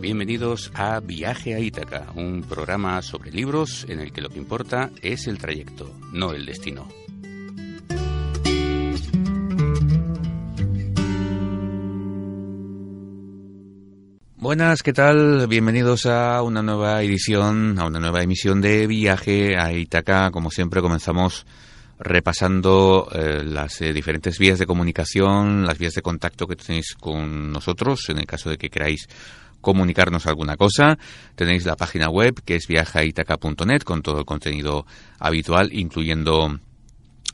Bienvenidos 0.00 0.72
a 0.74 0.98
Viaje 1.00 1.54
a 1.54 1.60
Ítaca, 1.60 2.06
un 2.14 2.42
programa 2.42 3.02
sobre 3.02 3.30
libros 3.30 3.84
en 3.86 4.00
el 4.00 4.12
que 4.12 4.22
lo 4.22 4.30
que 4.30 4.38
importa 4.38 4.88
es 5.02 5.26
el 5.26 5.36
trayecto, 5.36 5.94
no 6.10 6.32
el 6.32 6.46
destino. 6.46 6.88
Buenas, 14.36 14.82
¿qué 14.82 14.94
tal? 14.94 15.46
Bienvenidos 15.48 16.06
a 16.06 16.40
una 16.40 16.62
nueva 16.62 17.02
edición, 17.02 17.78
a 17.78 17.84
una 17.84 18.00
nueva 18.00 18.22
emisión 18.22 18.62
de 18.62 18.86
Viaje 18.86 19.58
a 19.58 19.70
Ítaca. 19.70 20.30
Como 20.30 20.50
siempre, 20.50 20.80
comenzamos 20.80 21.44
repasando 21.98 23.06
eh, 23.12 23.44
las 23.44 23.82
eh, 23.82 23.92
diferentes 23.92 24.38
vías 24.38 24.58
de 24.58 24.66
comunicación, 24.66 25.66
las 25.66 25.76
vías 25.76 25.92
de 25.92 26.00
contacto 26.00 26.46
que 26.46 26.56
tenéis 26.56 26.94
con 26.94 27.52
nosotros, 27.52 28.08
en 28.08 28.18
el 28.18 28.26
caso 28.26 28.48
de 28.48 28.56
que 28.56 28.70
queráis 28.70 29.06
comunicarnos 29.60 30.26
alguna 30.26 30.56
cosa. 30.56 30.98
Tenéis 31.34 31.64
la 31.64 31.76
página 31.76 32.08
web 32.08 32.40
que 32.44 32.56
es 32.56 32.66
viajaitaca.net 32.66 33.82
con 33.82 34.02
todo 34.02 34.18
el 34.18 34.24
contenido 34.24 34.86
habitual, 35.18 35.72
incluyendo 35.72 36.58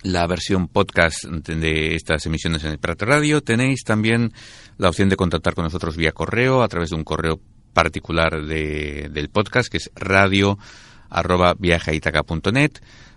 la 0.03 0.27
versión 0.27 0.69
podcast 0.69 1.25
de 1.25 1.95
estas 1.95 2.27
emisiones 2.27 2.65
en 2.65 2.73
el 2.73 2.79
Prato 2.79 3.07
Radio. 3.07 3.43
Tenéis 3.43 3.83
también 3.84 4.33
la 4.79 4.89
opción 4.89 5.09
de 5.09 5.17
contactar 5.17 5.55
con 5.55 5.65
nosotros 5.65 5.97
vía 5.97 6.12
correo 6.12 6.62
a 6.62 6.69
través 6.69 6.91
de 6.91 6.97
un 6.97 7.05
correo 7.05 7.41
particular 7.73 8.45
de, 8.45 9.09
del 9.12 9.29
podcast 9.29 9.69
que 9.70 9.79
es 9.79 9.91
radio 9.95 10.59
arroba. 11.11 11.56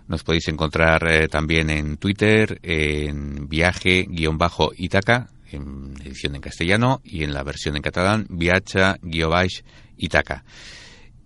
Nos 0.08 0.24
podéis 0.24 0.48
encontrar 0.48 1.06
eh, 1.08 1.28
también 1.28 1.70
en 1.70 1.96
Twitter, 1.96 2.58
en 2.64 3.48
viaje-itaca, 3.48 5.28
en 5.52 5.94
edición 6.04 6.34
en 6.34 6.40
castellano, 6.40 7.00
y 7.04 7.24
en 7.24 7.32
la 7.32 7.42
versión 7.42 7.76
en 7.76 7.82
catalán, 7.82 8.26
viacha-itaca. 8.28 10.44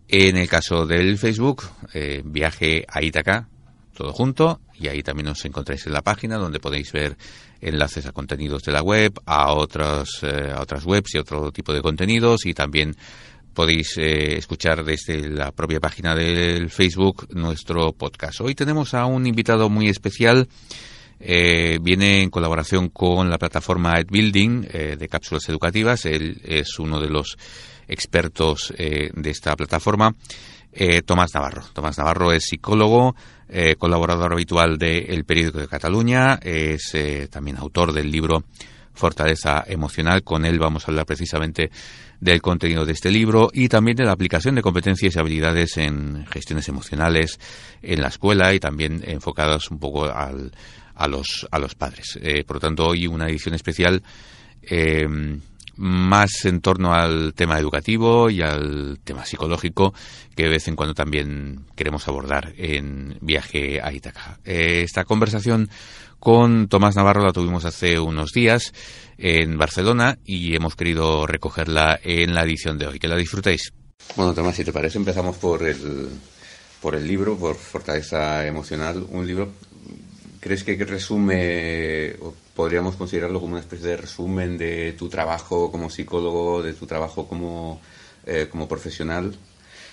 En 0.09 0.37
el 0.37 0.49
caso 0.49 0.87
del 0.87 1.19
Facebook, 1.19 1.65
eh, 1.95 2.23
viaje 2.25 2.85
a 2.89 3.03
Itaca, 3.03 3.49
todo 3.95 4.13
junto, 4.13 4.61
y 4.79 4.89
ahí 4.89 5.03
también 5.03 5.29
os 5.29 5.45
encontráis 5.45 5.87
en 5.87 5.93
la 5.93 6.03
página 6.03 6.37
donde 6.37 6.61
podéis 6.61 6.93
ver 6.93 7.17
enlaces 7.61 8.07
a 8.07 8.13
contenidos 8.13 8.63
de 8.63 8.73
la 8.73 8.83
web, 8.83 9.13
a 9.25 9.53
otras, 9.53 10.23
eh, 10.23 10.53
a 10.55 10.61
otras 10.61 10.85
webs 10.85 11.15
y 11.15 11.19
otro 11.19 11.51
tipo 11.53 11.73
de 11.73 11.81
contenidos, 11.81 12.45
y 12.45 12.55
también 12.55 12.95
podéis 13.55 13.97
eh, 13.97 14.37
escuchar 14.37 14.85
desde 14.85 15.29
la 15.29 15.53
propia 15.53 15.81
página 15.81 16.15
del 16.15 16.71
Facebook 16.71 17.29
nuestro 17.35 17.93
podcast. 17.93 18.41
Hoy 18.41 18.55
tenemos 18.55 18.95
a 18.95 19.07
un 19.07 19.27
invitado 19.27 19.71
muy 19.71 19.89
especial. 19.89 20.49
Eh, 21.27 21.79
viene 21.81 22.23
en 22.23 22.29
colaboración 22.29 22.91
con 22.91 23.31
la 23.31 23.39
plataforma 23.39 23.99
EdBuilding 23.99 24.69
eh, 24.71 24.97
de 24.99 25.09
cápsulas 25.09 25.49
educativas. 25.49 26.05
Él 26.05 26.41
es 26.45 26.79
uno 26.79 27.01
de 27.01 27.09
los 27.09 27.39
expertos 27.89 28.73
de 28.77 29.31
esta 29.31 29.55
plataforma. 29.57 30.15
Tomás 31.05 31.35
Navarro. 31.35 31.63
Tomás 31.73 31.99
Navarro 31.99 32.33
es 32.33 32.45
psicólogo, 32.47 33.15
colaborador 33.79 34.33
habitual 34.33 34.79
de 34.79 35.01
El 35.01 35.25
Periódico 35.25 35.59
de 35.59 35.69
Cataluña, 35.69 36.41
es 36.43 36.97
también 37.31 37.59
autor 37.59 37.93
del 37.93 38.11
libro 38.11 38.43
Fortaleza 38.95 39.65
Emocional. 39.67 40.23
Con 40.23 40.47
él 40.47 40.59
vamos 40.59 40.85
a 40.85 40.91
hablar 40.91 41.05
precisamente 41.05 41.71
del 42.21 42.41
contenido 42.41 42.87
de 42.87 42.93
este 42.93 43.11
libro 43.11 43.51
y 43.53 43.69
también 43.69 43.97
de 43.97 44.05
la 44.05 44.13
aplicación 44.13 44.55
de 44.55 44.63
competencias 44.63 45.15
y 45.15 45.19
habilidades 45.19 45.77
en 45.77 46.25
gestiones 46.27 46.69
emocionales 46.69 47.39
en 47.83 48.01
la 48.01 48.09
escuela 48.09 48.55
y 48.55 48.61
también 48.61 49.03
enfocadas 49.07 49.71
un 49.71 49.79
poco 49.79 50.05
al, 50.05 50.53
a, 50.95 51.09
los, 51.09 51.47
a 51.51 51.59
los 51.59 51.75
padres. 51.75 52.19
Eh, 52.23 52.45
por 52.45 52.57
lo 52.57 52.61
tanto, 52.61 52.87
hoy 52.87 53.07
una 53.07 53.29
edición 53.29 53.55
especial 53.55 54.03
eh, 54.63 55.07
más 55.77 56.45
en 56.45 56.61
torno 56.61 56.95
al 56.95 57.35
tema 57.35 57.59
educativo 57.59 58.31
y 58.31 58.43
al 58.43 58.99
tema 59.03 59.25
psicológico 59.25 59.93
que 60.37 60.45
de 60.45 60.51
vez 60.51 60.69
en 60.69 60.77
cuando 60.77 60.95
también 60.95 61.67
queremos 61.75 62.07
abordar 62.09 62.53
en 62.57 63.17
viaje 63.21 63.81
a 63.83 63.93
Itaca. 63.93 64.39
Eh, 64.45 64.83
esta 64.85 65.05
conversación 65.05 65.69
con 66.19 66.69
Tomás 66.69 66.97
Navarro 66.97 67.25
la 67.25 67.33
tuvimos 67.33 67.65
hace 67.65 67.99
unos 67.99 68.33
días 68.33 68.73
en 69.19 69.59
Barcelona 69.59 70.19
y 70.25 70.55
hemos 70.55 70.75
querido 70.75 71.27
recogerla 71.27 72.01
en 72.03 72.35
la 72.35 72.45
edición 72.45 72.79
de 72.79 72.87
hoy. 72.87 72.99
Que 72.99 73.09
la 73.09 73.17
disfrutéis. 73.17 73.73
Bueno, 74.17 74.35
Tomás, 74.35 74.57
si 74.57 74.65
te 74.65 74.73
parece, 74.73 74.99
empezamos 74.99 75.37
por 75.37 75.63
el, 75.63 76.09
por 76.81 76.95
el 76.95 77.07
libro, 77.07 77.37
por 77.37 77.57
Fortaleza 77.57 78.47
Emocional. 78.47 79.05
Un 79.11 79.27
libro, 79.27 79.53
¿crees 80.45 80.63
que 80.63 80.77
resume, 80.85 82.17
o 82.21 82.35
podríamos 82.55 82.97
considerarlo 82.97 83.41
como 83.41 83.53
una 83.53 83.63
especie 83.63 83.87
de 83.87 83.97
resumen 83.97 84.59
de 84.59 84.93
tu 84.93 85.09
trabajo 85.09 85.73
como 85.73 85.89
psicólogo, 85.89 86.63
de 86.63 86.75
tu 86.75 86.85
trabajo 86.87 87.27
como, 87.27 87.81
eh, 88.27 88.47
como 88.51 88.69
profesional? 88.69 89.35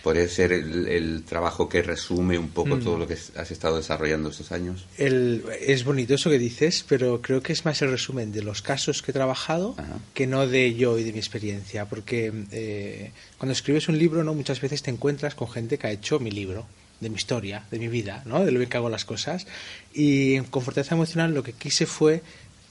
podría 0.04 0.28
ser 0.28 0.52
el, 0.52 1.24
trabajo 1.30 1.70
que 1.70 1.84
resume 1.84 2.36
un 2.36 2.50
poco 2.50 2.80
todo 2.80 2.98
mm. 2.98 3.00
lo 3.00 3.08
que 3.08 3.14
has 3.14 3.52
estado 3.52 3.78
desarrollando 3.78 4.30
estos 4.30 4.52
años. 4.52 4.88
es 4.98 5.84
bonito 5.84 6.16
eso 6.16 6.32
que 6.32 6.40
dices, 6.40 6.84
pero 6.90 7.22
creo 7.22 7.44
que 7.44 7.54
es 7.54 7.66
más 7.66 7.80
el 7.84 7.92
resumen 7.92 8.32
de 8.32 8.42
los 8.42 8.64
casos 8.64 9.04
que 9.04 9.12
he 9.12 9.14
trabajado 9.14 9.76
que 10.16 10.26
no 10.26 10.48
de 10.48 10.74
yo 10.74 10.98
y 10.98 11.04
de 11.04 11.14
mi 11.14 11.20
experiencia, 11.20 11.86
porque 11.86 12.34
eh, 12.52 13.12
cuando 13.38 13.54
escribes 13.54 13.90
un 13.90 14.00
libro, 14.00 14.24
no 14.24 14.34
muchas 14.34 14.60
veces 14.60 14.82
te 14.82 14.90
encuentras 14.90 15.36
con 15.36 15.48
gente 15.48 15.78
que 15.78 15.86
ha 15.86 15.92
hecho 15.92 16.20
mi 16.20 16.32
libro 16.32 16.66
de 17.02 17.10
mi 17.10 17.16
historia, 17.16 17.64
de 17.70 17.80
mi 17.80 17.90
vida, 17.90 18.24
¿no? 18.26 18.46
de 18.46 18.52
lo 18.52 18.68
que 18.68 18.78
hago 18.78 18.90
las 18.90 19.04
cosas. 19.04 19.48
Y 19.94 20.40
con 20.44 20.62
Fortaleza 20.62 20.96
Emocional 20.96 21.34
lo 21.34 21.44
que 21.44 21.52
quise 21.52 21.86
fue 21.86 22.24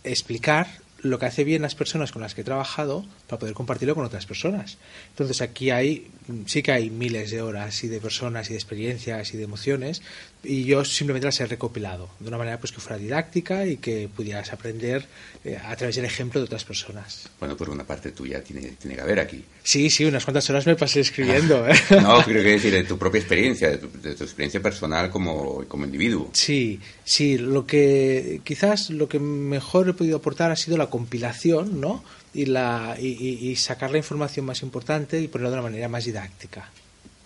explicar 0.04 0.79
lo 1.02 1.18
que 1.18 1.26
hace 1.26 1.44
bien 1.44 1.62
las 1.62 1.74
personas 1.74 2.12
con 2.12 2.22
las 2.22 2.34
que 2.34 2.42
he 2.42 2.44
trabajado 2.44 3.04
para 3.26 3.38
poder 3.38 3.54
compartirlo 3.54 3.94
con 3.94 4.04
otras 4.04 4.26
personas. 4.26 4.78
Entonces 5.10 5.40
aquí 5.40 5.70
hay, 5.70 6.10
sí 6.46 6.62
que 6.62 6.72
hay 6.72 6.90
miles 6.90 7.30
de 7.30 7.42
horas 7.42 7.82
y 7.84 7.88
de 7.88 8.00
personas 8.00 8.48
y 8.50 8.52
de 8.52 8.58
experiencias 8.58 9.34
y 9.34 9.36
de 9.36 9.44
emociones 9.44 10.02
y 10.42 10.64
yo 10.64 10.84
simplemente 10.84 11.26
las 11.26 11.40
he 11.40 11.46
recopilado 11.46 12.08
de 12.18 12.28
una 12.28 12.38
manera 12.38 12.58
pues 12.58 12.72
que 12.72 12.80
fuera 12.80 12.98
didáctica 12.98 13.66
y 13.66 13.76
que 13.76 14.08
pudieras 14.14 14.52
aprender 14.52 15.06
eh, 15.44 15.58
a 15.62 15.76
través 15.76 15.96
del 15.96 16.04
ejemplo 16.04 16.40
de 16.40 16.46
otras 16.46 16.64
personas. 16.64 17.28
Bueno, 17.38 17.56
por 17.56 17.68
una 17.68 17.84
parte 17.84 18.12
tuya 18.12 18.42
tiene, 18.42 18.72
tiene 18.80 18.96
que 18.96 19.02
haber 19.02 19.20
aquí. 19.20 19.44
Sí, 19.62 19.90
sí, 19.90 20.04
unas 20.04 20.24
cuantas 20.24 20.48
horas 20.50 20.66
me 20.66 20.76
pasé 20.76 21.00
escribiendo. 21.00 21.68
¿eh? 21.68 21.74
no, 22.02 22.22
creo 22.22 22.42
que 22.42 22.52
decir 22.52 22.72
de 22.72 22.84
tu 22.84 22.98
propia 22.98 23.20
experiencia, 23.20 23.70
de 23.70 23.78
tu, 23.78 24.24
experiencia 24.24 24.60
personal 24.60 25.10
como, 25.10 25.64
como 25.68 25.84
individuo. 25.84 26.30
Sí, 26.32 26.80
sí, 27.04 27.36
lo 27.36 27.66
que 27.66 28.40
quizás 28.44 28.90
lo 28.90 29.08
que 29.08 29.18
mejor 29.18 29.88
he 29.88 29.92
podido 29.92 30.16
aportar 30.18 30.50
ha 30.50 30.56
sido 30.56 30.76
la 30.76 30.86
compilación, 30.90 31.80
¿no? 31.80 32.04
Y, 32.34 32.46
la, 32.46 32.96
y, 33.00 33.56
sacar 33.56 33.90
la 33.90 33.98
información 33.98 34.46
más 34.46 34.62
importante 34.62 35.20
y 35.20 35.28
ponerlo 35.28 35.50
de 35.50 35.54
una 35.54 35.62
manera 35.62 35.88
más 35.88 36.04
didáctica, 36.04 36.68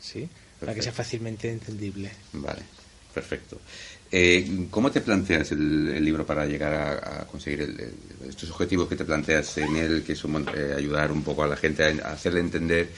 ¿sí? 0.01 0.29
Para 0.61 0.75
que 0.75 0.83
sea 0.83 0.93
fácilmente 0.93 1.51
entendible. 1.51 2.11
Vale. 2.33 2.63
Perfecto. 3.15 3.61
Eh, 4.11 4.67
¿Cómo 4.71 4.91
te 4.91 5.01
planteas 5.01 5.53
el, 5.53 6.05
libro 6.05 6.27
para 6.27 6.45
llegar 6.47 6.75
a, 6.75 7.25
conseguir 7.27 7.93
estos 8.29 8.51
objetivos 8.51 8.89
que 8.89 8.97
te 8.97 9.05
planteas 9.05 9.59
en 9.59 9.77
él, 9.77 10.03
que 10.05 10.15
son 10.15 10.47
eh, 10.55 10.75
ayudar 10.77 11.11
un 11.13 11.23
poco 11.23 11.45
a 11.45 11.47
la 11.47 11.57
gente 11.57 11.85
a, 11.85 12.13
hacerle 12.13 12.41
entender 12.41 12.89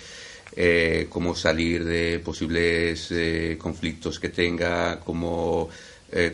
eh, 0.54 1.06
cómo 1.08 1.34
salir 1.34 1.84
de 1.84 2.18
posibles 2.18 3.12
conflictos 3.58 4.18
que 4.18 4.30
tenga, 4.30 5.00
cómo 5.00 5.68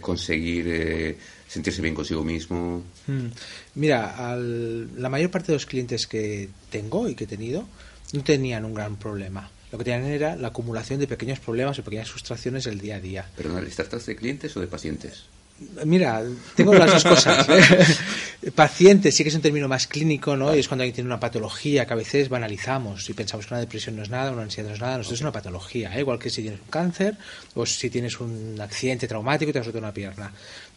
conseguir 0.01 1.17
sentirse 1.53 1.83
bien 1.83 1.95
consigo 1.95 2.25
mismo? 2.25 2.83
Mm. 3.07 3.27
Mira, 3.75 4.37
la 4.37 5.09
mayor 5.09 5.31
parte 5.31 5.49
de 5.49 5.55
los 5.55 5.67
clientes 5.67 6.07
que 6.07 6.49
tengo 6.71 7.09
y 7.09 7.15
que 7.15 7.25
he 7.25 7.27
tenido 7.27 7.67
no 8.13 8.23
tenían 8.23 8.65
un 8.65 8.75
gran 8.75 8.97
problema 8.97 9.51
lo 9.73 9.79
que 9.79 9.85
tenían 9.85 10.05
era 10.05 10.37
la 10.37 10.49
acumulación 10.49 11.01
de 11.01 11.07
pequeños 11.07 11.41
problemas 11.41 11.79
o 11.79 11.83
pequeñas 11.83 12.11
frustraciones 12.11 12.65
del 12.65 12.79
día 12.79 12.97
a 12.97 13.01
día. 13.01 13.27
¿Pero 13.35 13.59
¿les 13.59 13.75
tratas 13.75 14.05
de 14.05 14.15
clientes 14.15 14.55
o 14.55 14.61
de 14.61 14.67
pacientes? 14.67 15.25
Mira, 15.85 16.23
tengo 16.55 16.75
las 16.75 16.93
dos 16.93 17.05
cosas. 17.05 17.49
¿eh? 18.43 18.51
Pacientes 18.55 19.15
sí 19.15 19.23
que 19.23 19.29
es 19.29 19.35
un 19.35 19.41
término 19.41 19.69
más 19.69 19.87
clínico, 19.87 20.37
¿no? 20.37 20.55
Y 20.55 20.59
es 20.59 20.69
cuando 20.69 20.83
alguien 20.83 20.95
tiene 20.95 21.09
una 21.09 21.21
patología 21.21 21.87
que 21.87 21.93
a 21.93 21.97
veces 21.97 22.29
banalizamos 22.29 23.09
y 23.09 23.15
pensamos 23.15 23.47
que 23.47 23.55
una 23.55 23.61
depresión 23.61 23.97
no 23.97 24.03
es 24.03 24.11
nada, 24.11 24.33
una 24.33 24.43
ansiedad 24.43 24.69
no 24.69 24.75
es 24.75 24.81
nada, 24.81 24.97
no, 24.99 25.03
es 25.03 25.21
una 25.21 25.33
patología, 25.33 25.97
¿eh? 25.97 26.01
igual 26.01 26.19
que 26.19 26.31
si 26.31 26.43
tienes 26.43 26.61
un 26.61 26.69
cáncer 26.69 27.17
o 27.55 27.65
si 27.65 27.89
tienes 27.91 28.21
un 28.21 28.59
accidente 28.61 29.07
traumático 29.07 29.51
y 29.51 29.53
te 29.53 29.61
has 29.61 29.67
roto 29.67 29.79
una 29.79 29.95
pierna. 29.95 30.33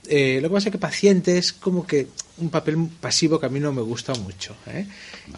Eh, 0.10 0.40
lo 0.42 0.50
que 0.50 0.54
pasa 0.54 0.70
es 0.70 0.72
que 0.72 0.78
paciente 0.78 1.38
es 1.38 1.54
como 1.54 1.86
que 1.86 2.08
un 2.38 2.50
papel 2.50 2.78
pasivo 3.00 3.40
que 3.40 3.46
a 3.46 3.50
mí 3.50 3.60
no 3.60 3.72
me 3.72 3.82
gusta 3.82 4.14
mucho. 4.16 4.56
¿eh? 4.68 4.86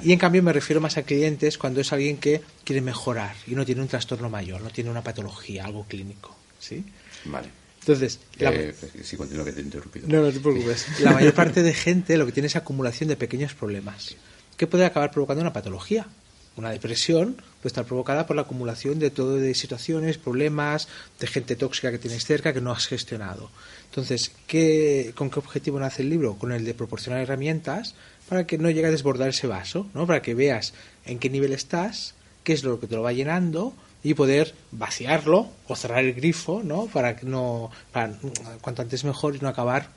Y 0.03 0.11
en 0.11 0.19
cambio 0.19 0.41
me 0.43 0.53
refiero 0.53 0.81
más 0.81 0.97
a 0.97 1.03
clientes 1.03 1.57
cuando 1.57 1.81
es 1.81 1.91
alguien 1.93 2.17
que 2.17 2.41
quiere 2.63 2.81
mejorar 2.81 3.35
y 3.45 3.55
no 3.55 3.65
tiene 3.65 3.81
un 3.81 3.87
trastorno 3.87 4.29
mayor, 4.29 4.61
no 4.61 4.69
tiene 4.69 4.89
una 4.89 5.03
patología, 5.03 5.65
algo 5.65 5.85
clínico. 5.85 6.35
¿sí? 6.59 6.83
Vale. 7.25 7.49
Entonces, 7.79 8.19
eh, 8.39 8.75
sí, 9.01 9.15
continúa 9.15 9.45
que 9.45 9.53
te 9.53 9.61
he 9.61 9.63
interrumpido. 9.63 10.07
No, 10.09 10.21
no 10.21 10.31
te 10.31 10.39
preocupes. 10.39 10.87
La 10.99 11.13
mayor 11.13 11.33
parte 11.33 11.63
de 11.63 11.73
gente 11.73 12.17
lo 12.17 12.25
que 12.25 12.33
tiene 12.33 12.47
es 12.47 12.55
acumulación 12.55 13.07
de 13.07 13.15
pequeños 13.15 13.53
problemas 13.53 14.17
que 14.57 14.67
puede 14.67 14.85
acabar 14.85 15.11
provocando 15.11 15.41
una 15.41 15.53
patología. 15.53 16.07
Una 16.57 16.71
depresión 16.71 17.35
puede 17.35 17.67
estar 17.67 17.85
provocada 17.85 18.25
por 18.25 18.35
la 18.35 18.41
acumulación 18.41 18.97
de 18.97 19.11
todo 19.11 19.35
de 19.35 19.53
situaciones, 19.53 20.17
problemas, 20.17 20.87
de 21.19 21.27
gente 21.27 21.55
tóxica 21.55 21.91
que 21.91 21.99
tienes 21.99 22.25
cerca 22.25 22.51
que 22.51 22.61
no 22.61 22.71
has 22.71 22.87
gestionado. 22.87 23.51
Entonces, 23.85 24.31
¿qué, 24.47 25.13
¿con 25.15 25.29
qué 25.29 25.37
objetivo 25.37 25.79
nace 25.79 26.01
el 26.01 26.09
libro? 26.09 26.35
Con 26.35 26.51
el 26.51 26.65
de 26.65 26.73
proporcionar 26.73 27.21
herramientas 27.21 27.93
para 28.27 28.47
que 28.47 28.57
no 28.57 28.71
llegue 28.71 28.87
a 28.87 28.91
desbordar 28.91 29.29
ese 29.29 29.45
vaso, 29.45 29.87
¿no? 29.93 30.07
Para 30.07 30.23
que 30.23 30.33
veas 30.33 30.73
en 31.05 31.19
qué 31.19 31.29
nivel 31.29 31.53
estás, 31.53 32.15
qué 32.43 32.53
es 32.53 32.63
lo 32.63 32.79
que 32.79 32.87
te 32.87 32.95
lo 32.95 33.03
va 33.03 33.13
llenando 33.13 33.75
y 34.03 34.15
poder 34.15 34.55
vaciarlo 34.71 35.49
o 35.67 35.75
cerrar 35.75 36.03
el 36.03 36.13
grifo, 36.13 36.63
¿no? 36.63 36.87
Para 36.87 37.15
que 37.15 37.27
no, 37.27 37.69
para, 37.91 38.17
cuanto 38.61 38.81
antes 38.81 39.03
mejor 39.03 39.35
y 39.35 39.39
no 39.39 39.47
acabar 39.47 39.89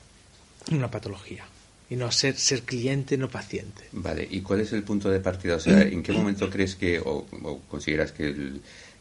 en 0.68 0.76
una 0.76 0.90
patología 0.90 1.44
y 1.90 1.96
no 1.96 2.10
ser, 2.12 2.36
ser 2.36 2.62
cliente, 2.62 3.18
no 3.18 3.28
paciente. 3.28 3.82
Vale, 3.92 4.26
¿y 4.30 4.40
cuál 4.40 4.60
es 4.60 4.72
el 4.72 4.84
punto 4.84 5.10
de 5.10 5.18
partida? 5.18 5.56
O 5.56 5.60
sea, 5.60 5.82
¿en 5.82 6.02
qué 6.02 6.12
momento 6.12 6.48
crees 6.48 6.76
que, 6.76 7.00
o, 7.04 7.26
consideras 7.68 8.12
que 8.12 8.28
el, 8.28 8.60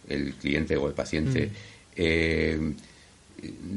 el, 0.09 0.33
cliente 0.33 0.75
o 0.75 0.87
el 0.87 0.95
paciente 0.95 1.45
mm. 1.45 1.51
eh, 1.95 2.73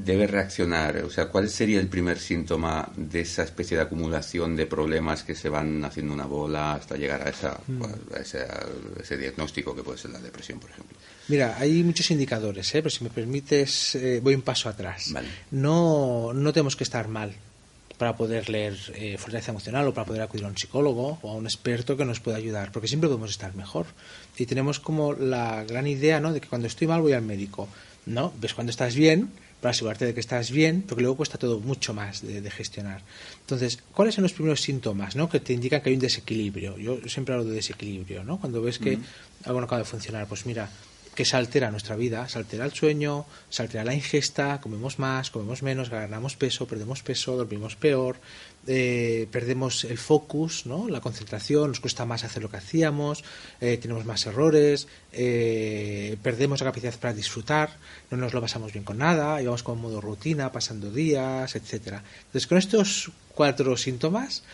debe 0.03 0.27
reaccionar? 0.27 0.97
O 1.05 1.11
sea, 1.11 1.27
¿cuál 1.27 1.51
sería 1.51 1.79
el 1.79 1.89
primer 1.89 2.19
síntoma 2.19 2.91
de 2.97 3.21
esa 3.21 3.43
especie 3.43 3.77
de 3.77 3.83
acumulación 3.83 4.57
de 4.57 4.65
problemas 4.65 5.25
que 5.25 5.35
se 5.35 5.51
van 5.51 5.85
haciendo 5.85 6.15
una 6.15 6.25
bola 6.25 6.73
hasta 6.73 6.97
llegar 6.97 7.21
a, 7.21 7.29
esa, 7.29 7.61
mm. 7.69 7.83
ese, 8.19 9.19
diagnóstico 9.19 9.77
que 9.77 9.83
puede 9.83 9.99
ser 9.99 10.13
la 10.13 10.21
depresión, 10.21 10.59
por 10.59 10.71
ejemplo? 10.71 10.97
Mira, 11.29 11.59
hay 11.59 11.83
muchos 11.83 12.11
indicadores, 12.11 12.75
¿eh? 12.75 12.81
pero 12.81 12.89
si 12.89 13.05
me 13.05 13.11
permites, 13.11 13.95
eh, 13.95 14.21
voy 14.23 14.35
un 14.35 14.43
paso 14.43 14.71
atrás. 14.71 15.13
No, 15.51 16.33
no 16.33 16.53
tenemos 16.55 16.77
que 16.77 16.85
estar 16.85 17.09
mal 17.09 17.35
para 18.03 18.17
poder 18.17 18.51
leer 18.51 18.75
eh, 18.97 19.17
fortaleza 19.17 19.53
emocional 19.53 19.87
o 19.87 19.95
para 19.95 20.05
poder 20.05 20.23
acudir 20.23 20.45
a 20.45 20.49
un 20.49 20.59
psicólogo 20.59 21.23
o 21.23 21.31
a 21.31 21.35
un 21.39 21.47
experto 21.47 21.97
que 21.97 22.05
nos 22.05 22.19
pueda 22.19 22.37
ayudar, 22.37 22.73
porque 22.73 22.89
siempre 22.89 23.07
podemos 23.07 23.31
estar 23.31 23.55
mejor. 23.55 23.87
Y 24.37 24.47
tenemos 24.47 24.81
como 24.81 25.13
la 25.13 25.63
gran 25.63 25.87
idea 25.87 26.19
¿no? 26.19 26.33
de 26.33 26.41
que 26.41 26.49
cuando 26.49 26.67
estoy 26.67 26.89
mal 26.89 27.01
voy 27.01 27.13
al 27.13 27.23
médico. 27.23 27.69
No, 28.05 28.33
ves 28.41 28.55
cuando 28.55 28.71
estás 28.71 28.97
bien, 28.97 29.31
para 29.61 29.71
asegurarte 29.71 30.05
de 30.05 30.15
que 30.15 30.19
estás 30.19 30.51
bien, 30.51 30.83
porque 30.83 31.03
luego 31.03 31.17
cuesta 31.17 31.39
todo 31.39 31.61
mucho 31.61 31.95
más 31.95 32.27
de, 32.27 32.51
gestionar. 32.51 33.03
Entonces, 33.43 33.79
¿cuáles 33.95 34.17
son 34.17 34.23
los 34.23 34.33
primeros 34.33 34.61
síntomas 34.61 35.15
¿no? 35.15 35.29
que 35.29 35.39
te 35.39 35.53
indican 35.53 35.81
que 35.81 35.91
hay 35.91 35.95
un 35.95 36.03
desequilibrio? 36.03 36.77
Yo 36.79 36.99
siempre 37.07 37.37
hablo 37.37 37.47
de 37.47 37.55
desequilibrio, 37.55 38.25
¿no? 38.25 38.41
Cuando 38.41 38.61
ves 38.61 38.81
que 38.81 38.99
algo 39.45 39.61
no 39.61 39.67
acaba 39.67 39.79
de 39.79 39.85
funcionar, 39.85 40.27
pues 40.27 40.45
mira, 40.45 40.69
que 41.15 41.25
se 41.25 41.37
altera 41.37 41.71
nuestra 41.71 41.97
vida, 41.97 42.29
se 42.29 42.39
altera 42.39 42.65
el 42.65 42.73
sueño, 42.73 43.27
se 43.51 43.63
altera 43.63 43.85
la 43.85 43.95
ingesta, 43.95 44.61
comemos 44.61 44.99
más, 44.99 45.31
comemos 45.31 45.63
menos, 45.63 45.91
ganamos 45.91 46.37
peso, 46.37 46.67
perdemos 46.67 47.03
peso, 47.03 47.37
dormimos 47.37 47.77
peor, 47.77 48.17
eh, 48.67 49.29
perdemos 49.31 49.85
el 49.85 49.99
focus, 49.99 50.65
¿no? 50.67 50.89
la 50.89 51.01
concentración, 51.01 51.69
nos 51.69 51.81
cuesta 51.81 52.07
más 52.07 52.25
hacer 52.25 52.43
lo 52.43 52.51
que 52.51 52.57
hacíamos, 52.57 53.25
eh, 53.61 53.77
tenemos 53.77 54.07
más 54.07 54.25
errores, 54.25 54.89
eh, 55.13 56.17
perdemos 56.23 56.61
la 56.61 56.67
capacidad 56.67 56.99
para 56.99 57.13
disfrutar, 57.13 57.77
no 58.11 58.17
nos 58.17 58.33
lo 58.33 58.41
pasamos 58.41 58.73
bien 58.73 58.85
con 58.85 58.99
nada, 58.99 59.43
íbamos 59.43 59.63
con 59.63 59.81
modo 59.81 60.01
rutina, 60.01 60.51
pasando 60.51 60.91
días, 60.91 61.55
etcétera. 61.57 62.03
Entonces, 62.27 62.47
con 62.47 62.57
estos 62.57 63.11
cuatro 63.35 63.77
síntomas, 63.77 64.45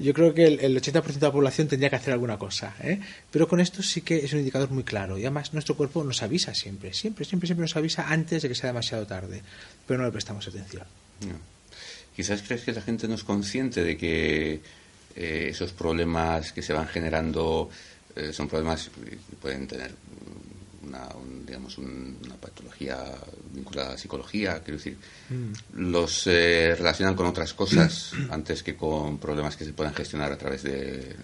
yo 0.00 0.14
creo 0.14 0.34
que 0.34 0.46
el, 0.46 0.80
80% 0.80 1.02
de 1.02 1.26
la 1.26 1.32
población 1.32 1.68
tendría 1.68 1.90
que 1.90 1.96
hacer 1.96 2.12
alguna 2.12 2.38
cosa. 2.38 2.74
¿eh? 2.82 3.00
Pero 3.30 3.48
con 3.48 3.60
esto 3.60 3.82
sí 3.82 4.02
que 4.02 4.16
es 4.16 4.32
un 4.32 4.40
indicador 4.40 4.70
muy 4.70 4.84
claro. 4.84 5.18
Y 5.18 5.22
además 5.22 5.52
nuestro 5.52 5.76
cuerpo 5.76 6.04
nos 6.04 6.22
avisa 6.22 6.54
siempre, 6.54 6.92
siempre, 6.92 7.24
siempre, 7.24 7.46
siempre 7.46 7.62
nos 7.62 7.76
avisa 7.76 8.08
antes 8.08 8.42
de 8.42 8.48
que 8.48 8.54
sea 8.54 8.68
demasiado 8.68 9.06
tarde. 9.06 9.42
Pero 9.86 9.98
no 9.98 10.06
le 10.06 10.12
prestamos 10.12 10.46
atención. 10.46 10.84
Quizás 12.14 12.42
crees 12.42 12.62
que 12.62 12.72
la 12.72 12.82
gente 12.82 13.08
no 13.08 13.14
es 13.14 13.24
consciente 13.24 13.82
de 13.84 13.96
que 13.96 14.60
eh, 15.16 15.48
esos 15.50 15.72
problemas 15.72 16.52
que 16.52 16.62
se 16.62 16.72
van 16.72 16.88
generando 16.88 17.70
eh, 18.16 18.32
son 18.32 18.48
problemas 18.48 18.88
que 18.88 19.36
pueden 19.40 19.66
tener 19.66 19.92
una, 20.88 21.08
digamos, 21.46 21.78
una 21.78 22.34
patología 22.40 22.98
vinculada 23.52 23.90
a 23.90 23.92
la 23.92 23.98
psicología, 23.98 24.60
quiero 24.62 24.78
decir, 24.78 24.98
mm. 25.28 25.90
los 25.90 26.26
eh, 26.26 26.74
relacionan 26.76 27.14
con 27.14 27.26
otras 27.26 27.54
cosas 27.54 28.12
antes 28.30 28.62
que 28.62 28.76
con 28.76 29.18
problemas 29.18 29.56
que 29.56 29.64
se 29.64 29.72
puedan 29.72 29.94
gestionar 29.94 30.32
a 30.32 30.38
través 30.38 30.62
de, 30.62 31.16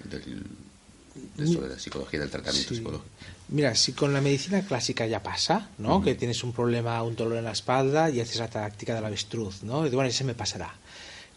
la 1.37 1.79
psicología, 1.79 2.21
del 2.21 2.31
tratamiento 2.31 2.75
psicológico. 2.75 3.11
Mira, 3.49 3.75
si 3.75 3.93
con 3.93 4.13
la 4.13 4.21
medicina 4.21 4.63
clásica 4.63 5.07
ya 5.07 5.23
pasa, 5.23 5.69
¿no? 5.79 6.03
Que 6.03 6.15
tienes 6.15 6.43
un 6.45 6.53
problema, 6.53 7.03
un 7.03 7.15
dolor 7.15 7.39
en 7.39 7.45
la 7.45 7.53
espalda 7.53 8.11
y 8.11 8.21
haces 8.21 8.39
la 8.39 8.49
táctica 8.49 8.95
del 8.95 9.05
avestruz, 9.05 9.63
¿no? 9.63 9.87
Y 9.87 9.91
bueno, 9.91 10.09
ese 10.09 10.25
me 10.25 10.35
pasará. 10.35 10.75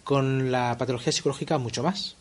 Con 0.04 0.52
la 0.52 0.78
patología 0.78 1.12
psicológica 1.12 1.58
mucho 1.58 1.84
más. 1.84 2.16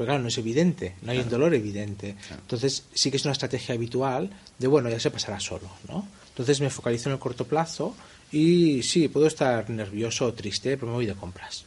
Porque 0.00 0.12
claro, 0.12 0.22
no 0.22 0.28
es 0.28 0.38
evidente, 0.38 0.94
no 1.02 1.12
hay 1.12 1.18
un 1.18 1.28
dolor 1.28 1.52
evidente. 1.52 2.16
Entonces 2.30 2.84
sí 2.94 3.10
que 3.10 3.18
es 3.18 3.24
una 3.26 3.32
estrategia 3.32 3.74
habitual 3.74 4.30
de, 4.58 4.66
bueno, 4.66 4.88
ya 4.88 4.98
se 4.98 5.10
pasará 5.10 5.38
solo, 5.38 5.68
¿no? 5.90 6.08
Entonces 6.30 6.58
me 6.62 6.70
focalizo 6.70 7.10
en 7.10 7.16
el 7.16 7.18
corto 7.18 7.44
plazo 7.44 7.94
y 8.32 8.82
sí, 8.82 9.08
puedo 9.08 9.26
estar 9.26 9.68
nervioso 9.68 10.24
o 10.24 10.32
triste, 10.32 10.78
pero 10.78 10.86
me 10.86 10.94
voy 10.94 11.04
de 11.04 11.14
compras. 11.14 11.66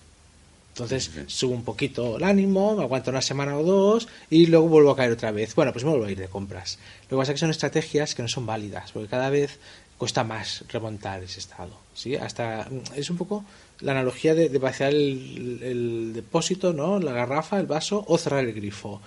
Entonces 0.69 1.11
subo 1.27 1.53
un 1.53 1.63
poquito 1.63 2.17
el 2.17 2.23
ánimo, 2.23 2.75
me 2.75 2.81
aguanto 2.81 3.11
una 3.11 3.21
semana 3.21 3.55
o 3.55 3.61
dos 3.61 4.07
y 4.31 4.47
luego 4.47 4.67
vuelvo 4.67 4.89
a 4.89 4.95
caer 4.95 5.11
otra 5.11 5.29
vez. 5.29 5.53
Bueno, 5.53 5.71
pues 5.71 5.85
me 5.85 5.91
vuelvo 5.91 6.07
a 6.07 6.11
ir 6.11 6.17
de 6.17 6.27
compras. 6.27 6.79
Lo 7.03 7.09
que 7.09 7.21
pasa 7.21 7.33
es 7.33 7.35
que 7.35 7.39
son 7.41 7.51
estrategias 7.51 8.15
que 8.15 8.23
no 8.23 8.27
son 8.27 8.47
válidas, 8.47 8.93
porque 8.93 9.09
cada 9.09 9.29
vez 9.29 9.59
cuesta 9.99 10.23
más 10.23 10.63
remontar 10.69 11.21
ese 11.21 11.39
estado. 11.39 11.77
¿sí? 11.93 12.15
Hasta, 12.15 12.67
es 12.95 13.11
un 13.11 13.17
poco 13.17 13.45
la 13.83 13.91
analogía 13.91 14.33
de, 14.33 14.57
vaciar 14.57 14.93
el, 14.93 16.11
depósito, 16.13 16.73
¿no? 16.73 16.99
la 16.99 17.11
garrafa, 17.11 17.59
el 17.59 17.67
vaso 17.67 18.03
o 18.07 18.17
cerrar 18.17 18.45
el 18.45 18.53
grifo. 18.53 19.01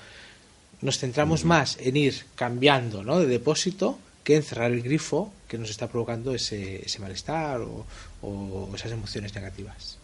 Nos 0.83 0.99
centramos 0.99 1.45
más 1.45 1.79
en 1.81 1.97
ir 1.97 2.25
cambiando 2.35 3.03
¿no? 3.03 3.19
de 3.19 3.27
depósito 3.27 3.99
que 4.23 4.37
en 4.37 4.43
cerrar 4.43 4.71
el 4.73 4.83
grifo 4.83 5.33
que 5.49 5.57
nos 5.57 5.71
está 5.71 5.89
provocando 5.89 6.35
ese, 6.35 6.85
ese 6.85 6.99
malestar 6.99 7.61
o, 7.63 7.87
esas 8.75 8.93
emociones 8.93 9.35
negativas. 9.35 9.99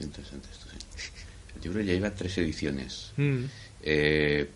interesante 0.00 0.48
esto, 0.50 0.66
sí. 0.70 1.10
El 1.56 1.62
libro 1.62 1.80
ya 1.82 1.92
lleva 1.92 2.10
tres 2.10 2.36
ediciones. 2.38 3.12
Mm. 3.16 3.44
Eh, 3.82 4.48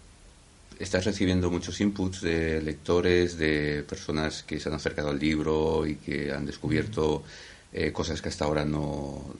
estás 0.78 1.04
recibiendo 1.04 1.50
muchos 1.50 1.80
inputs 1.80 2.22
de 2.22 2.62
lectores, 2.62 3.36
de 3.36 3.84
personas 3.86 4.42
que 4.42 4.58
se 4.58 4.68
han 4.68 4.74
acercado 4.74 5.10
al 5.10 5.18
libro 5.18 5.86
y 5.86 5.96
que 5.96 6.32
han 6.32 6.46
descubierto 6.46 7.24
eh, 7.72 7.92
cosas 7.92 8.22
que 8.22 8.28
hasta 8.28 8.44
ahora 8.44 8.64
no, 8.64 9.34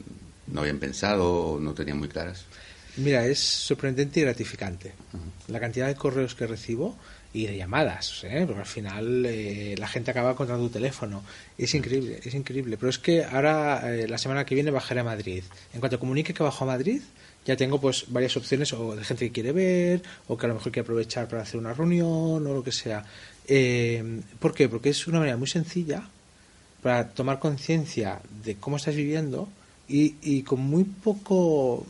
no 0.48 0.60
habían 0.60 0.78
pensado 0.78 1.52
o 1.52 1.60
no 1.60 1.74
tenían 1.74 1.98
muy 1.98 2.08
claras? 2.08 2.44
Mira, 2.96 3.24
es 3.26 3.38
sorprendente 3.38 4.20
y 4.20 4.22
gratificante. 4.24 4.92
La 5.46 5.60
cantidad 5.60 5.86
de 5.86 5.94
correos 5.94 6.34
que 6.34 6.46
recibo 6.46 6.96
y 7.32 7.46
de 7.46 7.56
llamadas, 7.56 8.24
¿eh? 8.24 8.42
porque 8.44 8.60
al 8.60 8.66
final 8.66 9.24
eh, 9.24 9.76
la 9.78 9.86
gente 9.86 10.10
acaba 10.10 10.32
encontrando 10.32 10.66
tu 10.66 10.72
teléfono. 10.72 11.22
Es 11.56 11.74
increíble, 11.74 12.20
es 12.24 12.34
increíble. 12.34 12.76
Pero 12.76 12.90
es 12.90 12.98
que 12.98 13.24
ahora, 13.24 13.84
la 14.08 14.18
semana 14.18 14.44
que 14.44 14.56
viene, 14.56 14.72
bajaré 14.72 15.00
a 15.00 15.04
Madrid. 15.04 15.44
En 15.72 15.80
cuanto 15.80 16.00
comunique 16.00 16.34
que 16.34 16.42
bajo 16.42 16.64
a 16.64 16.66
Madrid, 16.66 17.00
ya 17.46 17.56
tengo 17.56 17.80
pues 17.80 18.06
varias 18.08 18.36
opciones 18.36 18.72
o 18.72 18.96
de 18.96 19.04
gente 19.04 19.26
que 19.26 19.32
quiere 19.32 19.52
ver 19.52 20.02
o 20.26 20.36
que 20.36 20.46
a 20.46 20.48
lo 20.48 20.56
mejor 20.56 20.72
quiere 20.72 20.84
aprovechar 20.84 21.28
para 21.28 21.42
hacer 21.42 21.60
una 21.60 21.72
reunión 21.72 22.44
o 22.46 22.54
lo 22.54 22.64
que 22.64 22.72
sea. 22.72 23.04
¿Por 24.40 24.54
qué? 24.54 24.68
Porque 24.68 24.90
es 24.90 25.06
una 25.06 25.20
manera 25.20 25.36
muy 25.36 25.46
sencilla 25.46 26.10
para 26.82 27.08
tomar 27.08 27.38
conciencia 27.38 28.20
de 28.44 28.56
cómo 28.56 28.76
estás 28.76 28.94
viviendo 28.94 29.48
y, 29.88 30.16
y, 30.22 30.42
con 30.42 30.60
muy 30.60 30.84
poco 30.84 31.86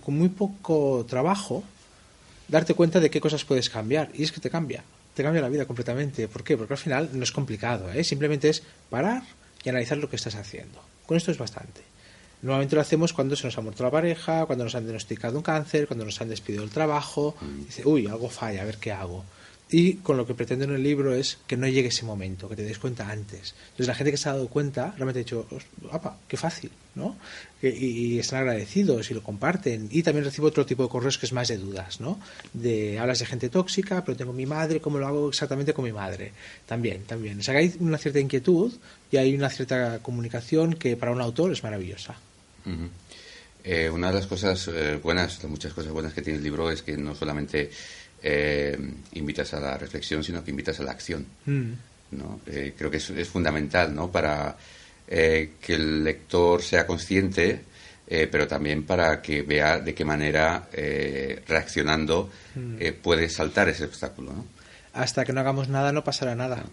con 0.00 0.16
muy 0.16 0.28
poco 0.28 1.04
trabajo 1.08 1.62
darte 2.48 2.74
cuenta 2.74 3.00
de 3.00 3.10
qué 3.10 3.20
cosas 3.20 3.44
puedes 3.44 3.68
cambiar 3.68 4.10
y 4.14 4.22
es 4.22 4.32
que 4.32 4.40
te 4.40 4.50
cambia 4.50 4.82
te 5.14 5.22
cambia 5.22 5.42
la 5.42 5.48
vida 5.48 5.66
completamente 5.66 6.28
¿por 6.28 6.42
qué? 6.42 6.56
porque 6.56 6.74
al 6.74 6.78
final 6.78 7.10
no 7.12 7.22
es 7.22 7.32
complicado 7.32 7.92
¿eh? 7.92 8.04
simplemente 8.04 8.48
es 8.48 8.62
parar 8.88 9.22
y 9.62 9.68
analizar 9.68 9.98
lo 9.98 10.08
que 10.08 10.16
estás 10.16 10.36
haciendo 10.36 10.80
con 11.06 11.16
esto 11.16 11.30
es 11.30 11.38
bastante 11.38 11.94
Normalmente 12.44 12.76
lo 12.76 12.82
hacemos 12.82 13.14
cuando 13.14 13.36
se 13.36 13.46
nos 13.46 13.56
ha 13.56 13.62
muerto 13.62 13.82
la 13.84 13.90
pareja, 13.90 14.44
cuando 14.44 14.64
nos 14.64 14.74
han 14.74 14.84
diagnosticado 14.84 15.38
un 15.38 15.42
cáncer, 15.42 15.86
cuando 15.86 16.04
nos 16.04 16.20
han 16.20 16.28
despedido 16.28 16.60
del 16.60 16.70
trabajo. 16.70 17.34
Mm. 17.40 17.64
Dice, 17.64 17.82
uy, 17.86 18.06
algo 18.06 18.28
falla, 18.28 18.60
a 18.60 18.66
ver 18.66 18.76
qué 18.76 18.92
hago. 18.92 19.24
Y 19.76 19.94
con 19.94 20.16
lo 20.16 20.24
que 20.24 20.34
pretendo 20.34 20.66
en 20.66 20.70
el 20.70 20.84
libro 20.84 21.12
es 21.12 21.38
que 21.48 21.56
no 21.56 21.66
llegue 21.66 21.88
ese 21.88 22.04
momento, 22.04 22.48
que 22.48 22.54
te 22.54 22.62
des 22.62 22.78
cuenta 22.78 23.10
antes. 23.10 23.56
Entonces 23.70 23.88
la 23.88 23.96
gente 23.96 24.12
que 24.12 24.16
se 24.16 24.28
ha 24.28 24.34
dado 24.34 24.46
cuenta 24.46 24.94
realmente 24.96 25.18
ha 25.18 25.24
dicho, 25.24 25.48
¡apa! 25.90 26.16
¡Qué 26.28 26.36
fácil! 26.36 26.70
¿no? 26.94 27.16
Y, 27.60 28.20
están 28.20 28.42
agradecidos 28.42 29.10
y 29.10 29.14
lo 29.14 29.22
comparten. 29.24 29.88
Y 29.90 30.04
también 30.04 30.26
recibo 30.26 30.46
otro 30.46 30.64
tipo 30.64 30.84
de 30.84 30.88
correos 30.88 31.18
que 31.18 31.26
es 31.26 31.32
más 31.32 31.48
de 31.48 31.58
dudas, 31.58 32.00
¿no? 32.00 32.20
De 32.52 33.00
hablas 33.00 33.18
de 33.18 33.26
gente 33.26 33.48
tóxica, 33.48 34.04
pero 34.04 34.16
tengo 34.16 34.32
mi 34.32 34.46
madre, 34.46 34.80
¿cómo 34.80 35.00
lo 35.00 35.08
hago 35.08 35.28
exactamente 35.28 35.74
con 35.74 35.84
mi 35.84 35.92
madre? 35.92 36.30
También, 36.66 37.02
también. 37.02 37.40
O 37.40 37.42
sea 37.42 37.54
que 37.54 37.58
hay 37.58 37.74
una 37.80 37.98
cierta 37.98 38.20
inquietud 38.20 38.72
y 39.10 39.16
hay 39.16 39.34
una 39.34 39.50
cierta 39.50 39.98
comunicación 39.98 40.74
que 40.74 40.96
para 40.96 41.10
un 41.10 41.20
autor 41.20 41.50
es 41.50 41.64
maravillosa. 41.64 42.14
Eh, 43.64 43.90
una 43.90 44.08
de 44.08 44.14
las 44.14 44.28
cosas 44.28 44.68
eh, 44.68 45.00
buenas, 45.02 45.42
de 45.42 45.48
muchas 45.48 45.72
cosas 45.72 45.90
buenas 45.90 46.14
que 46.14 46.22
tiene 46.22 46.38
el 46.38 46.44
libro 46.44 46.70
es 46.70 46.82
que 46.82 46.96
no 46.96 47.16
solamente 47.16 47.72
eh, 48.26 48.74
invitas 49.12 49.52
a 49.52 49.60
la 49.60 49.76
reflexión, 49.76 50.24
sino 50.24 50.42
que 50.42 50.50
invitas 50.50 50.80
a 50.80 50.82
la 50.82 50.92
acción. 50.92 51.26
Mm. 51.44 51.72
¿no? 52.12 52.40
Eh, 52.46 52.72
creo 52.74 52.90
que 52.90 52.96
es, 52.96 53.10
es, 53.10 53.28
fundamental 53.28 53.94
¿no? 53.94 54.10
para 54.10 54.56
eh, 55.06 55.52
que 55.60 55.74
el 55.74 56.02
lector 56.02 56.62
sea 56.62 56.86
consciente, 56.86 57.60
pero 58.06 58.46
también 58.46 58.84
para 58.84 59.20
que 59.20 59.42
vea 59.42 59.80
de 59.80 59.94
qué 59.94 60.04
manera, 60.04 60.68
reaccionando, 61.48 62.30
mm. 62.54 63.02
puede 63.02 63.28
saltar 63.28 63.68
ese 63.68 63.84
obstáculo. 63.84 64.32
¿no? 64.32 64.46
Hasta 64.92 65.24
que 65.24 65.32
no 65.32 65.40
hagamos 65.40 65.68
nada, 65.68 65.92
no 65.92 66.04
pasará 66.04 66.34
nada. 66.34 66.64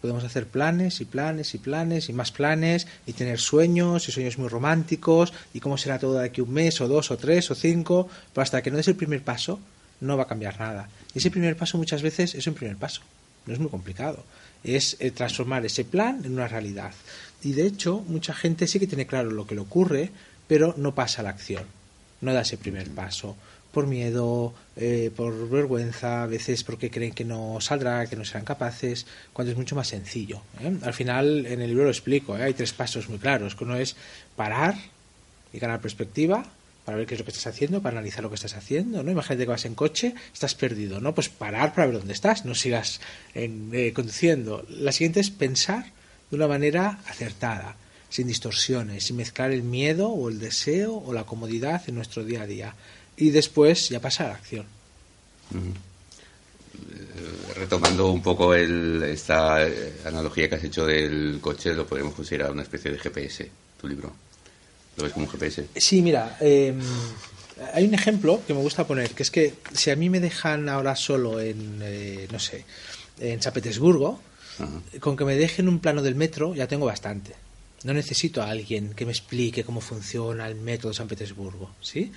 Podemos 0.00 0.24
hacer 0.24 0.46
planes 0.46 1.00
y 1.00 1.04
planes 1.04 1.54
y 1.54 1.58
planes 1.58 2.08
y 2.08 2.12
más 2.12 2.30
planes 2.30 2.86
y 3.06 3.12
tener 3.12 3.38
sueños 3.38 4.08
y 4.08 4.12
sueños 4.12 4.38
muy 4.38 4.48
románticos 4.48 5.32
y 5.52 5.60
cómo 5.60 5.76
será 5.76 5.98
todo 5.98 6.18
de 6.20 6.26
aquí 6.26 6.40
un 6.40 6.52
mes 6.52 6.80
o 6.80 6.88
dos 6.88 7.10
o 7.10 7.16
tres 7.16 7.50
o 7.50 7.54
cinco, 7.54 8.08
pero 8.32 8.42
hasta 8.42 8.62
que 8.62 8.70
no 8.70 8.76
des 8.76 8.88
el 8.88 8.96
primer 8.96 9.22
paso, 9.22 9.58
no 10.00 10.16
va 10.16 10.24
a 10.24 10.28
cambiar 10.28 10.58
nada. 10.58 10.88
Y 11.14 11.18
ese 11.18 11.30
primer 11.30 11.56
paso 11.56 11.78
muchas 11.78 12.02
veces 12.02 12.34
es 12.34 12.46
un 12.46 12.54
primer 12.54 12.76
paso. 12.76 13.02
no 13.46 13.52
es 13.52 13.60
muy 13.60 13.70
complicado. 13.70 14.24
Es 14.64 14.96
eh, 14.98 15.10
transformar 15.10 15.64
ese 15.64 15.84
plan 15.84 16.22
en 16.24 16.32
una 16.32 16.48
realidad. 16.48 16.92
Y 17.42 17.52
de 17.52 17.66
hecho, 17.66 18.00
mucha 18.08 18.34
gente 18.34 18.66
sí 18.66 18.80
que 18.80 18.86
tiene 18.86 19.06
claro 19.06 19.30
lo 19.30 19.46
que 19.46 19.54
le 19.54 19.60
ocurre, 19.60 20.10
pero 20.48 20.74
no 20.76 20.94
pasa 20.94 21.20
a 21.20 21.24
la 21.24 21.30
acción, 21.30 21.64
no 22.20 22.32
da 22.32 22.40
ese 22.40 22.56
primer 22.56 22.88
paso 22.90 23.36
por 23.76 23.86
miedo, 23.86 24.54
eh, 24.76 25.10
por 25.14 25.50
vergüenza, 25.50 26.22
a 26.22 26.26
veces 26.26 26.64
porque 26.64 26.90
creen 26.90 27.12
que 27.12 27.26
no 27.26 27.60
saldrá, 27.60 28.06
que 28.06 28.16
no 28.16 28.24
serán 28.24 28.46
capaces, 28.46 29.04
cuando 29.34 29.52
es 29.52 29.58
mucho 29.58 29.76
más 29.76 29.88
sencillo. 29.88 30.40
¿eh? 30.62 30.74
Al 30.80 30.94
final, 30.94 31.44
en 31.44 31.60
el 31.60 31.68
libro 31.68 31.84
lo 31.84 31.90
explico, 31.90 32.32
hay 32.32 32.54
tres 32.54 32.72
pasos 32.72 33.10
muy 33.10 33.18
claros, 33.18 33.54
uno 33.60 33.76
es 33.76 33.94
parar 34.34 34.76
y 35.52 35.58
ganar 35.58 35.82
perspectiva, 35.82 36.42
para 36.86 36.96
ver 36.96 37.06
qué 37.06 37.14
es 37.14 37.20
lo 37.20 37.24
que 37.24 37.32
estás 37.32 37.48
haciendo, 37.48 37.82
para 37.82 37.98
analizar 37.98 38.22
lo 38.22 38.30
que 38.30 38.36
estás 38.36 38.54
haciendo, 38.54 39.02
¿no? 39.02 39.10
Imagínate 39.10 39.42
que 39.42 39.50
vas 39.50 39.64
en 39.64 39.74
coche, 39.74 40.14
estás 40.32 40.54
perdido, 40.54 41.00
¿no? 41.00 41.16
Pues 41.16 41.28
parar 41.28 41.74
para 41.74 41.88
ver 41.88 41.98
dónde 41.98 42.12
estás, 42.12 42.44
no 42.44 42.54
sigas 42.54 43.00
conduciendo. 43.92 44.64
La 44.68 44.92
siguiente 44.92 45.18
es 45.18 45.30
pensar 45.30 45.86
de 46.30 46.36
una 46.36 46.46
manera 46.46 47.00
acertada, 47.08 47.74
sin 48.08 48.28
distorsiones, 48.28 49.02
sin 49.02 49.16
mezclar 49.16 49.50
el 49.50 49.64
miedo 49.64 50.10
o 50.10 50.28
el 50.28 50.38
deseo 50.38 50.94
o 50.94 51.12
la 51.12 51.24
comodidad 51.24 51.82
en 51.88 51.96
nuestro 51.96 52.24
día 52.24 52.42
a 52.42 52.46
día 52.46 52.74
y 53.16 53.30
después 53.30 53.88
ya 53.88 54.00
pasa 54.00 54.24
a 54.24 54.28
la 54.28 54.34
acción. 54.34 54.66
Eh, 55.54 57.54
retomando 57.56 58.12
un 58.12 58.22
poco 58.22 58.54
el, 58.54 59.02
esta 59.02 59.66
eh, 59.66 60.02
analogía 60.04 60.48
que 60.48 60.54
has 60.54 60.64
hecho 60.64 60.86
del 60.86 61.40
coche, 61.40 61.74
lo 61.74 61.84
podemos 61.84 62.14
considerar 62.14 62.52
una 62.52 62.62
especie 62.62 62.92
de 62.92 62.98
GPS, 62.98 63.50
tu 63.80 63.88
libro. 63.88 64.14
¿Lo 64.96 65.04
ves 65.04 65.12
como 65.12 65.26
un 65.26 65.32
GPS? 65.32 65.66
Sí, 65.76 66.02
mira, 66.02 66.36
em, 66.40 66.80
hay 67.74 67.84
un 67.84 67.94
ejemplo 67.94 68.42
que 68.46 68.54
me 68.54 68.60
gusta 68.60 68.86
poner, 68.86 69.10
que 69.10 69.22
es 69.22 69.30
que 69.30 69.54
si 69.72 69.90
a 69.90 69.96
mí 69.96 70.10
me 70.10 70.20
dejan 70.20 70.68
ahora 70.68 70.96
solo 70.96 71.40
en, 71.40 71.80
eh, 71.82 72.28
no 72.30 72.38
sé, 72.38 72.64
en 73.18 73.40
San 73.42 73.52
Petersburgo, 73.52 74.20
con 75.00 75.16
que 75.16 75.24
me 75.24 75.36
dejen 75.36 75.68
un 75.68 75.80
plano 75.80 76.02
del 76.02 76.14
metro 76.14 76.54
ya 76.54 76.66
tengo 76.66 76.86
bastante. 76.86 77.34
No 77.84 77.92
necesito 77.92 78.42
a 78.42 78.50
alguien 78.50 78.94
que 78.94 79.04
me 79.04 79.12
explique 79.12 79.64
cómo 79.64 79.80
funciona 79.80 80.48
el 80.48 80.54
metro 80.56 80.88
de 80.88 80.94
San 80.94 81.08
Petersburgo, 81.08 81.70
¿sí? 81.80 82.10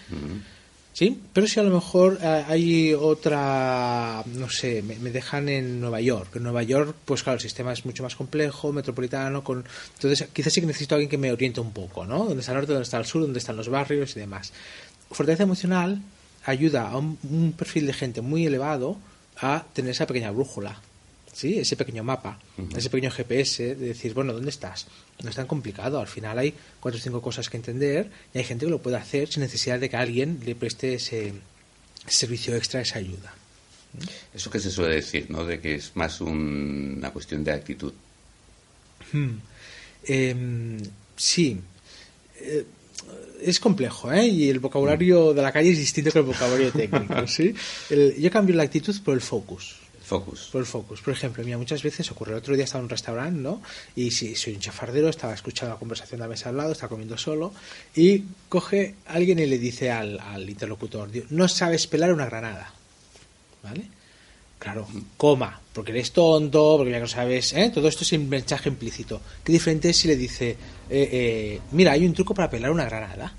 Sí, 0.93 1.17
pero 1.31 1.47
si 1.47 1.59
a 1.59 1.63
lo 1.63 1.73
mejor 1.73 2.19
eh, 2.21 2.43
hay 2.47 2.93
otra, 2.93 4.23
no 4.25 4.49
sé, 4.49 4.81
me, 4.81 4.95
dejan 5.11 5.47
en 5.47 5.79
Nueva 5.79 6.01
York. 6.01 6.35
En 6.35 6.43
Nueva 6.43 6.63
York, 6.63 6.95
pues 7.05 7.23
claro, 7.23 7.37
el 7.37 7.41
sistema 7.41 7.71
es 7.71 7.85
mucho 7.85 8.03
más 8.03 8.15
complejo, 8.15 8.73
metropolitano, 8.73 9.43
con 9.43 9.63
entonces 9.95 10.27
quizás 10.33 10.51
sí 10.51 10.61
que 10.61 10.67
necesito 10.67 10.95
a 10.95 10.97
alguien 10.97 11.09
que 11.09 11.17
me 11.17 11.31
oriente 11.31 11.61
un 11.61 11.71
poco, 11.71 12.05
¿no? 12.05 12.25
¿Dónde 12.25 12.41
está 12.41 12.51
el 12.51 12.57
norte, 12.57 12.73
dónde 12.73 12.83
está 12.83 12.97
el 12.97 13.05
sur, 13.05 13.21
dónde 13.21 13.39
están 13.39 13.55
los 13.55 13.69
barrios 13.69 14.15
y 14.17 14.19
demás. 14.19 14.51
Fortaleza 15.09 15.43
emocional 15.43 16.01
ayuda 16.45 16.89
a 16.89 16.97
un 16.97 17.53
perfil 17.57 17.87
de 17.87 17.93
gente 17.93 18.21
muy 18.21 18.45
elevado 18.45 18.97
a 19.37 19.65
tener 19.73 19.91
esa 19.91 20.07
pequeña 20.07 20.31
brújula, 20.31 20.81
¿sí? 21.39 21.57
ese 21.57 21.77
pequeño 21.77 22.03
mapa, 22.03 22.37
ese 22.75 22.89
pequeño 22.89 23.11
GPS 23.11 23.75
de 23.75 23.87
decir, 23.87 24.13
bueno, 24.13 24.33
¿dónde 24.33 24.49
estás? 24.49 24.87
No 25.23 25.29
es 25.29 25.35
tan 25.37 25.47
complicado, 25.47 25.99
al 25.99 26.07
final 26.07 26.37
hay 26.37 26.53
cuatro 26.81 26.99
o 26.99 27.01
cinco 27.01 27.21
cosas 27.21 27.49
que 27.49 27.55
entender 27.55 28.11
y 28.33 28.39
hay 28.39 28.43
gente 28.43 28.65
que 28.65 28.71
lo 28.71 28.81
puede 28.81 28.97
hacer 28.97 29.29
sin 29.29 29.43
necesidad 29.43 29.79
de 29.79 29.89
que 29.89 29.95
alguien 29.95 30.41
le 30.45 30.55
preste 30.55 30.95
ese, 30.95 31.33
servicio 32.07 32.55
extra, 32.55 32.81
esa 32.81 32.99
ayuda. 32.99 33.33
Eso 34.33 34.49
que 34.49 34.59
se 34.59 34.69
suele 34.69 34.95
decir, 34.95 35.27
¿no? 35.29 35.45
De 35.45 35.61
que 35.61 35.75
es 35.75 35.95
más 35.95 36.19
una 36.19 37.11
cuestión 37.11 37.43
de 37.43 37.53
actitud. 37.53 37.93
Hmm. 39.13 39.37
Em, 40.03 40.77
sí. 41.15 41.59
Eh, 42.41 42.65
es 43.41 43.59
complejo, 43.59 44.11
¿eh? 44.11 44.27
Y 44.27 44.49
el 44.49 44.59
vocabulario 44.59 45.33
de 45.33 45.41
la 45.41 45.53
calle 45.53 45.71
es 45.71 45.77
distinto 45.77 46.11
que 46.11 46.19
el 46.19 46.25
vocabulario 46.25 46.71
técnico, 46.71 47.25
¿sí? 47.27 47.55
yo 48.19 48.29
cambio 48.29 48.55
la 48.55 48.63
actitud 48.63 48.95
por 49.03 49.13
el 49.13 49.21
focus. 49.21 49.77
Focus. 50.09 50.49
Por 50.51 50.61
el 50.61 50.65
focus. 50.65 51.01
Por 51.01 51.13
ejemplo, 51.13 51.43
mira, 51.43 51.59
muchas 51.59 51.83
veces 51.83 52.09
ocurre. 52.09 52.31
El 52.31 52.39
otro 52.39 52.55
día 52.55 52.63
estaba 52.63 52.79
en 52.79 52.85
un 52.85 52.89
restaurante, 52.89 53.39
¿no? 53.39 53.61
Y 53.95 54.09
si 54.09 54.35
soy 54.35 54.55
un 54.55 54.59
chafardero, 54.59 55.07
estaba 55.07 55.35
escuchando 55.35 55.75
la 55.75 55.79
conversación 55.79 56.17
de 56.17 56.23
la 56.23 56.29
mesa 56.29 56.49
al 56.49 56.57
lado, 56.57 56.71
estaba 56.71 56.89
comiendo 56.89 57.15
solo, 57.15 57.53
y 57.95 58.23
coge 58.49 58.95
alguien 59.05 59.37
y 59.37 59.45
le 59.45 59.59
dice 59.59 59.91
al, 59.91 60.49
interlocutor, 60.49 61.11
no 61.29 61.47
sabes 61.47 61.85
pelar 61.85 62.11
una 62.11 62.25
granada. 62.25 62.73
¿Vale? 63.61 63.83
Claro, 64.57 64.87
coma, 65.15 65.61
porque 65.73 65.91
eres 65.91 66.11
tonto, 66.11 66.77
porque 66.77 66.91
ya 66.91 66.99
no 66.99 67.07
sabes, 67.07 67.53
¿eh? 67.53 67.69
Todo 67.71 67.87
esto 67.87 68.03
es 68.03 68.11
un 68.13 68.27
mensaje 68.29 68.67
implícito. 68.67 69.21
Qué 69.43 69.51
diferente 69.51 69.91
es 69.91 69.97
si 69.97 70.07
le 70.07 70.15
dice, 70.15 70.49
eh, 70.49 70.57
eh, 70.89 71.61
mira, 71.71 71.91
hay 71.91 72.03
un 72.07 72.15
truco 72.15 72.33
para 72.33 72.49
pelar 72.49 72.71
una 72.71 72.85
granada. 72.85 73.31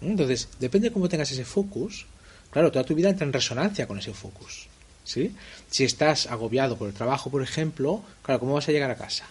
Entonces, 0.00 0.48
depende 0.60 0.90
de 0.90 0.92
cómo 0.92 1.08
tengas 1.08 1.32
ese 1.32 1.44
focus, 1.44 2.06
claro, 2.52 2.70
toda 2.70 2.84
tu 2.84 2.94
vida 2.94 3.10
entra 3.10 3.26
en 3.26 3.32
resonancia 3.32 3.88
con 3.88 3.98
ese 3.98 4.14
focus. 4.14 4.68
¿Sí? 5.04 5.34
Si 5.70 5.84
estás 5.84 6.26
agobiado 6.26 6.76
por 6.76 6.88
el 6.88 6.94
trabajo, 6.94 7.30
por 7.30 7.42
ejemplo, 7.42 8.02
claro, 8.22 8.40
¿cómo 8.40 8.54
vas 8.54 8.68
a 8.68 8.72
llegar 8.72 8.90
a 8.90 8.96
casa? 8.96 9.26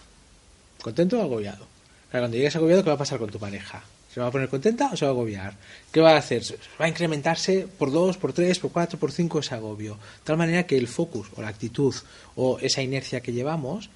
¿Contento 0.82 1.18
o 1.18 1.22
agobiado? 1.22 1.66
Claro, 2.10 2.24
cuando 2.24 2.36
llegues 2.36 2.56
agobiado, 2.56 2.82
¿qué 2.82 2.90
va 2.90 2.94
a 2.94 2.98
pasar 2.98 3.18
con 3.18 3.30
tu 3.30 3.38
pareja? 3.38 3.82
¿Se 4.14 4.20
va 4.20 4.28
a 4.28 4.30
poner 4.30 4.48
contenta 4.48 4.90
o 4.92 4.96
se 4.96 5.04
va 5.04 5.10
a 5.10 5.14
agobiar? 5.14 5.54
¿Qué 5.90 6.00
va 6.00 6.12
a 6.12 6.18
hacer? 6.18 6.44
Va 6.80 6.84
a 6.84 6.88
incrementarse 6.88 7.66
por 7.66 7.90
dos, 7.90 8.16
por 8.16 8.32
tres, 8.32 8.60
por 8.60 8.70
cuatro, 8.70 8.96
por 8.96 9.10
cinco 9.10 9.40
ese 9.40 9.56
agobio. 9.56 9.94
De 9.94 10.22
tal 10.22 10.36
manera 10.36 10.66
que 10.68 10.78
el 10.78 10.86
focus 10.86 11.26
o 11.34 11.42
la 11.42 11.48
actitud 11.48 11.92
o 12.36 12.60
esa 12.60 12.80
inercia 12.80 13.20
que 13.20 13.32
llevamos 13.32 13.90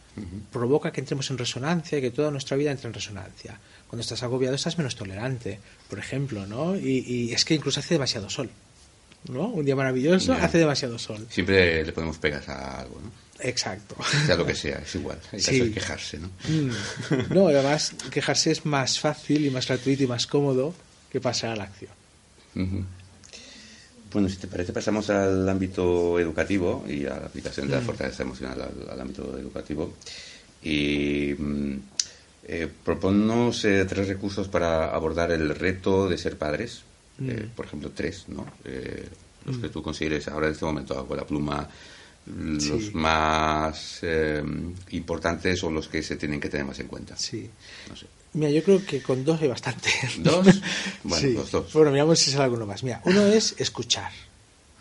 provoca 0.51 0.91
que 0.91 1.01
entremos 1.01 1.31
en 1.31 1.39
resonancia 1.39 1.99
y 1.99 2.01
que 2.01 2.11
toda 2.11 2.33
nuestra 2.33 2.57
vida 2.57 2.73
entre 2.73 2.89
en 2.89 2.95
resonancia. 2.95 3.61
Cuando 3.87 4.01
estás 4.01 4.25
agobiado 4.25 4.57
estás 4.57 4.77
menos 4.77 4.97
tolerante, 4.97 5.61
por 5.89 6.01
ejemplo, 6.01 6.47
¿no? 6.47 6.77
Y, 6.77 7.05
y 7.07 7.33
es 7.33 7.45
que 7.45 7.55
incluso 7.55 7.79
hace 7.79 7.95
demasiado 7.95 8.29
sol. 8.29 8.51
¿No? 9.29 9.49
Un 9.49 9.65
día 9.65 9.77
maravilloso, 9.77 10.33
hace 10.33 10.59
demasiado 10.59 10.99
sol. 10.99 11.27
Siempre 11.31 11.85
le 11.85 11.93
podemos 11.93 12.19
pegar 12.19 12.49
a 12.49 12.81
algo, 12.81 13.01
¿no? 13.03 13.11
Exacto. 13.41 13.97
Sea 14.27 14.37
lo 14.37 14.45
que 14.45 14.55
sea, 14.55 14.79
es 14.79 14.95
igual. 14.95 15.19
Hay 15.33 15.41
que 15.41 15.71
quejarse, 15.73 16.19
¿no? 16.19 16.29
Mm. 16.49 16.71
No, 17.35 17.49
además, 17.49 17.95
quejarse 18.11 18.51
es 18.51 18.67
más 18.67 18.99
fácil 18.99 19.47
y 19.47 19.51
más 19.51 19.67
gratuito 19.67 20.03
y 20.03 20.07
más 20.07 20.27
cómodo 20.27 20.75
que 21.11 21.21
pasar 21.21 21.51
a 21.51 21.57
la 21.57 21.65
acción. 21.65 21.91
Bueno, 24.13 24.29
si 24.29 24.37
te 24.37 24.47
parece, 24.47 24.73
pasamos 24.73 25.11
al 25.11 25.49
ámbito 25.49 26.19
educativo 26.19 26.85
y 26.89 27.05
a 27.07 27.21
la 27.21 27.27
aplicación 27.27 27.69
de 27.69 27.75
la 27.75 27.81
mm. 27.81 27.85
fortaleza 27.85 28.23
emocional 28.23 28.71
al, 28.91 29.01
ámbito 29.01 29.39
educativo. 29.39 29.95
Y 30.63 31.35
mm, 31.39 31.77
eh, 32.45 32.69
proponos 32.85 33.65
eh, 33.65 33.85
tres 33.85 34.09
recursos 34.09 34.49
para 34.49 34.91
abordar 34.91 35.31
el 35.31 35.55
reto 35.55 36.09
de 36.09 36.19
ser 36.19 36.37
padres. 36.37 36.83
Eh, 37.21 37.47
mm. 37.47 37.57
por 37.57 37.67
ejemplo, 37.67 37.91
tres, 37.95 38.25
¿no? 38.29 38.47
Eh, 38.65 39.09
los 39.47 39.59
que 39.59 39.69
mm. 39.69 39.71
tú 39.71 39.83
consideres 39.83 40.29
ahora 40.29 40.47
en 40.47 40.53
este 40.53 40.65
momento 40.65 41.07
con 41.07 41.17
la 41.17 41.27
pluma 41.27 41.69
los 42.27 42.95
más 42.95 44.01
eh, 44.03 44.43
importantes 44.91 45.65
o 45.65 45.71
los 45.71 45.89
que 45.89 46.03
se 46.03 46.17
tienen 46.17 46.41
que 46.41 46.49
tener 46.49 46.67
más 46.67 46.79
en 46.79 46.87
cuenta. 46.87 47.17
Sí. 47.17 47.49
Mira, 48.35 48.51
yo 48.51 48.63
creo 48.63 48.85
que 48.85 49.01
con 49.01 49.25
dos 49.25 49.41
hay 49.41 49.49
bastante. 49.49 49.91
¿Dos? 50.19 50.47
Bueno, 51.03 51.43
dos. 51.51 51.73
Bueno, 51.73 51.91
miramos 51.91 52.19
si 52.19 52.31
sale 52.31 52.45
alguno 52.45 52.67
más. 52.67 52.83
Mira, 52.83 53.01
uno 53.05 53.25
es 53.27 53.55
escuchar. 53.59 54.13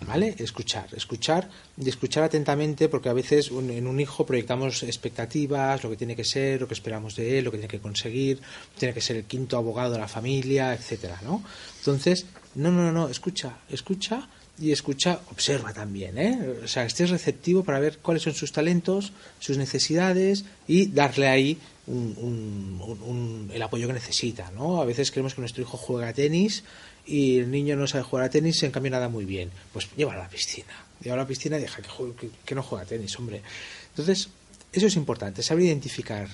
¿Vale? 0.05 0.35
Escuchar, 0.37 0.87
escuchar 0.95 1.49
y 1.75 1.89
escuchar 1.89 2.23
atentamente 2.23 2.87
porque 2.87 3.09
a 3.09 3.13
veces 3.13 3.49
en 3.49 3.87
un 3.87 3.99
hijo 3.99 4.27
proyectamos 4.27 4.83
expectativas, 4.83 5.83
lo 5.83 5.89
que 5.89 5.97
tiene 5.97 6.15
que 6.15 6.23
ser, 6.23 6.61
lo 6.61 6.67
que 6.67 6.75
esperamos 6.75 7.15
de 7.15 7.39
él, 7.39 7.45
lo 7.45 7.51
que 7.51 7.57
tiene 7.57 7.71
que 7.71 7.79
conseguir, 7.79 8.39
tiene 8.77 8.93
que 8.93 9.01
ser 9.01 9.15
el 9.17 9.23
quinto 9.23 9.57
abogado 9.57 9.93
de 9.93 9.99
la 9.99 10.07
familia, 10.07 10.73
etcétera, 10.73 11.19
¿no? 11.23 11.43
Entonces, 11.79 12.27
no, 12.55 12.71
no, 12.71 12.91
no, 12.91 13.09
escucha, 13.09 13.57
escucha 13.69 14.29
y 14.59 14.71
escucha, 14.71 15.19
observa 15.31 15.73
también, 15.73 16.17
¿eh? 16.17 16.59
O 16.63 16.67
sea, 16.67 16.85
estés 16.85 17.09
receptivo 17.09 17.63
para 17.63 17.79
ver 17.79 17.97
cuáles 17.97 18.23
son 18.23 18.33
sus 18.33 18.51
talentos, 18.51 19.13
sus 19.39 19.57
necesidades 19.57 20.45
y 20.67 20.87
darle 20.87 21.27
ahí 21.27 21.57
el 21.87 23.61
apoyo 23.61 23.87
que 23.87 23.93
necesita, 23.93 24.51
¿no? 24.51 24.81
A 24.81 24.85
veces 24.85 25.09
queremos 25.09 25.35
que 25.35 25.41
nuestro 25.41 25.63
hijo 25.63 25.77
juegue 25.77 26.07
a 26.07 26.13
tenis 26.13 26.63
y 27.05 27.39
el 27.39 27.49
niño 27.49 27.77
no 27.77 27.87
sabe 27.87 28.03
jugar 28.03 28.25
a 28.25 28.29
tenis, 28.29 28.61
en 28.63 28.71
cambio 28.71 28.91
nada 28.91 29.07
muy 29.07 29.23
bien. 29.23 29.51
Pues 29.71 29.87
llévalo 29.95 30.19
a 30.19 30.23
la 30.23 30.29
piscina. 30.29 30.85
Llévalo 31.01 31.21
a 31.21 31.23
la 31.23 31.27
piscina 31.27 31.57
y 31.57 31.61
deja 31.61 31.81
que, 31.81 32.29
que, 32.45 32.55
no 32.55 32.63
juegue 32.63 32.83
a 32.83 32.87
tenis, 32.87 33.17
hombre. 33.17 33.41
Entonces, 33.89 34.29
eso 34.73 34.87
es 34.87 34.95
importante, 34.95 35.43
saber 35.43 35.63
identificar 35.63 36.27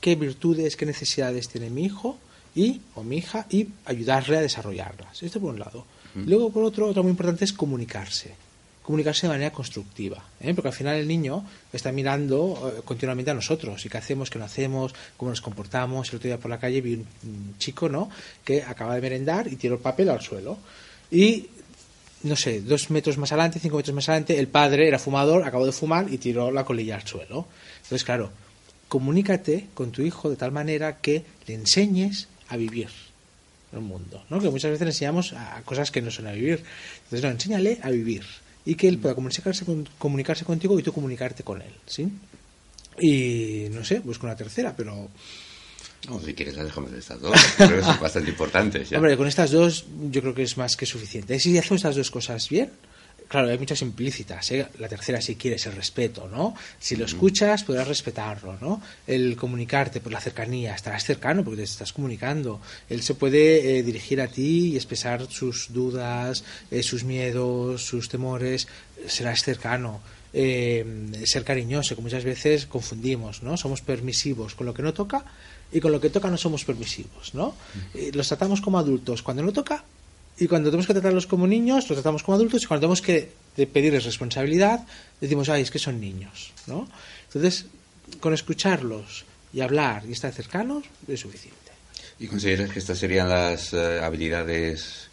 qué 0.00 0.14
virtudes, 0.14 0.76
qué 0.76 0.86
necesidades 0.86 1.48
tiene 1.48 1.68
mi 1.68 1.84
hijo 1.84 2.18
y 2.54 2.80
o 2.94 3.02
mi 3.02 3.16
hija 3.18 3.46
y 3.50 3.68
ayudarle 3.84 4.36
a 4.36 4.40
desarrollarlas. 4.40 5.22
Esto 5.22 5.40
por 5.40 5.52
un 5.52 5.58
lado. 5.58 5.84
Luego, 6.14 6.52
por 6.52 6.62
otro, 6.62 6.88
otro 6.88 7.02
muy 7.02 7.10
importante 7.10 7.44
es 7.44 7.54
comunicarse 7.54 8.34
comunicarse 8.82 9.26
de 9.26 9.32
manera 9.32 9.52
constructiva, 9.52 10.22
¿eh? 10.40 10.52
porque 10.54 10.68
al 10.68 10.74
final 10.74 10.96
el 10.96 11.06
niño 11.06 11.44
está 11.72 11.92
mirando 11.92 12.74
eh, 12.76 12.82
continuamente 12.84 13.30
a 13.30 13.34
nosotros 13.34 13.84
y 13.86 13.88
qué 13.88 13.98
hacemos, 13.98 14.28
qué 14.28 14.38
no 14.38 14.44
hacemos, 14.44 14.92
cómo 15.16 15.30
nos 15.30 15.40
comportamos. 15.40 16.08
El 16.10 16.16
otro 16.16 16.28
día 16.28 16.38
por 16.38 16.50
la 16.50 16.58
calle 16.58 16.80
vi 16.80 16.94
un, 16.94 17.54
chico 17.58 17.88
¿no? 17.88 18.10
que 18.44 18.62
acaba 18.62 18.94
de 18.94 19.00
merendar 19.00 19.46
y 19.46 19.56
tiró 19.56 19.76
el 19.76 19.80
papel 19.80 20.10
al 20.10 20.20
suelo. 20.20 20.58
Y 21.10 21.46
no 22.24 22.36
sé, 22.36 22.60
dos 22.60 22.90
metros 22.90 23.18
más 23.18 23.32
adelante, 23.32 23.60
cinco 23.60 23.76
metros 23.76 23.94
más 23.94 24.08
adelante, 24.08 24.38
el 24.38 24.48
padre 24.48 24.88
era 24.88 24.98
fumador, 24.98 25.44
acabó 25.44 25.66
de 25.66 25.72
fumar 25.72 26.12
y 26.12 26.18
tiró 26.18 26.50
la 26.50 26.64
colilla 26.64 26.96
al 26.96 27.06
suelo. 27.06 27.46
Entonces, 27.76 28.04
claro, 28.04 28.30
comunícate 28.88 29.68
con 29.74 29.92
tu 29.92 30.02
hijo 30.02 30.28
de 30.28 30.36
tal 30.36 30.52
manera 30.52 30.98
que 30.98 31.24
le 31.46 31.54
enseñes 31.54 32.28
a 32.48 32.56
vivir 32.56 32.88
en 33.72 33.78
el 33.78 33.84
mundo, 33.84 34.24
¿no? 34.28 34.40
Que 34.40 34.50
muchas 34.50 34.70
veces 34.70 34.84
le 34.84 34.90
enseñamos 34.90 35.32
a 35.32 35.62
cosas 35.64 35.90
que 35.90 36.02
no 36.02 36.10
son 36.10 36.26
a 36.26 36.32
vivir. 36.32 36.62
Entonces, 37.04 37.22
no, 37.22 37.30
enséñale 37.30 37.78
a 37.82 37.90
vivir 37.90 38.24
y 38.64 38.74
que 38.74 38.88
él 38.88 38.98
pueda 38.98 39.14
comunicarse, 39.14 39.64
comunicarse 39.98 40.44
contigo 40.44 40.78
y 40.78 40.82
tú 40.82 40.92
comunicarte 40.92 41.42
con 41.42 41.62
él, 41.62 41.72
¿sí? 41.86 42.08
Y 43.00 43.66
no 43.70 43.84
sé, 43.84 44.00
busco 44.00 44.26
una 44.26 44.36
tercera, 44.36 44.74
pero 44.76 45.08
no, 46.08 46.20
si 46.20 46.34
quieres 46.34 46.56
las 46.56 46.66
dejamos 46.66 46.90
de 46.90 46.98
estas 46.98 47.20
dos, 47.20 47.32
creo 47.56 47.76
que 47.76 47.82
son 47.82 48.00
bastante 48.00 48.30
importantes. 48.30 48.92
Hombre, 48.92 49.16
con 49.16 49.26
estas 49.26 49.50
dos 49.50 49.86
yo 50.10 50.20
creo 50.20 50.34
que 50.34 50.42
es 50.42 50.56
más 50.56 50.76
que 50.76 50.84
suficiente. 50.84 51.38
Si 51.38 51.56
hacemos 51.56 51.78
estas 51.78 51.96
dos 51.96 52.10
cosas 52.10 52.48
bien, 52.48 52.70
claro, 53.32 53.48
hay 53.48 53.56
muchas 53.56 53.80
implícitas. 53.80 54.50
¿eh? 54.50 54.68
La 54.78 54.88
tercera, 54.88 55.18
si 55.22 55.36
quieres, 55.36 55.64
el 55.64 55.72
respeto, 55.72 56.28
¿no? 56.28 56.54
Si 56.78 56.96
lo 56.96 57.06
escuchas, 57.06 57.64
podrás 57.64 57.88
respetarlo, 57.88 58.58
¿no? 58.60 58.82
El 59.06 59.36
comunicarte 59.36 60.00
por 60.00 60.12
la 60.12 60.20
cercanía, 60.20 60.74
estarás 60.74 61.04
cercano 61.04 61.42
porque 61.42 61.56
te 61.56 61.62
estás 61.62 61.94
comunicando. 61.94 62.60
Él 62.90 63.02
se 63.02 63.14
puede 63.14 63.78
eh, 63.78 63.82
dirigir 63.82 64.20
a 64.20 64.28
ti 64.28 64.72
y 64.72 64.76
expresar 64.76 65.26
sus 65.30 65.72
dudas, 65.72 66.44
eh, 66.70 66.82
sus 66.82 67.04
miedos, 67.04 67.82
sus 67.82 68.10
temores. 68.10 68.68
Serás 69.06 69.42
cercano. 69.42 70.02
ser 70.32 71.44
cariñoso, 71.44 71.96
que 71.96 72.02
muchas 72.02 72.24
veces 72.24 72.66
confundimos, 72.66 73.42
¿no? 73.42 73.56
Somos 73.56 73.80
permisivos 73.80 74.54
con 74.54 74.66
lo 74.66 74.74
que 74.74 74.82
no 74.82 74.92
toca 74.92 75.24
y 75.72 75.80
con 75.80 75.90
lo 75.90 76.00
que 76.00 76.10
toca 76.10 76.30
no 76.30 76.36
somos 76.36 76.64
permisivos, 76.64 77.34
¿no? 77.34 77.54
los 78.14 78.28
tratamos 78.28 78.60
como 78.62 78.78
adultos 78.78 79.22
cuando 79.22 79.42
no 79.42 79.52
toca 79.52 79.84
y 80.38 80.48
cuando 80.48 80.70
tenemos 80.70 80.86
que 80.86 80.94
tratarlos 80.94 81.26
como 81.26 81.46
niños, 81.46 81.88
los 81.88 81.96
tratamos 81.96 82.22
como 82.22 82.36
adultos 82.36 82.62
y 82.62 82.66
cuando 82.66 82.82
tenemos 82.82 83.02
que 83.02 83.30
pedirles 83.72 84.04
responsabilidad, 84.04 84.86
decimos, 85.20 85.48
ay, 85.48 85.62
es 85.62 85.70
que 85.70 85.78
son 85.78 86.00
niños, 86.00 86.52
¿no? 86.66 86.88
Entonces, 87.26 87.66
con 88.20 88.32
escucharlos 88.32 89.24
y 89.52 89.60
hablar 89.60 90.04
y 90.06 90.12
estar 90.12 90.32
cercanos 90.32 90.84
es 91.06 91.20
suficiente. 91.20 91.58
¿Y 92.18 92.26
consideras 92.28 92.70
que 92.70 92.78
estas 92.78 92.98
serían 92.98 93.28
las 93.28 93.72
eh, 93.72 94.00
habilidades 94.00 95.08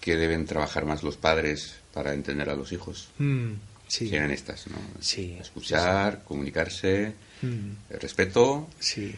que 0.00 0.16
deben 0.16 0.46
trabajar 0.46 0.84
más 0.84 1.02
los 1.02 1.16
padres 1.16 1.74
para 1.92 2.12
entender 2.12 2.50
a 2.50 2.54
los 2.54 2.72
hijos? 2.72 3.08
Mm, 3.18 3.52
sí. 3.88 4.08
Serían 4.08 4.30
estas, 4.30 4.66
¿no? 4.68 4.76
Sí. 5.00 5.36
Escuchar, 5.40 6.22
comunicarse, 6.24 7.14
mm. 7.42 7.70
el 7.90 8.00
respeto. 8.00 8.68
Sí. 8.78 9.14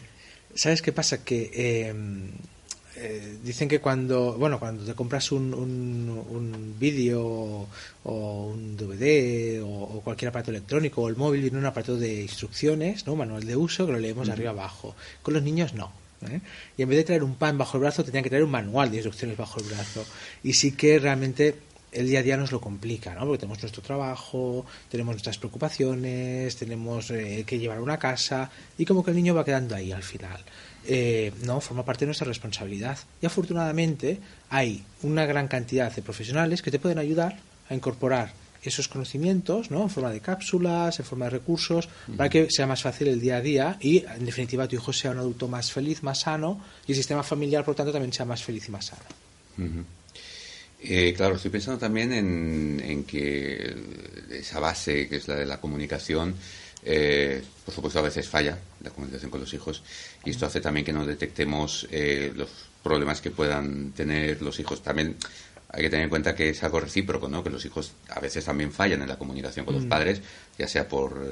¿Sabes 0.55 0.81
qué 0.81 0.91
pasa? 0.91 1.23
Que 1.23 1.89
em, 1.89 2.31
eh, 2.99 3.37
dicen 3.43 3.69
que 3.69 3.79
cuando, 3.79 4.33
bueno, 4.39 4.59
cuando 4.59 4.83
te 4.83 4.95
compras 4.95 5.31
un, 5.31 5.53
un, 5.53 6.75
vídeo 6.79 7.67
o 8.03 8.47
un 8.47 8.75
DVD 8.75 9.61
o, 9.63 10.01
cualquier 10.03 10.29
aparato 10.29 10.51
electrónico 10.51 11.03
o 11.03 11.09
el 11.09 11.15
móvil 11.15 11.41
viene 11.41 11.59
un 11.59 11.65
aparato 11.65 11.95
de 11.95 12.23
instrucciones, 12.23 13.05
¿no? 13.05 13.15
manual 13.15 13.45
de 13.45 13.55
uso, 13.55 13.85
que 13.85 13.91
lo 13.91 13.99
leemos 13.99 14.27
de 14.27 14.33
arriba 14.33 14.49
abajo. 14.49 14.95
Con 15.21 15.35
los 15.35 15.43
niños 15.43 15.73
no. 15.75 15.91
¿eh? 16.27 16.41
Y 16.75 16.81
en 16.81 16.89
vez 16.89 16.97
de 16.97 17.03
traer 17.03 17.23
un 17.23 17.35
pan 17.35 17.57
bajo 17.57 17.77
el 17.77 17.81
brazo, 17.81 18.03
tenían 18.03 18.23
que 18.23 18.29
traer 18.29 18.43
un 18.43 18.51
manual 18.51 18.89
de 18.89 18.97
instrucciones 18.97 19.37
bajo 19.37 19.59
el 19.59 19.67
brazo. 19.67 20.03
Y 20.43 20.53
sí 20.53 20.71
que 20.71 20.97
realmente 20.97 21.55
el 21.91 22.07
día 22.07 22.19
a 22.19 22.23
día 22.23 22.37
nos 22.37 22.51
lo 22.51 22.59
complica, 22.59 23.13
¿no? 23.13 23.21
Porque 23.21 23.39
tenemos 23.39 23.61
nuestro 23.61 23.81
trabajo, 23.81 24.65
tenemos 24.89 25.13
nuestras 25.13 25.37
preocupaciones, 25.37 26.55
tenemos 26.55 27.11
eh, 27.11 27.43
que 27.45 27.59
llevar 27.59 27.79
una 27.79 27.97
casa 27.97 28.49
y 28.77 28.85
como 28.85 29.03
que 29.03 29.11
el 29.11 29.17
niño 29.17 29.33
va 29.33 29.45
quedando 29.45 29.75
ahí 29.75 29.91
al 29.91 30.03
final. 30.03 30.39
Eh, 30.89 31.33
no, 31.43 31.59
forma 31.59 31.83
parte 31.83 32.05
de 32.05 32.07
nuestra 32.07 32.27
responsabilidad. 32.27 32.97
Y 33.21 33.25
afortunadamente 33.25 34.19
hay 34.49 34.83
una 35.03 35.25
gran 35.25 35.49
cantidad 35.49 35.93
de 35.93 36.01
profesionales 36.01 36.61
que 36.61 36.71
te 36.71 36.79
pueden 36.79 36.97
ayudar 36.97 37.37
a 37.69 37.75
incorporar 37.75 38.31
esos 38.63 38.87
conocimientos, 38.87 39.69
¿no? 39.69 39.83
En 39.83 39.89
forma 39.89 40.11
de 40.11 40.21
cápsulas, 40.21 40.99
en 40.99 41.05
forma 41.05 41.25
de 41.25 41.31
recursos, 41.31 41.89
para 42.15 42.29
que 42.29 42.49
sea 42.49 42.67
más 42.67 42.81
fácil 42.81 43.07
el 43.07 43.19
día 43.19 43.37
a 43.37 43.41
día 43.41 43.77
y, 43.81 44.05
en 44.05 44.25
definitiva, 44.25 44.67
tu 44.67 44.75
hijo 44.75 44.93
sea 44.93 45.11
un 45.11 45.19
adulto 45.19 45.47
más 45.47 45.71
feliz, 45.71 46.03
más 46.03 46.21
sano 46.21 46.63
y 46.87 46.93
el 46.93 46.97
sistema 46.97 47.23
familiar, 47.23 47.65
por 47.65 47.75
tanto, 47.75 47.91
también 47.91 48.13
sea 48.13 48.25
más 48.25 48.43
feliz 48.43 48.67
y 48.67 48.71
más 48.71 48.85
sano. 48.85 49.03
Eh, 50.79 51.13
claro, 51.15 51.35
estoy 51.35 51.51
pensando 51.51 51.79
también 51.79 52.13
en, 52.13 52.81
en, 52.83 53.03
que 53.03 53.75
esa 54.31 54.59
base, 54.59 55.07
que 55.07 55.17
es 55.17 55.27
la 55.27 55.35
de 55.35 55.45
la 55.45 55.59
comunicación, 55.59 56.35
eh, 56.89 57.43
por 57.65 57.73
supuesto, 57.73 57.99
a 57.99 58.03
veces 58.03 58.29
falla 58.29 58.57
la 58.81 58.91
comunicación 58.91 59.29
con 59.29 59.41
los 59.41 59.53
hijos 59.53 59.83
y 60.23 60.29
esto 60.29 60.45
hace 60.45 60.61
también 60.61 60.85
que 60.85 60.93
no 60.93 61.05
detectemos 61.05 61.85
eh, 61.91 62.31
los 62.33 62.49
problemas 62.81 63.19
que 63.19 63.29
puedan 63.29 63.91
tener 63.91 64.41
los 64.41 64.57
hijos. 64.61 64.81
También 64.81 65.17
hay 65.67 65.81
que 65.81 65.89
tener 65.89 66.05
en 66.05 66.09
cuenta 66.09 66.33
que 66.33 66.51
es 66.51 66.63
algo 66.63 66.79
recíproco, 66.79 67.27
¿no? 67.27 67.43
Que 67.43 67.49
los 67.49 67.65
hijos 67.65 67.91
a 68.07 68.21
veces 68.21 68.45
también 68.45 68.71
fallan 68.71 69.01
en 69.01 69.09
la 69.09 69.17
comunicación 69.17 69.65
con 69.65 69.75
los 69.75 69.83
mm. 69.83 69.89
padres, 69.89 70.21
ya 70.57 70.65
sea 70.65 70.87
por, 70.87 71.27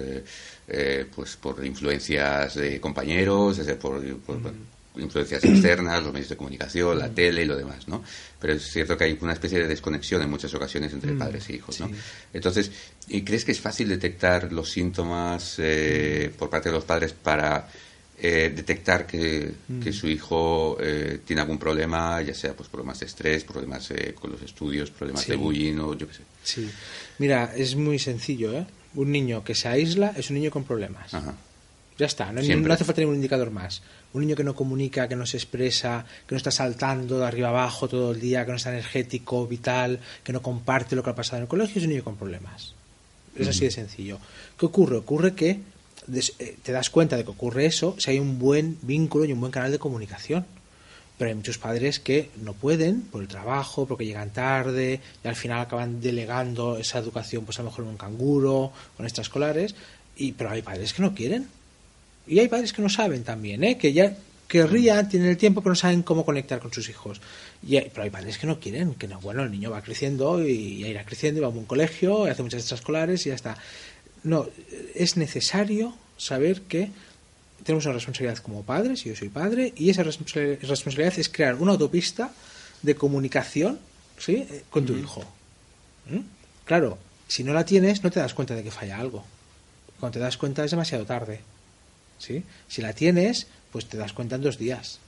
eh, 0.68 1.06
pues 1.16 1.38
por 1.38 1.66
influencias 1.66 2.56
de 2.56 2.82
compañeros, 2.82 3.56
ya 3.56 3.64
sea 3.64 3.80
por, 3.80 4.02
mm. 4.02 4.52
Influencias 4.98 5.44
externas, 5.44 6.04
los 6.04 6.14
medios 6.14 6.30
de 6.30 6.38
comunicación, 6.38 6.98
la 6.98 7.08
mm. 7.08 7.16
tele 7.16 7.44
y 7.44 7.46
lo 7.46 7.56
demás, 7.56 7.88
¿no? 7.88 8.04
Pero 8.40 8.54
es 8.54 8.64
cierto 8.64 8.98
que 8.98 9.06
hay 9.06 9.18
una 9.22 9.34
especie 9.34 9.60
de 9.60 9.68
desconexión 9.68 10.22
en 10.22 10.30
muchas 10.30 10.54
ocasiones 10.54 10.94
entre 10.94 11.14
padres 11.14 11.50
e 11.50 11.56
hijos, 11.56 11.80
¿no? 11.80 11.90
Entonces, 12.34 12.72
¿Y 13.08 13.22
crees 13.22 13.46
que 13.46 13.52
es 13.52 13.60
fácil 13.60 13.90
detectar 13.90 14.52
los 14.52 14.72
síntomas 14.72 15.56
eh, 15.60 16.32
por 16.38 16.50
parte 16.50 16.70
de 16.70 16.76
los 16.76 16.86
padres 16.86 17.14
para 17.14 17.68
eh, 18.18 18.52
detectar 18.56 19.06
que, 19.06 19.54
que, 19.84 19.94
su 19.94 20.08
hijo 20.08 20.78
eh, 20.80 21.20
tiene 21.24 21.42
algún 21.42 21.60
problema, 21.60 22.20
ya 22.24 22.34
sea 22.34 22.54
pues 22.54 22.68
problemas 22.68 23.00
de 23.00 23.06
estrés, 23.06 23.44
problemas 23.44 23.94
con 24.20 24.32
los 24.32 24.42
estudios, 24.42 24.90
problemas 24.90 25.28
de 25.28 25.36
bullying 25.36 25.78
o 25.78 25.94
yo 25.94 26.08
qué 26.08 26.14
sé? 26.14 26.22
Sí, 26.44 26.70
mira, 27.20 27.54
es 27.56 27.76
muy 27.76 28.00
sencillo, 28.00 28.54
¿eh? 28.58 28.66
Un 28.96 29.12
niño 29.12 29.44
que 29.44 29.54
se 29.54 29.68
aísla 29.68 30.14
es 30.16 30.30
un 30.30 30.38
niño 30.38 30.50
con 30.50 30.64
problemas. 30.64 31.12
Ya 31.98 32.08
está, 32.08 32.32
no, 32.32 32.42
no, 32.42 32.74
hace 32.74 32.86
falta 32.86 33.02
ningún 33.02 33.16
indicador 33.16 33.52
más. 33.52 33.82
Un 34.16 34.22
niño 34.22 34.36
que 34.36 34.44
no 34.44 34.56
comunica, 34.56 35.08
que 35.08 35.16
no 35.16 35.26
se 35.26 35.38
expresa, 35.38 36.06
que 36.26 36.34
no 36.34 36.38
está 36.38 36.50
saltando 36.50 37.20
de 37.20 37.26
arriba 37.26 37.50
abajo 37.50 37.88
todo 37.88 38.14
el 38.14 38.20
día, 38.20 38.46
que 38.46 38.52
no 38.52 38.58
está 38.58 38.72
energético, 38.72 39.46
vital, 39.46 40.00
que 40.24 40.32
no 40.32 40.42
comparte 40.42 40.96
lo 40.96 41.04
que 41.04 41.10
ha 41.10 41.16
pasado 41.16 41.38
en 41.38 41.44
el 41.44 41.48
colegio, 41.50 41.80
es 41.80 41.84
un 41.84 41.90
niño 41.90 42.04
con 42.04 42.16
problemas. 42.16 42.74
Es 43.38 43.48
así 43.50 43.66
de 43.66 43.72
sencillo. 43.72 44.18
¿Qué 44.58 44.66
ocurre? 44.66 44.96
Ocurre 44.98 45.36
que 45.36 45.60
eh, 46.40 46.58
te 46.64 46.72
das 46.72 46.90
cuenta 46.90 47.18
de 47.18 47.24
que 47.24 47.32
ocurre 47.32 47.66
eso 47.66 47.96
si 47.98 48.12
hay 48.12 48.20
un 48.20 48.40
buen 48.40 48.78
vínculo 48.82 49.26
y 49.26 49.34
un 49.34 49.42
buen 49.42 49.52
canal 49.52 49.72
de 49.72 49.80
comunicación. 49.80 50.46
Pero 51.18 51.30
hay 51.30 51.36
muchos 51.36 51.58
padres 51.58 52.00
que 52.00 52.30
no 52.42 52.54
pueden 52.54 53.02
por 53.02 53.22
el 53.22 53.28
trabajo, 53.28 53.86
porque 53.86 54.06
llegan 54.06 54.32
tarde 54.32 55.00
y 55.24 55.28
al 55.28 55.36
final 55.36 55.60
acaban 55.60 56.02
delegando 56.02 56.78
esa 56.78 57.00
educación, 57.00 57.46
pues 57.46 57.58
a 57.60 57.64
lo 57.64 57.70
mejor 57.70 57.86
en 57.86 57.92
un 57.92 57.98
canguro, 57.98 58.72
con 58.98 59.06
extraescolares. 59.06 59.76
Y, 60.18 60.34
pero 60.34 60.52
hay 60.52 60.62
padres 60.62 60.94
que 60.94 61.02
no 61.02 61.14
quieren. 61.14 61.48
Y 62.28 62.40
hay 62.40 62.48
padres 62.48 62.74
que 62.74 62.82
no 62.82 62.90
saben 62.90 63.24
también, 63.24 63.64
¿eh? 63.64 63.78
que 63.78 63.94
ya 63.94 64.16
querrían, 64.48 65.10
tienen 65.10 65.30
el 65.30 65.38
tiempo, 65.38 65.62
pero 65.62 65.72
no 65.72 65.76
saben 65.76 66.04
cómo 66.04 66.26
conectar 66.26 66.60
con 66.60 66.72
sus 66.72 66.90
hijos. 66.90 67.22
Y 67.64 67.80
pero 67.82 68.04
hay 68.04 68.10
padres 68.10 68.38
que 68.38 68.48
no 68.48 68.60
quieren, 68.60 68.94
que 68.96 69.08
no, 69.08 69.20
bueno, 69.20 69.44
el 69.44 69.52
niño 69.52 69.72
va 69.72 69.82
creciendo 69.82 70.46
y 70.46 70.80
ya 70.80 70.88
irá 70.88 71.06
creciendo 71.06 71.40
y 71.40 71.42
va 71.42 71.48
a 71.48 71.52
un 71.52 71.66
colegio, 71.66 72.28
y 72.28 72.30
hace 72.30 72.44
muchas 72.44 72.62
extraescolares 72.62 73.26
y 73.26 73.30
ya 73.30 73.36
está. 73.36 73.58
No, 74.24 74.48
es 74.94 75.18
necesario 75.18 75.96
saber 76.18 76.62
que 76.62 76.90
tenemos 77.64 77.86
una 77.86 77.96
responsabilidad 77.96 78.38
como 78.38 78.64
padres, 78.64 79.06
y 79.06 79.10
yo 79.10 79.16
soy 79.16 79.30
padre, 79.30 79.74
y 79.76 79.90
esa 79.90 80.04
responsabilidad 80.04 81.14
es 81.18 81.30
crear 81.30 81.56
una 81.56 81.72
autopista 81.72 82.32
de 82.82 82.96
comunicación 82.96 83.80
¿sí? 84.18 84.48
con 84.70 84.86
tu 84.86 84.96
hijo. 84.96 85.22
¿Mm? 86.10 86.20
Claro, 86.66 86.98
si 87.28 87.44
no 87.44 87.54
la 87.54 87.66
tienes, 87.66 88.04
no 88.04 88.12
te 88.12 88.20
das 88.20 88.34
cuenta 88.34 88.56
de 88.56 88.64
que 88.64 88.72
falla 88.72 89.00
algo. 89.00 89.24
Cuando 90.00 90.20
te 90.20 90.20
das 90.20 90.38
cuenta 90.38 90.64
es 90.64 90.72
demasiado 90.72 91.06
tarde. 91.06 91.42
¿Sí? 92.18 92.44
Si 92.68 92.82
la 92.82 92.94
tienes, 92.94 93.48
pues 93.72 93.88
te 93.88 93.98
das 93.98 94.14
cuenta 94.14 94.36
en 94.36 94.42
dos 94.42 94.58
días 94.58 95.00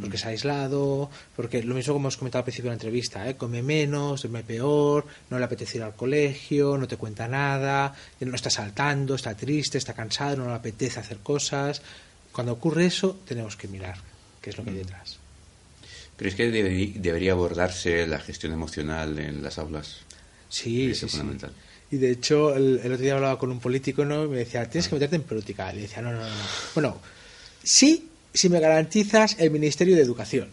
porque 0.00 0.18
se 0.18 0.26
ha 0.26 0.30
aislado, 0.30 1.10
porque 1.36 1.62
lo 1.62 1.74
mismo 1.74 1.94
como 1.94 2.04
hemos 2.04 2.16
comentado 2.16 2.40
al 2.40 2.44
principio 2.44 2.70
de 2.70 2.76
la 2.76 2.76
entrevista, 2.76 3.28
¿eh? 3.28 3.36
come 3.36 3.62
menos, 3.62 4.22
duerme 4.22 4.42
peor, 4.42 5.06
no 5.30 5.38
le 5.38 5.44
apetece 5.44 5.78
ir 5.78 5.84
al 5.84 5.94
colegio, 5.94 6.76
no 6.76 6.88
te 6.88 6.96
cuenta 6.96 7.28
nada, 7.28 7.94
no 8.20 8.34
está 8.34 8.50
saltando, 8.50 9.14
está 9.14 9.36
triste, 9.36 9.78
está 9.78 9.92
cansado, 9.92 10.38
no 10.38 10.48
le 10.48 10.54
apetece 10.54 11.00
hacer 11.00 11.18
cosas. 11.18 11.82
Cuando 12.32 12.52
ocurre 12.52 12.86
eso, 12.86 13.20
tenemos 13.26 13.56
que 13.56 13.68
mirar 13.68 13.98
qué 14.40 14.50
es 14.50 14.58
lo 14.58 14.64
que 14.64 14.70
hay 14.70 14.76
mm. 14.76 14.80
detrás. 14.80 15.18
¿Crees 16.16 16.34
que 16.34 16.50
debería 16.50 17.32
abordarse 17.32 18.06
la 18.06 18.20
gestión 18.20 18.52
emocional 18.52 19.18
en 19.18 19.42
las 19.42 19.58
aulas? 19.58 19.98
Sí, 20.48 20.94
sí, 20.94 21.08
fundamental. 21.08 21.52
Y 21.90 21.96
de 21.96 22.10
hecho, 22.10 22.54
el, 22.54 22.78
otro 22.78 22.96
día 22.96 23.14
hablaba 23.14 23.38
con 23.38 23.50
un 23.50 23.60
político 23.60 24.04
¿no? 24.04 24.24
y 24.24 24.28
me 24.28 24.38
decía, 24.38 24.68
tienes 24.68 24.88
que 24.88 24.96
meterte 24.96 25.16
en 25.16 25.22
política. 25.22 25.72
Y 25.72 25.76
le 25.76 25.82
decía, 25.82 26.02
no, 26.02 26.12
no, 26.12 26.20
no. 26.20 26.34
Bueno, 26.74 26.98
sí 27.62 28.10
si 28.34 28.48
me 28.48 28.58
garantizas 28.58 29.36
el 29.38 29.52
Ministerio 29.52 29.94
de 29.94 30.02
Educación. 30.02 30.48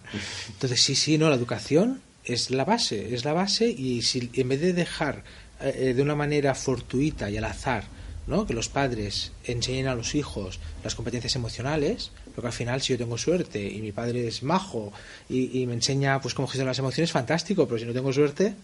Entonces, 0.48 0.80
sí, 0.80 0.94
sí, 0.94 1.18
no, 1.18 1.28
la 1.28 1.36
educación 1.36 2.00
es 2.24 2.50
la 2.50 2.64
base, 2.64 3.14
es 3.14 3.24
la 3.24 3.34
base 3.34 3.68
y 3.68 4.02
si 4.02 4.30
en 4.32 4.48
vez 4.48 4.60
de 4.60 4.72
dejar 4.72 5.22
eh, 5.60 5.92
de 5.94 6.02
una 6.02 6.14
manera 6.14 6.54
fortuita 6.54 7.30
y 7.30 7.36
al 7.36 7.44
azar, 7.44 7.84
¿no? 8.26 8.46
que 8.46 8.54
los 8.54 8.68
padres 8.68 9.32
enseñen 9.44 9.86
a 9.86 9.94
los 9.94 10.14
hijos 10.14 10.58
las 10.82 10.94
competencias 10.94 11.36
emocionales, 11.36 12.10
porque 12.34 12.48
al 12.48 12.52
final 12.52 12.80
si 12.80 12.94
yo 12.94 12.98
tengo 12.98 13.18
suerte 13.18 13.62
y 13.62 13.80
mi 13.80 13.92
padre 13.92 14.26
es 14.26 14.42
majo 14.42 14.92
y, 15.28 15.64
me 15.66 15.74
enseña 15.74 16.20
pues 16.20 16.34
cómo 16.34 16.48
gestionar 16.48 16.70
las 16.70 16.78
emociones, 16.78 17.12
fantástico, 17.12 17.66
pero 17.66 17.78
si 17.78 17.84
no 17.84 17.92
tengo 17.92 18.12
suerte, 18.12 18.54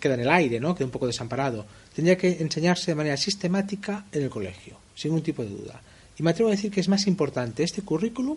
queda 0.00 0.14
en 0.14 0.20
el 0.20 0.30
aire, 0.30 0.60
¿no? 0.60 0.74
queda 0.74 0.86
un 0.86 0.90
poco 0.90 1.06
desamparado. 1.06 1.66
Tendría 1.94 2.16
que 2.16 2.38
enseñarse 2.40 2.90
de 2.90 2.94
manera 2.94 3.16
sistemática 3.16 4.06
en 4.12 4.22
el 4.22 4.30
colegio, 4.30 4.78
sin 4.94 5.10
ningún 5.10 5.24
tipo 5.24 5.42
de 5.42 5.50
duda. 5.50 5.80
Y 6.18 6.22
me 6.22 6.30
atrevo 6.30 6.48
a 6.48 6.52
decir 6.52 6.70
que 6.70 6.80
es 6.80 6.88
más 6.88 7.06
importante 7.06 7.62
este 7.62 7.82
currículum 7.82 8.36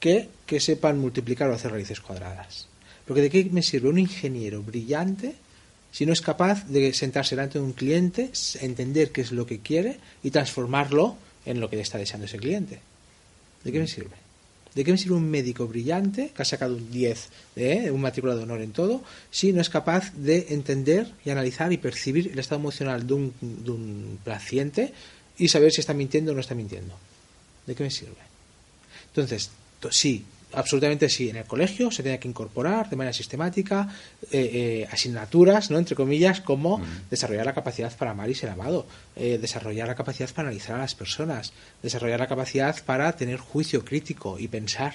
que 0.00 0.28
que 0.46 0.60
sepan 0.60 0.98
multiplicar 0.98 1.48
o 1.50 1.54
hacer 1.54 1.72
raíces 1.72 2.00
cuadradas. 2.00 2.68
Porque 3.06 3.22
de 3.22 3.30
qué 3.30 3.44
me 3.50 3.62
sirve 3.62 3.88
un 3.88 3.98
ingeniero 3.98 4.62
brillante 4.62 5.34
si 5.92 6.06
no 6.06 6.12
es 6.12 6.20
capaz 6.20 6.66
de 6.66 6.92
sentarse 6.92 7.36
delante 7.36 7.60
de 7.60 7.64
un 7.64 7.72
cliente, 7.72 8.32
entender 8.60 9.12
qué 9.12 9.20
es 9.20 9.30
lo 9.30 9.46
que 9.46 9.60
quiere 9.60 9.98
y 10.24 10.30
transformarlo 10.32 11.16
en 11.46 11.60
lo 11.60 11.70
que 11.70 11.76
le 11.76 11.82
está 11.82 11.98
deseando 11.98 12.26
ese 12.26 12.38
cliente? 12.38 12.80
¿De 13.62 13.70
qué 13.70 13.78
me 13.78 13.86
sirve? 13.86 14.23
¿De 14.74 14.84
qué 14.84 14.90
me 14.90 14.98
sirve 14.98 15.14
un 15.14 15.30
médico 15.30 15.68
brillante 15.68 16.32
que 16.34 16.42
ha 16.42 16.44
sacado 16.44 16.76
un 16.76 16.90
10, 16.90 17.28
¿eh? 17.56 17.90
un 17.92 18.00
matrícula 18.00 18.34
de 18.34 18.42
honor 18.42 18.60
en 18.60 18.72
todo, 18.72 19.04
si 19.30 19.52
no 19.52 19.60
es 19.60 19.70
capaz 19.70 20.12
de 20.14 20.46
entender 20.50 21.12
y 21.24 21.30
analizar 21.30 21.72
y 21.72 21.76
percibir 21.76 22.32
el 22.32 22.38
estado 22.38 22.60
emocional 22.60 23.06
de 23.06 23.14
un, 23.14 23.34
de 23.40 23.70
un 23.70 24.18
paciente 24.24 24.92
y 25.38 25.48
saber 25.48 25.70
si 25.70 25.80
está 25.80 25.94
mintiendo 25.94 26.32
o 26.32 26.34
no 26.34 26.40
está 26.40 26.56
mintiendo? 26.56 26.94
¿De 27.66 27.74
qué 27.74 27.84
me 27.84 27.90
sirve? 27.90 28.16
Entonces, 29.08 29.50
sí, 29.90 30.24
absolutamente 30.56 31.08
sí. 31.08 31.30
En 31.30 31.36
el 31.36 31.44
colegio 31.44 31.90
se 31.90 32.02
tiene 32.02 32.18
que 32.18 32.28
incorporar 32.28 32.88
de 32.88 32.96
manera 32.96 33.12
sistemática 33.12 33.88
eh, 34.30 34.50
eh, 34.52 34.88
asignaturas, 34.90 35.70
¿no? 35.70 35.78
entre 35.78 35.96
comillas, 35.96 36.40
como 36.40 36.82
desarrollar 37.10 37.46
la 37.46 37.54
capacidad 37.54 37.96
para 37.96 38.12
amar 38.12 38.30
y 38.30 38.34
ser 38.34 38.50
amado, 38.50 38.86
eh, 39.16 39.38
desarrollar 39.40 39.88
la 39.88 39.94
capacidad 39.94 40.30
para 40.30 40.48
analizar 40.48 40.76
a 40.76 40.80
las 40.80 40.94
personas, 40.94 41.52
desarrollar 41.82 42.20
la 42.20 42.26
capacidad 42.26 42.76
para 42.84 43.12
tener 43.12 43.38
juicio 43.38 43.84
crítico 43.84 44.38
y 44.38 44.48
pensar, 44.48 44.94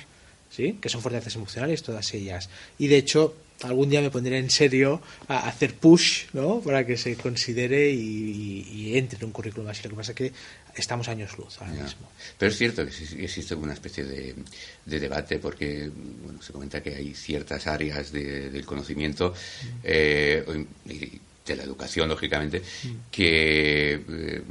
¿sí? 0.50 0.78
que 0.82 0.89
son 0.89 1.02
fortalezas 1.02 1.36
emocionales 1.36 1.84
todas 1.84 2.13
ellas. 2.13 2.50
Y 2.78 2.88
de 2.88 2.98
hecho, 2.98 3.36
algún 3.63 3.89
día 3.89 4.02
me 4.02 4.10
pondré 4.10 4.38
en 4.38 4.50
serio 4.50 5.02
a 5.28 5.48
hacer 5.48 5.76
push 5.76 6.26
¿no? 6.34 6.62
para 6.62 6.86
que 6.86 6.98
se 6.98 7.15
considere 7.15 7.91
y, 7.91 8.98
entre 8.98 9.19
en 9.19 9.26
un 9.26 9.32
currículum 9.32 9.67
así. 9.67 9.84
Lo 9.84 9.89
que 9.91 9.95
pasa 9.95 10.12
es 10.12 10.15
que 10.15 10.34
estamos 10.75 11.08
años 11.08 11.38
luz 11.38 11.60
ahora 11.60 11.73
mismo. 11.73 12.10
Pero 12.38 12.51
es 12.51 12.58
cierto 12.58 12.86
que 12.86 13.23
existe 13.23 13.55
una 13.55 13.73
especie 13.73 14.03
de, 14.03 14.36
debate 14.86 15.39
porque 15.39 15.89
bueno, 16.23 16.41
se 16.41 16.53
comenta 16.53 16.82
que 16.82 16.95
hay 16.95 17.13
ciertas 17.13 17.67
áreas 17.67 18.12
del 18.12 18.65
conocimiento 18.65 19.34
eh, 19.84 20.65
y 20.86 21.19
de 21.49 21.55
la 21.55 21.63
educación, 21.63 22.08
lógicamente, 22.08 22.62
que 23.12 23.93
eh, 23.93 24.43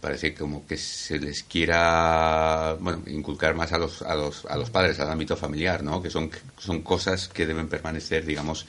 parece 0.00 0.32
como 0.32 0.66
que 0.66 0.76
se 0.76 1.18
les 1.18 1.42
quiera 1.42 2.76
bueno, 2.80 3.02
inculcar 3.06 3.54
más 3.54 3.72
a 3.72 3.78
los, 3.78 4.02
a 4.02 4.14
los, 4.14 4.46
a 4.46 4.56
los 4.56 4.70
padres, 4.70 4.98
al 5.00 5.10
ámbito 5.10 5.36
familiar, 5.36 5.82
¿no? 5.82 6.00
que 6.00 6.08
son, 6.08 6.30
son 6.56 6.82
cosas 6.82 7.28
que 7.28 7.46
deben 7.46 7.68
permanecer, 7.68 8.24
digamos, 8.24 8.66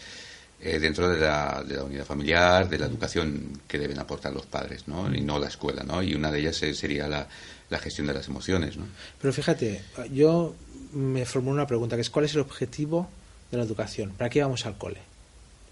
eh, 0.60 0.80
dentro 0.80 1.08
de 1.10 1.20
la, 1.20 1.64
de 1.68 1.76
la, 1.76 1.84
unidad 1.84 2.06
familiar, 2.06 2.68
de 2.68 2.80
la 2.80 2.88
educación 2.88 3.62
que 3.68 3.78
deben 3.78 4.00
aportar 4.00 4.34
los 4.34 4.46
padres, 4.46 4.88
¿no? 4.88 5.14
Y 5.14 5.22
no 5.22 5.38
la 5.38 5.48
escuela, 5.48 5.84
¿no? 5.84 6.02
Y 6.02 6.16
una 6.16 6.32
de 6.32 6.40
ellas 6.40 6.56
sería 6.56 7.08
la, 7.08 7.28
la 7.70 7.80
gestión 7.80 8.08
de 8.08 8.14
las 8.14 8.28
emociones, 8.28 8.78
¿no? 8.78 8.86
Pero 9.22 9.34
fíjate, 9.34 9.84
yo 10.12 10.56
me 10.94 11.26
formulo 11.26 11.56
una 11.56 11.68
pregunta, 11.68 11.96
que 11.96 12.02
es 12.02 12.10
¿cuál 12.10 12.26
es 12.26 12.34
el 12.34 12.42
objetivo 12.42 13.08
de 13.52 13.58
la 13.58 13.64
educación? 13.64 14.12
¿Para 14.12 14.30
qué 14.30 14.42
vamos 14.42 14.66
al 14.66 14.78
cole? 14.78 15.00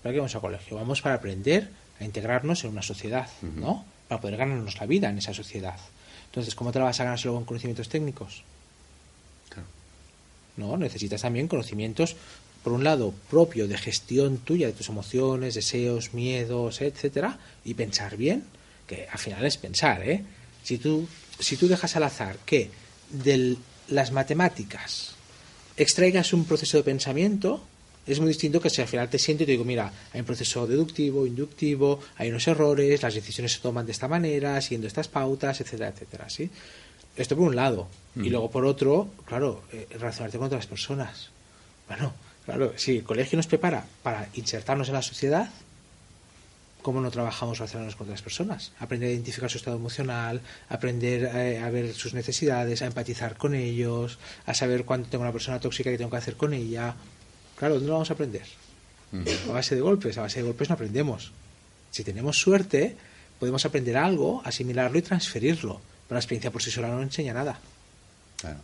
¿Para 0.04 0.14
qué 0.14 0.20
vamos 0.20 0.36
al 0.36 0.42
colegio? 0.42 0.78
Vamos 0.78 1.02
para 1.02 1.16
aprender 1.16 1.70
a 2.00 2.04
integrarnos 2.04 2.64
en 2.64 2.72
una 2.72 2.82
sociedad, 2.82 3.28
¿no? 3.42 3.86
Para 4.08 4.22
poder 4.22 4.38
ganarnos 4.38 4.80
la 4.80 4.86
vida 4.86 5.10
en 5.10 5.18
esa 5.18 5.34
sociedad. 5.34 5.80
Entonces, 6.28 6.54
¿cómo 6.54 6.72
te 6.72 6.80
la 6.80 6.86
vas 6.86 7.00
a 7.00 7.06
ganar 7.06 7.18
solo 7.18 7.36
con 7.36 7.46
conocimientos 7.46 7.90
técnicos? 7.90 8.44
Claro. 9.50 9.68
No, 10.58 10.78
necesitas 10.78 11.22
también 11.22 11.48
conocimientos 11.48 12.16
por 12.66 12.74
un 12.74 12.84
lado, 12.84 13.14
propio 13.30 13.68
de 13.68 13.78
gestión 13.78 14.40
tuya 14.40 14.66
de 14.66 14.74
tus 14.74 14.90
emociones, 14.90 15.54
deseos, 15.54 16.16
miedos, 16.16 16.82
etcétera, 16.82 17.38
y 17.64 17.76
pensar 17.76 18.18
bien, 18.18 18.44
que 18.88 19.08
al 19.08 19.20
final 19.20 19.46
es 19.46 19.58
pensar, 19.58 20.02
¿eh? 20.02 20.24
Si 20.64 20.80
tú, 20.80 21.08
si 21.38 21.58
tú 21.58 21.68
dejas 21.68 21.96
al 21.96 22.02
azar 22.02 22.40
que 22.44 22.72
de 23.12 23.58
las 23.90 24.12
matemáticas 24.12 25.14
extraigas 25.78 26.34
un 26.34 26.46
proceso 26.46 26.78
de 26.78 26.84
pensamiento, 26.84 27.62
es 28.08 28.20
muy 28.20 28.30
distinto 28.30 28.60
que 28.60 28.72
si 28.72 28.82
al 28.82 28.88
final 28.88 29.12
te 29.12 29.20
siento 29.20 29.44
y 29.44 29.46
te 29.46 29.52
digo, 29.52 29.64
mira, 29.64 29.94
hay 30.12 30.22
un 30.22 30.26
proceso 30.26 30.66
deductivo, 30.66 31.28
inductivo, 31.28 32.00
hay 32.16 32.30
unos 32.30 32.48
errores, 32.48 33.04
las 33.04 33.14
decisiones 33.14 33.54
se 33.54 33.60
toman 33.60 33.86
de 33.86 33.92
esta 33.92 34.08
manera, 34.08 34.60
siguiendo 34.60 34.88
estas 34.88 35.08
pautas, 35.08 35.62
etcétera, 35.62 35.90
etcétera, 35.90 36.32
¿sí? 36.32 36.50
Esto 37.16 37.36
por 37.36 37.48
un 37.48 37.56
lado. 37.56 37.90
Y 38.16 38.22
mm. 38.22 38.30
luego 38.30 38.50
por 38.50 38.66
otro, 38.66 39.10
claro, 39.24 39.62
eh, 39.72 39.86
relacionarte 39.92 40.40
con 40.40 40.48
otras 40.48 40.66
personas. 40.66 41.30
Bueno, 41.88 42.12
Claro, 42.46 42.74
si 42.78 42.98
el 42.98 43.04
colegio 43.04 43.38
nos 43.38 43.48
prepara 43.48 43.86
para 44.04 44.30
insertarnos 44.36 44.88
en 44.88 44.94
la 44.94 45.02
sociedad, 45.02 45.50
¿cómo 46.84 47.02
no 47.02 47.10
trabajamos 47.10 47.58
relacionarnos 47.58 47.96
con 47.96 48.06
otras 48.06 48.22
personas? 48.22 48.72
Aprender 48.80 49.10
a 49.10 49.14
identificar 49.14 49.50
su 49.50 49.58
estado 49.58 49.78
emocional, 49.78 50.42
aprender 50.70 51.32
eh, 51.34 51.60
a, 51.60 51.70
ver 51.72 51.94
sus 51.96 52.14
necesidades, 52.14 52.84
a 52.84 52.86
empatizar 52.86 53.36
con 53.36 53.56
ellos, 53.56 54.20
a 54.46 54.54
saber 54.54 54.86
cuándo 54.86 55.10
tengo 55.10 55.24
una 55.24 55.32
persona 55.32 55.60
tóxica 55.60 55.90
que 55.90 55.98
tengo 55.98 56.12
que 56.12 56.18
hacer 56.18 56.36
con 56.36 56.54
ella. 56.54 56.94
Claro, 57.56 57.76
¿dónde 57.76 57.88
lo 57.88 57.94
vamos 57.94 58.12
a 58.12 58.14
aprender? 58.14 58.44
A 59.50 59.52
base 59.52 59.76
de 59.76 59.82
golpes. 59.82 60.18
A 60.18 60.22
base 60.22 60.42
de 60.42 60.46
golpes 60.46 60.70
no 60.70 60.76
aprendemos. 60.76 61.32
Si 61.90 62.04
tenemos 62.04 62.38
suerte, 62.38 62.96
podemos 63.40 63.66
aprender 63.66 63.98
algo, 63.98 64.42
asimilarlo 64.46 65.00
y 65.00 65.02
transferirlo. 65.02 65.82
Pero 66.08 66.16
la 66.16 66.20
experiencia 66.20 66.52
por 66.52 66.62
sí 66.62 66.70
sola 66.70 66.90
no 66.90 67.02
enseña 67.02 67.34
nada. 67.34 67.58
Claro. 68.38 68.60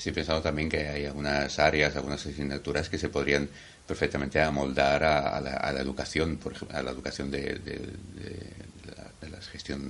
Sí, 0.00 0.08
he 0.08 0.12
pensado 0.14 0.40
también 0.40 0.70
que 0.70 0.88
hay 0.88 1.04
algunas 1.04 1.58
áreas, 1.58 1.94
algunas 1.94 2.24
asignaturas 2.24 2.88
que 2.88 2.96
se 2.96 3.10
podrían 3.10 3.50
perfectamente 3.86 4.40
amoldar 4.40 5.04
a, 5.04 5.38
la, 5.42 5.78
educación, 5.78 6.38
por 6.38 6.54
ejemplo, 6.54 6.74
a 6.74 6.82
la 6.82 6.90
educación 6.90 7.30
de, 7.30 7.60
la, 9.30 9.40
gestión 9.42 9.82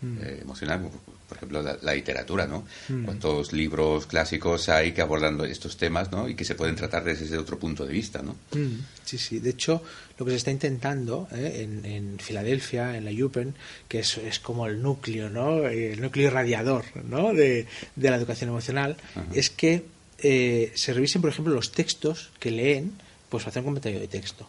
mm. 0.00 0.18
eh, 0.22 0.38
emocional, 0.40 0.90
por 1.30 1.36
ejemplo, 1.36 1.62
la, 1.62 1.94
literatura, 1.94 2.48
¿no? 2.48 2.66
Mm. 2.88 3.04
Cuántos 3.04 3.52
libros 3.52 4.08
clásicos 4.08 4.68
hay 4.68 4.90
que 4.90 5.00
abordan 5.00 5.40
estos 5.42 5.76
temas, 5.76 6.10
¿no? 6.10 6.28
Y 6.28 6.34
que 6.34 6.44
se 6.44 6.56
pueden 6.56 6.74
tratar 6.74 7.04
desde 7.04 7.38
otro 7.38 7.56
punto 7.56 7.86
de 7.86 7.92
vista, 7.92 8.20
¿no? 8.20 8.32
Mm. 8.52 8.80
Sí, 9.04 9.16
sí. 9.16 9.38
De 9.38 9.50
hecho, 9.50 9.80
lo 10.18 10.26
que 10.26 10.32
se 10.32 10.38
está 10.38 10.50
intentando 10.50 11.28
¿eh? 11.30 11.68
en, 11.84 12.18
Filadelfia, 12.18 12.96
en 12.96 13.04
la 13.04 13.24
UPenn, 13.24 13.54
que 13.86 14.00
es, 14.00 14.18
es, 14.18 14.40
como 14.40 14.66
el 14.66 14.82
núcleo, 14.82 15.30
¿no? 15.30 15.68
El 15.68 16.00
núcleo 16.00 16.30
radiador, 16.30 16.84
¿no? 17.04 17.32
De, 17.32 17.68
la 17.94 18.16
educación 18.16 18.50
emocional, 18.50 18.96
es 19.32 19.50
que 19.50 19.84
eh, 20.18 20.72
se 20.74 20.92
revisen, 20.92 21.22
por 21.22 21.30
ejemplo, 21.30 21.54
los 21.54 21.70
textos 21.70 22.32
que 22.40 22.50
leen, 22.50 22.94
pues 23.28 23.46
hacer 23.46 23.60
un 23.60 23.66
comentario 23.66 24.00
de 24.00 24.08
texto. 24.08 24.48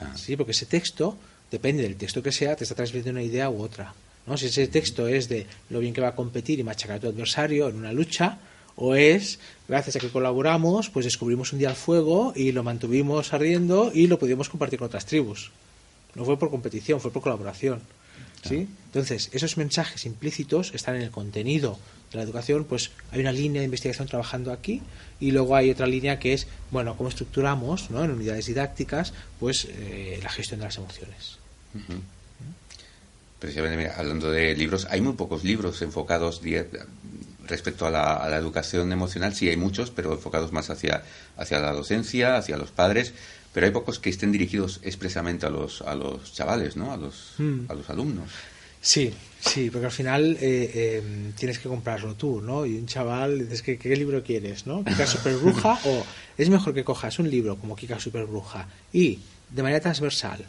Ah. 0.00 0.16
Sí, 0.16 0.36
porque 0.36 0.50
ese 0.50 0.66
texto, 0.66 1.16
depende 1.48 1.84
del 1.84 1.94
texto 1.94 2.24
que 2.24 2.32
sea, 2.32 2.56
te 2.56 2.64
está 2.64 2.74
transmitiendo 2.74 3.20
una 3.20 3.22
idea 3.22 3.48
u 3.50 3.62
otra. 3.62 3.94
¿No? 4.28 4.36
Si 4.36 4.46
ese 4.46 4.68
texto 4.68 5.08
es 5.08 5.28
de 5.28 5.46
lo 5.70 5.80
bien 5.80 5.94
que 5.94 6.00
va 6.00 6.08
a 6.08 6.14
competir 6.14 6.60
y 6.60 6.62
machacar 6.62 6.96
a 6.96 7.00
tu 7.00 7.08
adversario 7.08 7.68
en 7.68 7.76
una 7.76 7.92
lucha, 7.92 8.38
o 8.76 8.94
es, 8.94 9.40
gracias 9.66 9.96
a 9.96 9.98
que 9.98 10.08
colaboramos, 10.08 10.88
pues 10.90 11.04
descubrimos 11.04 11.52
un 11.52 11.58
día 11.58 11.70
el 11.70 11.76
fuego 11.76 12.32
y 12.36 12.52
lo 12.52 12.62
mantuvimos 12.62 13.32
ardiendo 13.32 13.90
y 13.92 14.06
lo 14.06 14.18
pudimos 14.18 14.48
compartir 14.48 14.78
con 14.78 14.86
otras 14.86 15.06
tribus. 15.06 15.50
No 16.14 16.24
fue 16.24 16.38
por 16.38 16.50
competición, 16.50 17.00
fue 17.00 17.10
por 17.10 17.22
colaboración. 17.22 17.80
¿sí? 18.46 18.68
Entonces, 18.86 19.30
esos 19.32 19.56
mensajes 19.56 20.06
implícitos 20.06 20.72
están 20.74 20.94
en 20.94 21.02
el 21.02 21.10
contenido 21.10 21.76
de 22.12 22.18
la 22.18 22.22
educación, 22.22 22.64
pues 22.64 22.92
hay 23.10 23.20
una 23.20 23.32
línea 23.32 23.60
de 23.60 23.66
investigación 23.66 24.06
trabajando 24.06 24.52
aquí 24.52 24.80
y 25.18 25.32
luego 25.32 25.56
hay 25.56 25.70
otra 25.70 25.86
línea 25.86 26.20
que 26.20 26.32
es, 26.32 26.46
bueno, 26.70 26.96
cómo 26.96 27.08
estructuramos 27.08 27.90
¿no? 27.90 28.04
en 28.04 28.12
unidades 28.12 28.46
didácticas 28.46 29.12
pues 29.40 29.66
eh, 29.68 30.20
la 30.22 30.30
gestión 30.30 30.60
de 30.60 30.66
las 30.66 30.78
emociones 30.78 31.38
precisamente 33.38 33.90
hablando 33.90 34.30
de 34.30 34.54
libros, 34.54 34.86
hay 34.90 35.00
muy 35.00 35.14
pocos 35.14 35.44
libros 35.44 35.80
enfocados 35.82 36.40
respecto 37.46 37.86
a 37.86 37.90
la, 37.90 38.36
educación 38.36 38.92
emocional, 38.92 39.34
sí 39.34 39.48
hay 39.48 39.56
muchos, 39.56 39.90
pero 39.90 40.12
enfocados 40.12 40.52
más 40.52 40.70
hacia, 40.70 41.02
hacia 41.36 41.60
la 41.60 41.72
docencia, 41.72 42.36
hacia 42.36 42.56
los 42.56 42.70
padres, 42.70 43.14
pero 43.52 43.66
hay 43.66 43.72
pocos 43.72 43.98
que 43.98 44.10
estén 44.10 44.32
dirigidos 44.32 44.80
expresamente 44.82 45.46
a 45.46 45.50
los, 45.50 45.82
a 45.82 45.94
los 45.94 46.32
chavales, 46.34 46.76
¿no? 46.76 46.92
a, 46.92 46.96
los, 46.96 47.34
hmm. 47.38 47.66
a 47.68 47.74
los 47.74 47.88
alumnos. 47.90 48.30
Sí, 48.80 49.12
sí, 49.40 49.70
porque 49.70 49.86
al 49.86 49.92
final 49.92 50.36
eh, 50.40 50.70
eh, 50.74 51.02
tienes 51.36 51.58
que 51.58 51.68
comprarlo 51.68 52.14
tú, 52.14 52.40
¿no? 52.40 52.64
Y 52.64 52.76
un 52.76 52.86
chaval 52.86 53.40
dices, 53.40 53.62
¿qué, 53.62 53.76
qué 53.76 53.96
libro 53.96 54.22
quieres, 54.22 54.66
no? 54.66 54.84
¿Kika 54.84 55.06
Superbruja? 55.06 55.80
o 55.84 56.06
es 56.36 56.48
mejor 56.48 56.74
que 56.74 56.84
cojas 56.84 57.18
un 57.18 57.28
libro 57.28 57.56
como 57.56 57.74
Kika 57.74 57.98
Superbruja 57.98 58.68
y 58.92 59.18
de 59.50 59.62
manera 59.62 59.80
transversal 59.80 60.44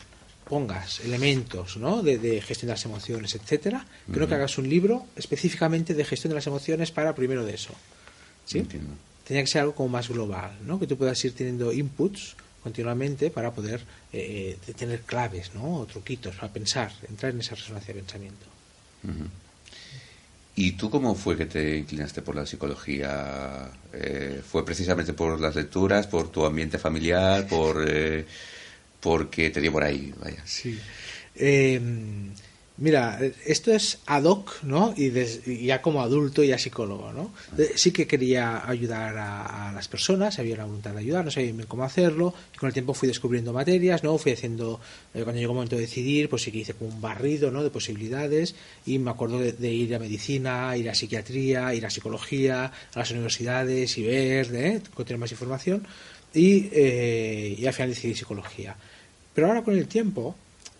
pongas 0.50 1.00
elementos 1.02 1.78
¿no? 1.78 2.02
de, 2.02 2.42
gestión 2.42 2.68
de 2.68 2.74
las 2.74 2.84
emociones, 2.84 3.36
etcétera, 3.36 3.86
creo 4.12 4.28
que 4.28 4.34
hagas 4.34 4.58
un 4.58 4.68
libro 4.68 5.06
específicamente 5.16 5.94
de 5.94 6.04
gestión 6.04 6.30
de 6.30 6.36
las 6.36 6.48
emociones 6.48 6.92
para 6.92 7.16
primero 7.16 7.46
de 7.46 7.54
eso. 7.54 7.74
¿sí? 8.46 8.68
Tenía 9.26 9.44
que 9.44 9.48
ser 9.48 9.62
algo 9.62 9.76
como 9.76 9.90
más 9.90 10.10
global, 10.10 10.58
¿no? 10.66 10.80
que 10.80 10.88
tú 10.88 10.98
puedas 10.98 11.24
ir 11.24 11.34
teniendo 11.34 11.72
inputs 11.72 12.36
continuamente 12.64 13.30
para 13.30 13.52
poder 13.52 13.82
eh, 14.12 14.58
eh, 14.68 14.74
tener 14.74 15.02
claves 15.02 15.54
¿no? 15.54 15.78
o 15.78 15.86
truquitos 15.86 16.36
para 16.36 16.52
pensar, 16.52 16.92
entrar 17.08 17.32
en 17.32 17.40
esa 17.40 17.56
resonancia 17.56 17.94
de 17.94 18.02
pensamiento. 18.02 18.46
¿Y 20.56 20.74
tú 20.74 20.90
cómo 20.90 21.16
fue 21.16 21.38
que 21.38 21.46
te 21.46 21.78
inclinaste 21.78 22.22
por 22.22 22.36
la 22.36 22.46
psicología? 22.46 23.70
Eh, 23.94 24.42
¿Fue 24.46 24.66
precisamente 24.66 25.14
por 25.14 25.40
las 25.40 25.56
lecturas, 25.56 26.08
por 26.08 26.30
tu 26.30 26.46
ambiente 26.46 26.78
familiar, 26.78 27.48
por 27.48 27.88
porque 29.00 29.50
te 29.50 29.62
dio 29.62 29.72
por 29.72 29.84
ahí, 29.84 30.14
vaya. 30.20 30.42
Sí. 30.46 30.80
Em, 31.36 32.32
Mira, 32.82 33.20
esto 33.46 33.74
es 33.74 34.00
ad 34.06 34.24
hoc, 34.24 34.64
¿no? 34.64 34.94
Y, 34.96 35.12
ya 35.66 35.82
como 35.82 36.02
adulto 36.02 36.44
ya 36.46 36.58
psicólogo, 36.58 37.12
¿no? 37.12 37.34
Sí 37.76 37.92
que 37.92 38.08
quería 38.08 38.70
ayudar 38.70 39.18
a, 39.18 39.74
las 39.74 39.90
personas, 39.90 40.40
había 40.40 40.56
la 40.56 40.64
voluntad 40.64 40.94
de 40.94 41.00
ayudar, 41.00 41.26
no 41.26 41.32
sabía 41.32 41.52
bien 41.52 41.68
cómo 41.68 41.84
hacerlo, 41.84 42.34
y 42.56 42.58
con 42.58 42.68
el 42.68 42.74
tiempo 42.74 42.94
fui 42.94 43.10
descubriendo 43.10 43.52
materias, 43.52 44.02
¿no? 44.02 44.18
Fui 44.18 44.32
haciendo, 44.32 44.80
eh, 45.14 45.24
cuando 45.24 45.42
llegó 45.42 45.52
el 45.52 45.56
momento 45.56 45.76
de 45.76 45.82
decidir, 45.82 46.30
pues 46.30 46.44
sí 46.44 46.54
que 46.54 46.60
hice 46.60 46.74
como 46.74 46.90
un 46.90 47.02
barrido, 47.02 47.52
¿no? 47.52 47.64
De 47.64 47.70
posibilidades, 47.70 48.56
y 48.86 48.98
me 48.98 49.12
acuerdo 49.12 49.40
de, 49.40 49.74
ir 49.74 49.94
a 49.94 50.00
medicina, 50.00 50.78
ir 50.78 50.90
a 50.90 50.96
psiquiatría, 50.96 51.74
ir 51.74 51.86
a 51.86 51.90
psicología, 51.90 52.72
a 52.94 53.00
las 53.00 53.12
universidades 53.12 53.98
y 53.98 54.04
ver, 54.04 54.56
¿eh? 54.56 54.82
Tener 54.96 55.18
más 55.18 55.32
información, 55.32 55.86
y, 56.34 56.70
eh, 56.72 57.56
y 57.58 57.66
al 57.66 57.74
final 57.74 57.90
decidí 57.90 58.16
psicología. 58.16 58.76
Pero 59.34 59.48
ahora 59.48 59.64
con 59.64 59.78
el 59.78 59.88
tiempo, 59.88 60.36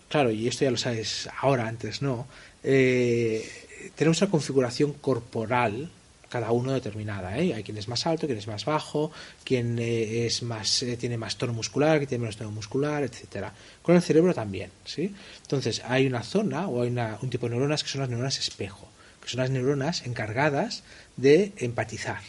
claro, 0.08 0.30
y 0.30 0.48
esto 0.48 0.64
ya 0.64 0.70
lo 0.70 0.76
sabes 0.76 1.28
ahora, 1.40 1.66
antes 1.66 2.02
no, 2.02 2.26
eh, 2.62 3.48
tenemos 3.94 4.20
una 4.20 4.30
configuración 4.30 4.92
corporal 4.94 5.90
cada 6.30 6.52
uno 6.52 6.72
determinada. 6.72 7.36
¿eh? 7.36 7.52
Hay 7.52 7.62
quien 7.62 7.76
es 7.76 7.88
más 7.88 8.06
alto, 8.06 8.26
quien 8.26 8.38
es 8.38 8.46
más 8.46 8.64
bajo, 8.64 9.10
quien 9.44 9.78
eh, 9.78 10.26
es 10.26 10.42
más, 10.42 10.82
eh, 10.82 10.96
tiene 10.96 11.18
más 11.18 11.36
tono 11.36 11.52
muscular, 11.52 11.98
quien 11.98 12.08
tiene 12.08 12.22
menos 12.22 12.36
tono 12.36 12.52
muscular, 12.52 13.02
etcétera. 13.02 13.52
Con 13.82 13.96
el 13.96 14.02
cerebro 14.02 14.32
también. 14.32 14.70
¿sí? 14.84 15.12
Entonces, 15.42 15.82
hay 15.84 16.06
una 16.06 16.22
zona 16.22 16.68
o 16.68 16.82
hay 16.82 16.88
un 16.88 17.30
tipo 17.30 17.46
de 17.46 17.50
neuronas 17.50 17.82
que 17.82 17.90
son 17.90 18.00
las 18.00 18.08
neuronas 18.08 18.38
espejo, 18.38 18.88
que 19.20 19.28
son 19.28 19.40
las 19.40 19.50
neuronas 19.50 20.06
encargadas 20.06 20.84
de 21.16 21.52
empatizar, 21.56 22.20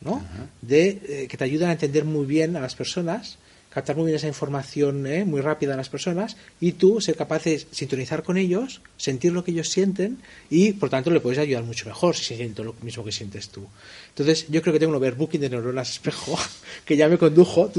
¿no? 0.00 0.22
de 0.62 1.26
que 1.28 1.36
te 1.36 1.44
ayudan 1.44 1.70
a 1.70 1.72
entender 1.72 2.04
muy 2.04 2.26
bien 2.26 2.56
a 2.56 2.60
las 2.60 2.74
personas 2.74 3.38
captar 3.70 3.96
muy 3.96 4.06
bien 4.06 4.16
esa 4.16 4.26
información 4.26 5.06
¿eh? 5.06 5.24
muy 5.24 5.40
rápida 5.40 5.74
a 5.74 5.76
las 5.76 5.88
personas 5.88 6.36
y 6.60 6.72
tú 6.72 7.00
ser 7.00 7.16
capaz 7.16 7.44
de 7.44 7.64
sintonizar 7.70 8.22
con 8.22 8.36
ellos, 8.36 8.80
sentir 8.96 9.32
lo 9.32 9.44
que 9.44 9.50
ellos 9.50 9.68
sienten 9.68 10.18
y 10.50 10.72
por 10.72 10.90
tanto 10.90 11.10
le 11.10 11.20
puedes 11.20 11.38
ayudar 11.38 11.64
mucho 11.64 11.86
mejor 11.86 12.16
si 12.16 12.36
siente 12.36 12.64
lo 12.64 12.74
mismo 12.82 13.04
que 13.04 13.12
sientes 13.12 13.50
tú. 13.50 13.66
Entonces 14.08 14.46
yo 14.48 14.62
creo 14.62 14.72
que 14.72 14.80
tengo 14.80 14.90
un 14.90 14.96
overbooking 14.96 15.40
de 15.40 15.50
neuronas 15.50 15.90
espejo 15.90 16.38
que 16.84 16.96
ya 16.96 17.08
me 17.08 17.18
condujo 17.18 17.70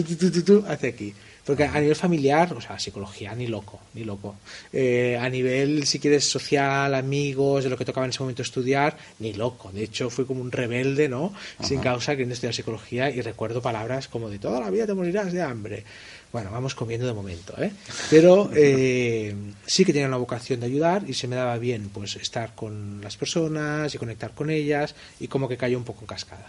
hacia 0.68 0.90
aquí. 0.90 1.14
Porque 1.50 1.64
a 1.64 1.80
nivel 1.82 1.96
familiar, 1.96 2.54
o 2.54 2.62
sea, 2.62 2.78
psicología, 2.78 3.34
ni 3.34 3.48
loco, 3.48 3.80
ni 3.96 4.04
loco. 4.04 4.36
Eh, 4.72 5.18
a 5.20 5.28
nivel, 5.30 5.88
si 5.88 5.98
quieres, 5.98 6.30
social, 6.30 6.94
amigos, 6.94 7.64
de 7.64 7.72
lo 7.72 7.76
que 7.76 7.86
tocaba 7.86 8.06
en 8.06 8.12
ese 8.12 8.20
momento 8.20 8.44
estudiar, 8.44 8.96
ni 9.18 9.34
loco. 9.34 9.72
De 9.72 9.82
hecho, 9.82 10.12
fui 10.12 10.26
como 10.26 10.42
un 10.42 10.52
rebelde, 10.52 11.10
¿no? 11.10 11.34
Sin 11.64 11.80
causa, 11.80 12.12
queriendo 12.12 12.34
estudiar 12.36 12.54
psicología 12.54 13.10
y 13.10 13.22
recuerdo 13.22 13.64
palabras 13.64 14.08
como 14.08 14.30
de 14.30 14.38
toda 14.38 14.60
la 14.60 14.70
vida 14.70 14.86
te 14.86 14.94
morirás 14.94 15.34
de 15.34 15.42
hambre. 15.42 15.86
Bueno, 16.32 16.52
vamos 16.52 16.76
comiendo 16.76 17.08
de 17.08 17.14
momento, 17.14 17.60
¿eh? 17.60 17.72
Pero 18.12 18.52
eh, 18.56 19.34
sí 19.66 19.86
que 19.86 19.92
tenía 19.92 20.08
una 20.08 20.18
vocación 20.18 20.60
de 20.60 20.68
ayudar 20.68 21.04
y 21.08 21.16
se 21.16 21.28
me 21.28 21.36
daba 21.36 21.58
bien, 21.58 21.90
pues, 21.92 22.16
estar 22.18 22.54
con 22.54 23.02
las 23.02 23.18
personas 23.18 23.96
y 23.96 23.98
conectar 23.98 24.36
con 24.36 24.52
ellas 24.52 24.94
y 25.20 25.28
como 25.28 25.50
que 25.50 25.58
cayó 25.58 25.80
un 25.80 25.84
poco 25.84 26.02
en 26.02 26.08
cascada. 26.10 26.46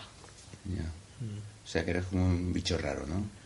O 1.64 1.66
sea, 1.66 1.86
que 1.86 1.92
eres 1.92 2.04
como 2.04 2.26
un 2.26 2.52
bicho 2.52 2.76
raro, 2.76 3.06
¿no? 3.06 3.39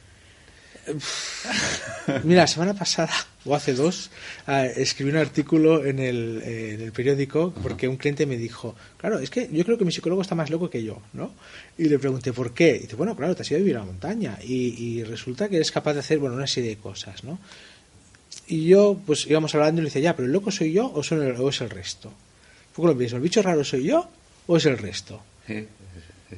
Mira, 2.24 2.42
la 2.42 2.46
semana 2.46 2.74
pasada, 2.74 3.12
o 3.44 3.54
hace 3.54 3.74
dos, 3.74 4.10
ah, 4.46 4.66
escribí 4.66 5.10
un 5.10 5.16
artículo 5.16 5.84
en 5.84 5.98
el, 5.98 6.42
en 6.42 6.80
el 6.80 6.92
periódico 6.92 7.52
porque 7.62 7.88
un 7.88 7.96
cliente 7.96 8.26
me 8.26 8.36
dijo, 8.36 8.74
claro, 8.96 9.18
es 9.18 9.30
que 9.30 9.48
yo 9.52 9.64
creo 9.64 9.78
que 9.78 9.84
mi 9.84 9.92
psicólogo 9.92 10.22
está 10.22 10.34
más 10.34 10.50
loco 10.50 10.70
que 10.70 10.82
yo, 10.82 11.00
¿no? 11.12 11.32
Y 11.78 11.84
le 11.84 11.98
pregunté, 11.98 12.32
¿por 12.32 12.52
qué? 12.52 12.76
Y 12.76 12.80
dice, 12.80 12.96
bueno, 12.96 13.16
claro, 13.16 13.34
te 13.34 13.42
has 13.42 13.50
ido 13.50 13.58
a 13.58 13.62
vivir 13.62 13.76
a 13.76 13.80
la 13.80 13.86
montaña 13.86 14.38
y, 14.42 15.02
resulta 15.04 15.48
que 15.48 15.56
eres 15.56 15.70
capaz 15.70 15.94
de 15.94 16.00
hacer, 16.00 16.18
bueno, 16.18 16.36
una 16.36 16.46
serie 16.46 16.70
de 16.70 16.76
cosas, 16.76 17.24
¿no? 17.24 17.38
Y 18.46 18.66
yo, 18.66 18.98
pues 19.06 19.26
íbamos 19.26 19.54
hablando 19.54 19.80
y 19.80 19.84
le 19.84 19.88
decía, 19.88 20.02
ya, 20.02 20.16
pero 20.16 20.26
el 20.26 20.32
loco 20.32 20.50
soy 20.50 20.72
yo 20.72 20.90
o, 20.92 21.02
son 21.02 21.20
o 21.20 21.48
es 21.48 21.60
el 21.60 21.70
resto. 21.70 22.12
Poco 22.74 22.88
lo 22.88 22.94
mismo, 22.94 23.16
¿el 23.16 23.22
bicho 23.22 23.42
raro 23.42 23.64
soy 23.64 23.84
yo 23.84 24.08
o 24.46 24.56
es 24.56 24.66
el 24.66 24.76
resto? 24.76 25.22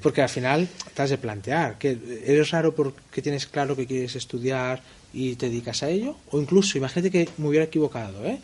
Porque 0.03 0.23
al 0.23 0.29
final 0.29 0.69
te 0.95 1.03
has 1.03 1.11
de 1.11 1.19
plantear 1.19 1.79
que 1.79 1.99
eres 2.25 2.51
raro 2.51 2.75
porque 2.75 3.23
tienes 3.23 3.47
claro 3.47 3.77
que 3.77 3.87
quieres 3.87 4.17
estudiar 4.17 4.83
y 5.13 5.37
te 5.37 5.49
dedicas 5.49 5.83
a 5.83 5.89
ello. 5.89 6.17
O 6.31 6.41
incluso, 6.41 6.79
imagínate 6.79 7.11
que 7.11 7.29
me 7.39 7.49
hubiera 7.49 7.65
equivocado, 7.65 8.25
¿eh? 8.25 8.41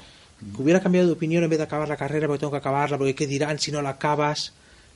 Que 0.55 0.63
hubiera 0.63 0.81
cambiado 0.81 1.07
de 1.07 1.13
opinión 1.13 1.45
en 1.45 1.51
vez 1.51 1.59
de 1.59 1.65
acabar 1.65 1.89
la 1.89 1.97
carrera 1.97 2.27
porque 2.27 2.41
tengo 2.41 2.51
que 2.51 2.59
acabarla, 2.59 2.99
porque 2.99 3.15
qué 3.15 3.27
dirán 3.27 3.59
si 3.59 3.71
no 3.71 3.81
la 3.83 3.91
acabas. 3.91 4.53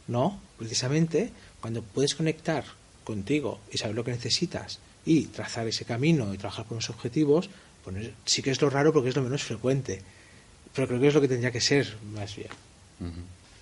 No, 0.09 0.41
precisamente 0.59 1.31
cuando 1.61 1.83
puedes 1.83 2.15
conectar 2.15 2.65
contigo 3.05 3.61
y 3.73 3.79
saber 3.79 3.97
lo 3.97 4.05
que 4.05 4.13
necesitas 4.13 4.79
y 5.05 5.27
trazar 5.27 5.67
ese 5.69 5.85
camino 5.85 6.35
y 6.35 6.39
trabajar 6.39 6.65
por 6.65 6.75
unos 6.75 6.91
objetivos, 6.91 7.49
pues 7.85 8.11
sí 8.25 8.43
que 8.43 8.51
es 8.51 8.61
lo 8.61 8.71
raro 8.71 8.93
porque 8.93 9.11
es 9.11 9.17
lo 9.17 9.23
menos 9.23 9.43
frecuente. 9.45 10.03
Pero 10.75 10.89
creo 10.89 11.01
que 11.01 11.09
es 11.09 11.15
lo 11.15 11.21
que 11.21 11.29
tendría 11.29 11.53
que 11.53 11.61
ser 11.61 11.97
más 12.13 12.35
bien. 12.37 12.49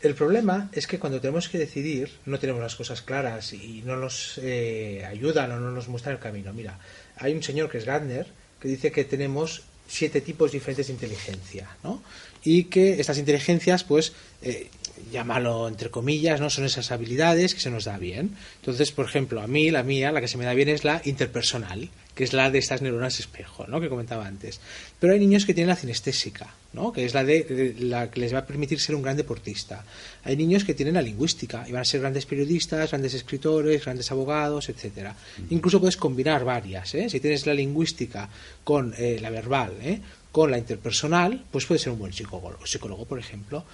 El 0.04 0.14
problema 0.14 0.68
es 0.74 0.86
que 0.86 0.98
cuando 0.98 1.18
tenemos 1.18 1.48
que 1.48 1.56
decidir 1.56 2.10
no 2.26 2.38
tenemos 2.38 2.60
las 2.60 2.76
cosas 2.76 3.00
claras 3.00 3.54
y 3.54 3.82
no 3.86 3.96
nos 3.96 4.38
eh, 4.42 5.02
ayudan 5.08 5.50
o 5.52 5.58
no 5.58 5.70
nos 5.70 5.88
muestran 5.88 6.16
el 6.16 6.20
camino. 6.20 6.52
Mira, 6.52 6.78
hay 7.16 7.32
un 7.32 7.42
señor 7.42 7.70
que 7.70 7.78
es 7.78 7.86
Gardner 7.86 8.26
que 8.60 8.68
dice 8.68 8.92
que 8.92 9.04
tenemos 9.04 9.62
siete 9.88 10.20
tipos 10.20 10.52
diferentes 10.52 10.88
de 10.88 10.92
inteligencia, 10.92 11.70
¿no? 11.82 12.02
Y 12.42 12.64
que 12.64 13.00
estas 13.00 13.16
inteligencias, 13.16 13.82
pues, 13.82 14.12
eh, 14.42 14.68
llámalo 15.10 15.68
entre 15.68 15.90
comillas, 15.90 16.38
¿no? 16.38 16.50
Son 16.50 16.66
esas 16.66 16.90
habilidades 16.90 17.54
que 17.54 17.60
se 17.60 17.70
nos 17.70 17.84
da 17.84 17.96
bien. 17.96 18.36
Entonces, 18.56 18.92
por 18.92 19.06
ejemplo, 19.06 19.40
a 19.40 19.46
mí, 19.46 19.70
la 19.70 19.84
mía, 19.84 20.12
la 20.12 20.20
que 20.20 20.28
se 20.28 20.36
me 20.36 20.44
da 20.44 20.52
bien 20.52 20.68
es 20.68 20.84
la 20.84 21.00
interpersonal 21.06 21.88
que 22.14 22.24
es 22.24 22.32
la 22.32 22.50
de 22.50 22.58
estas 22.58 22.80
neuronas 22.80 23.18
espejo, 23.18 23.66
¿no? 23.66 23.80
que 23.80 23.88
comentaba 23.88 24.26
antes. 24.26 24.60
Pero 25.00 25.12
hay 25.12 25.18
niños 25.18 25.44
que 25.44 25.54
tienen 25.54 25.70
la 25.70 25.76
cinestésica, 25.76 26.54
¿no? 26.74 26.92
que 26.92 27.04
es 27.04 27.14
la, 27.14 27.24
de, 27.24 27.74
la 27.78 28.10
que 28.10 28.20
les 28.20 28.34
va 28.34 28.40
a 28.40 28.46
permitir 28.46 28.80
ser 28.80 28.94
un 28.94 29.02
gran 29.02 29.16
deportista. 29.16 29.84
Hay 30.24 30.36
niños 30.36 30.64
que 30.64 30.74
tienen 30.74 30.94
la 30.94 31.02
lingüística 31.02 31.64
y 31.66 31.72
van 31.72 31.82
a 31.82 31.84
ser 31.84 32.00
grandes 32.00 32.26
periodistas, 32.26 32.90
grandes 32.90 33.14
escritores, 33.14 33.84
grandes 33.84 34.10
abogados, 34.10 34.68
etcétera. 34.68 35.14
Incluso 35.50 35.80
puedes 35.80 35.96
combinar 35.96 36.44
varias. 36.44 36.94
¿eh? 36.94 37.08
Si 37.08 37.20
tienes 37.20 37.46
la 37.46 37.54
lingüística 37.54 38.28
con 38.64 38.92
eh, 38.98 39.18
la 39.20 39.30
verbal, 39.30 39.72
¿eh? 39.82 40.00
con 40.32 40.50
la 40.50 40.58
interpersonal, 40.58 41.44
pues 41.50 41.64
puedes 41.64 41.82
ser 41.82 41.92
un 41.92 42.00
buen 42.00 42.12
psicólogo, 42.12 42.66
psicólogo, 42.66 43.04
por 43.04 43.18
ejemplo. 43.18 43.64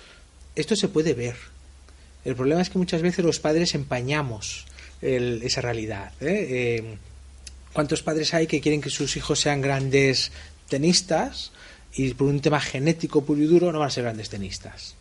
Esto 0.54 0.76
se 0.76 0.88
puede 0.88 1.14
ver. 1.14 1.36
El 2.24 2.36
problema 2.36 2.60
es 2.60 2.68
que 2.68 2.78
muchas 2.78 3.00
veces 3.00 3.24
los 3.24 3.40
padres 3.40 3.74
empañamos 3.74 4.66
esa 5.00 5.62
realidad. 5.62 6.12
¿eh? 6.20 6.98
¿Cuántos 7.72 8.02
padres 8.02 8.34
hay 8.34 8.46
que 8.46 8.60
quieren 8.60 8.82
que 8.82 8.90
sus 8.90 9.16
hijos 9.16 9.40
sean 9.40 9.62
grandes 9.62 10.32
tenistas 10.68 11.52
y 11.94 12.14
por 12.14 12.28
un 12.28 12.40
tema 12.40 12.60
genético 12.60 13.24
puro 13.24 13.40
y 13.40 13.46
duro 13.46 13.72
no 13.72 13.78
van 13.78 13.88
a 13.88 13.90
ser 13.90 14.04
grandes 14.04 14.30
tenistas? 14.30 14.94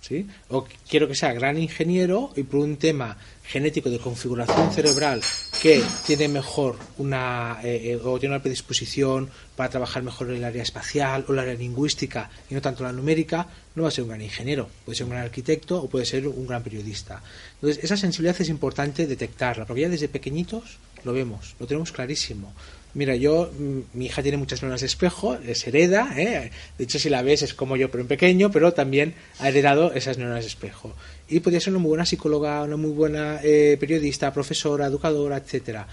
¿Sí? 0.00 0.26
O 0.48 0.66
quiero 0.88 1.08
que 1.08 1.14
sea 1.14 1.32
gran 1.32 1.58
ingeniero 1.58 2.32
y 2.36 2.44
por 2.44 2.60
un 2.60 2.76
tema 2.76 3.18
genético 3.44 3.90
de 3.90 3.98
configuración 3.98 4.70
cerebral 4.72 5.20
que 5.60 5.82
tiene 6.06 6.28
mejor 6.28 6.76
una 6.98 7.58
eh, 7.64 7.92
eh, 7.92 8.00
o 8.02 8.18
tiene 8.18 8.34
una 8.34 8.42
predisposición 8.42 9.28
para 9.56 9.70
trabajar 9.70 10.02
mejor 10.02 10.30
en 10.30 10.36
el 10.36 10.44
área 10.44 10.62
espacial 10.62 11.24
o 11.26 11.32
el 11.32 11.40
área 11.40 11.54
lingüística 11.54 12.30
y 12.48 12.54
no 12.54 12.60
tanto 12.60 12.84
la 12.84 12.92
numérica, 12.92 13.48
no 13.74 13.82
va 13.82 13.88
a 13.88 13.90
ser 13.90 14.04
un 14.04 14.10
gran 14.10 14.22
ingeniero, 14.22 14.68
puede 14.84 14.96
ser 14.96 15.04
un 15.04 15.10
gran 15.10 15.24
arquitecto 15.24 15.82
o 15.82 15.88
puede 15.88 16.06
ser 16.06 16.28
un 16.28 16.46
gran 16.46 16.62
periodista. 16.62 17.22
Entonces, 17.54 17.82
esa 17.82 17.96
sensibilidad 17.96 18.40
es 18.40 18.48
importante 18.48 19.06
detectarla, 19.06 19.64
porque 19.64 19.82
ya 19.82 19.88
desde 19.88 20.08
pequeñitos 20.08 20.78
lo 21.04 21.12
vemos, 21.12 21.56
lo 21.58 21.66
tenemos 21.66 21.90
clarísimo. 21.90 22.52
Mira, 22.94 23.14
yo, 23.16 23.50
mm, 23.56 23.80
mi 23.94 24.06
hija 24.06 24.22
tiene 24.22 24.38
muchas 24.38 24.62
neuronas 24.62 24.80
de 24.80 24.86
espejo, 24.86 25.34
es 25.34 25.66
hereda, 25.66 26.14
¿eh? 26.16 26.50
de 26.78 26.84
hecho 26.84 26.98
si 26.98 27.10
la 27.10 27.22
ves 27.22 27.42
es 27.42 27.54
como 27.54 27.76
yo 27.76 27.90
pero 27.90 28.02
en 28.02 28.08
pequeño, 28.08 28.50
pero 28.50 28.72
también 28.72 29.14
ha 29.40 29.48
heredado 29.48 29.92
esas 29.92 30.16
neuronas 30.16 30.44
de 30.44 30.48
espejo. 30.48 30.94
Y 31.28 31.40
podría 31.40 31.60
ser 31.60 31.74
una 31.74 31.80
muy 31.80 31.90
buena 31.90 32.06
psicóloga, 32.06 32.62
una 32.62 32.76
muy 32.76 32.90
buena 32.90 33.40
eh, 33.42 33.76
periodista, 33.78 34.32
profesora, 34.32 34.86
educadora, 34.86 35.36
etcétera, 35.36 35.86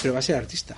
pero 0.00 0.14
va 0.14 0.18
a 0.18 0.22
ser 0.22 0.36
artista. 0.36 0.76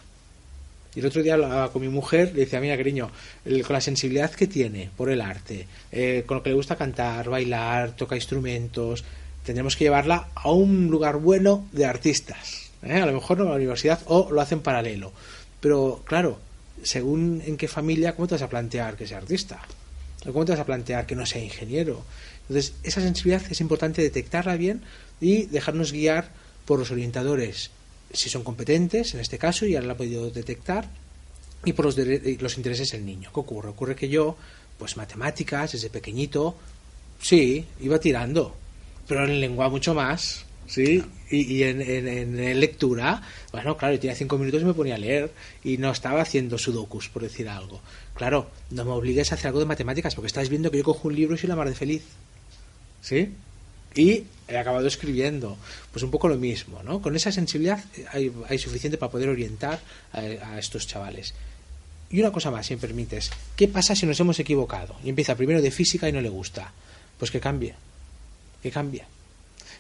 Y 0.95 1.01
el 1.01 1.07
otro 1.07 1.23
día 1.23 1.37
con 1.73 1.83
mi 1.83 1.89
mujer 1.89 2.33
le 2.35 2.41
decía, 2.41 2.61
mira, 2.61 2.77
cariño, 2.77 3.11
con 3.45 3.73
la 3.73 3.81
sensibilidad 3.81 4.31
que 4.31 4.47
tiene 4.47 4.91
por 4.97 5.11
el 5.11 5.21
arte, 5.21 5.67
eh, 5.91 6.23
con 6.25 6.37
lo 6.37 6.43
que 6.43 6.51
le 6.51 6.57
gusta 6.57 6.77
cantar, 6.77 7.29
bailar, 7.31 7.97
toca 7.97 8.15
instrumentos, 8.15 9.03
tendremos 9.45 9.75
que 9.75 9.85
llevarla 9.85 10.29
a 10.35 10.53
un 10.53 10.87
lugar 10.89 11.17
bueno 11.17 11.67
de 11.73 11.85
artistas 11.85 12.65
¿eh? 12.87 13.01
a 13.01 13.07
lo 13.07 13.13
mejor 13.13 13.39
no 13.39 13.45
a 13.45 13.51
la 13.51 13.57
universidad 13.57 14.01
o 14.07 14.31
lo 14.31 14.41
hacen 14.41 14.61
paralelo. 14.61 15.13
Pero 15.65 16.03
claro, 16.05 16.39
según 16.83 17.43
en 17.47 17.57
qué 17.57 17.69
familia, 17.69 18.15
¿cómo 18.15 18.29
te 18.29 18.35
vas 18.35 18.43
a 18.43 18.51
plantear 18.51 18.99
que 18.99 19.07
sea 19.07 19.17
artista? 19.17 19.63
¿Cómo 20.23 20.45
te 20.45 20.53
vas 20.53 20.61
a 20.61 20.67
plantear 20.67 21.07
que 21.07 21.17
no 21.17 21.25
sea 21.25 21.43
ingeniero? 21.43 22.05
Entonces, 22.43 22.75
esa 22.83 23.01
sensibilidad 23.01 23.51
es 23.51 23.63
importante 23.63 24.03
detectarla 24.03 24.57
bien 24.57 24.83
y 25.23 25.47
dejarnos 25.47 25.91
guiar 25.91 26.29
por 26.67 26.79
los 26.79 26.91
orientadores, 26.91 27.71
si 28.13 28.29
son 28.29 28.45
competentes, 28.45 29.15
en 29.15 29.21
este 29.21 29.39
caso, 29.39 29.65
y 29.65 29.75
ahora 29.75 29.87
la 29.87 29.93
ha 29.95 29.97
podido 29.97 30.31
detectar, 30.31 30.91
y 31.65 31.73
por 31.73 31.87
los, 31.87 31.97
los 31.97 32.57
intereses 32.59 32.91
del 32.91 33.07
niño. 33.07 33.31
¿Qué 33.33 33.41
ocurre? 33.41 33.71
Ocurre 33.71 33.97
que 33.97 34.11
yo, 34.11 34.37
pues 34.79 34.99
matemáticas, 34.99 35.73
desde 35.73 35.89
pequeñito, 35.89 36.57
sí, 37.23 37.65
iba 37.81 37.99
tirando, 37.99 38.55
pero 39.09 39.25
en 39.25 39.41
lengua 39.41 39.71
mucho 39.71 39.95
más, 39.95 40.44
¿sí? 40.67 41.03
Y, 41.31 41.63
en, 41.65 41.81
en, 41.81 42.61
lectura, 42.61 43.23
bueno, 43.51 43.77
claro, 43.77 43.95
yo 43.95 44.01
tenía 44.01 44.15
cinco 44.15 44.39
minutos 44.39 44.63
y 44.63 44.65
me 44.65 44.75
ponía 44.75 44.95
a 44.95 44.99
leer 44.99 45.33
y 45.65 45.79
no 45.79 45.91
estaba 45.91 46.21
haciendo 46.23 46.59
sudokus, 46.59 47.09
por 47.09 47.23
decir 47.23 47.49
algo. 47.49 47.81
Claro, 48.15 48.51
no 48.71 48.85
me 48.85 48.93
obligues 48.93 49.33
a 49.33 49.35
hacer 49.35 49.49
algo 49.49 49.59
de 49.59 49.67
matemáticas 49.67 50.15
porque 50.15 50.29
estás 50.29 50.49
viendo 50.49 50.71
que 50.71 50.79
yo 50.79 50.85
cojo 50.85 51.09
un 51.09 51.17
libro 51.17 51.35
y 51.35 51.39
soy 51.39 51.49
la 51.49 51.57
mar 51.57 51.69
de 51.69 51.75
feliz. 51.75 52.05
¿Sí? 53.03 53.33
Y 53.95 54.25
he 54.49 54.57
acabado 54.57 54.87
escribiendo. 54.87 55.57
Pues 55.93 56.03
un 56.03 56.11
poco 56.11 56.29
lo 56.29 56.37
mismo, 56.37 56.83
¿no? 56.83 57.01
Con 57.01 57.17
esa 57.17 57.33
sensibilidad 57.33 57.83
hay, 58.13 58.33
hay 58.49 58.59
suficiente 58.59 58.99
para 58.99 59.11
poder 59.11 59.29
orientar 59.29 59.81
a, 60.13 60.59
estos 60.59 60.87
chavales. 60.87 61.35
Y 62.11 62.21
una 62.21 62.33
cosa 62.33 62.51
más, 62.51 62.67
si 62.67 62.75
me 62.75 62.81
permites. 62.81 63.31
¿Qué 63.57 63.69
pasa 63.69 63.95
si 63.95 64.07
nos 64.07 64.19
hemos 64.21 64.39
equivocado? 64.39 64.97
Y 65.05 65.09
empieza 65.09 65.37
primero 65.37 65.63
de 65.63 65.71
física 65.71 66.09
y 66.09 66.13
no 66.13 66.21
le 66.21 66.29
gusta. 66.29 66.73
Pues 67.19 67.31
que 67.31 67.41
cambie. 67.41 67.75
Que 68.63 68.71
cambie. 68.71 69.05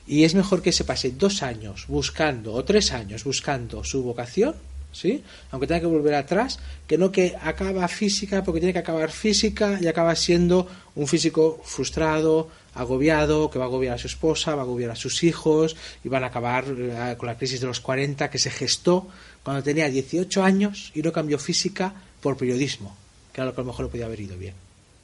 Y 0.06 0.24
es 0.24 0.34
mejor 0.34 0.60
que 0.60 0.72
se 0.72 0.84
pase 0.84 1.12
dos 1.12 1.42
años 1.42 1.86
buscando, 1.88 2.52
o 2.52 2.64
tres 2.64 2.92
años 2.92 3.24
buscando 3.24 3.84
su 3.84 4.02
vocación, 4.02 4.54
¿sí? 4.92 5.22
Aunque 5.50 5.66
tenga 5.66 5.80
que 5.80 5.86
volver 5.86 6.14
atrás, 6.14 6.58
que 6.86 6.96
no 6.96 7.10
que 7.10 7.34
acaba 7.40 7.88
física 7.88 8.44
porque 8.44 8.60
tiene 8.60 8.72
que 8.72 8.78
acabar 8.78 9.10
física 9.10 9.78
y 9.80 9.86
acaba 9.86 10.14
siendo 10.14 10.68
un 10.94 11.06
físico 11.06 11.60
frustrado, 11.64 12.48
agobiado, 12.74 13.50
que 13.50 13.58
va 13.58 13.66
a 13.66 13.68
agobiar 13.68 13.94
a 13.94 13.98
su 13.98 14.06
esposa, 14.06 14.54
va 14.54 14.62
a 14.62 14.64
agobiar 14.64 14.90
a 14.90 14.96
sus 14.96 15.22
hijos 15.22 15.76
y 16.02 16.08
van 16.08 16.24
a 16.24 16.28
acabar 16.28 16.64
eh, 16.68 17.14
con 17.18 17.26
la 17.26 17.36
crisis 17.36 17.60
de 17.60 17.66
los 17.66 17.80
40 17.80 18.30
que 18.30 18.38
se 18.38 18.50
gestó 18.50 19.08
cuando 19.42 19.62
tenía 19.62 19.88
18 19.88 20.42
años 20.42 20.90
y 20.94 21.02
no 21.02 21.12
cambió 21.12 21.38
física 21.38 21.94
por 22.20 22.36
periodismo, 22.36 22.96
que 23.32 23.40
era 23.40 23.46
lo 23.46 23.54
que 23.54 23.60
a 23.60 23.64
lo 23.64 23.70
mejor 23.70 23.86
le 23.86 23.90
podía 23.90 24.06
haber 24.06 24.20
ido 24.20 24.36
bien. 24.36 24.54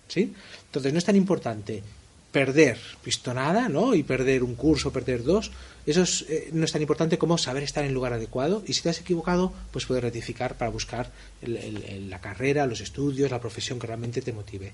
¿Sí? 0.08 0.32
Entonces 0.66 0.92
no 0.92 0.98
es 0.98 1.04
tan 1.04 1.14
importante 1.14 1.84
perder 2.32 2.78
pistonada, 3.02 3.68
¿no? 3.68 3.94
Y 3.94 4.02
perder 4.02 4.42
un 4.42 4.54
curso, 4.54 4.92
perder 4.92 5.24
dos, 5.24 5.50
eso 5.86 6.04
eh, 6.28 6.50
no 6.52 6.64
es 6.64 6.72
tan 6.72 6.82
importante 6.82 7.18
como 7.18 7.38
saber 7.38 7.62
estar 7.62 7.82
en 7.84 7.88
el 7.88 7.94
lugar 7.94 8.12
adecuado 8.12 8.62
y 8.66 8.74
si 8.74 8.82
te 8.82 8.90
has 8.90 9.00
equivocado, 9.00 9.52
pues 9.72 9.86
poder 9.86 10.04
rectificar 10.04 10.56
para 10.56 10.70
buscar 10.70 11.10
la 11.42 12.20
carrera, 12.20 12.66
los 12.66 12.80
estudios, 12.80 13.30
la 13.30 13.40
profesión 13.40 13.78
que 13.78 13.86
realmente 13.86 14.22
te 14.22 14.32
motive. 14.32 14.72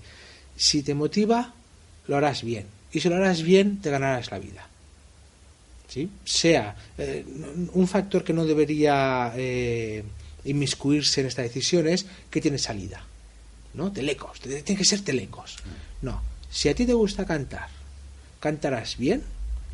Si 0.56 0.82
te 0.82 0.94
motiva, 0.94 1.54
lo 2.06 2.16
harás 2.16 2.42
bien 2.42 2.66
y 2.92 3.00
si 3.00 3.08
lo 3.08 3.16
harás 3.16 3.42
bien, 3.42 3.80
te 3.80 3.90
ganarás 3.90 4.30
la 4.30 4.38
vida. 4.38 4.68
¿Sí? 5.88 6.10
Sea 6.24 6.74
eh, 6.98 7.24
un 7.72 7.86
factor 7.86 8.24
que 8.24 8.32
no 8.32 8.44
debería 8.44 9.32
eh, 9.36 10.02
inmiscuirse 10.44 11.20
en 11.20 11.28
esta 11.28 11.42
decisión 11.42 11.86
es 11.86 12.06
que 12.28 12.40
tiene 12.40 12.58
salida. 12.58 13.04
¿No? 13.74 13.92
Telecos, 13.92 14.40
tiene 14.40 14.62
que 14.62 14.84
ser 14.84 15.02
telecos. 15.02 15.56
No, 16.02 16.22
si 16.50 16.68
a 16.68 16.74
ti 16.74 16.86
te 16.86 16.94
gusta 16.94 17.24
cantar, 17.24 17.68
cantarás 18.40 18.96
bien, 18.96 19.22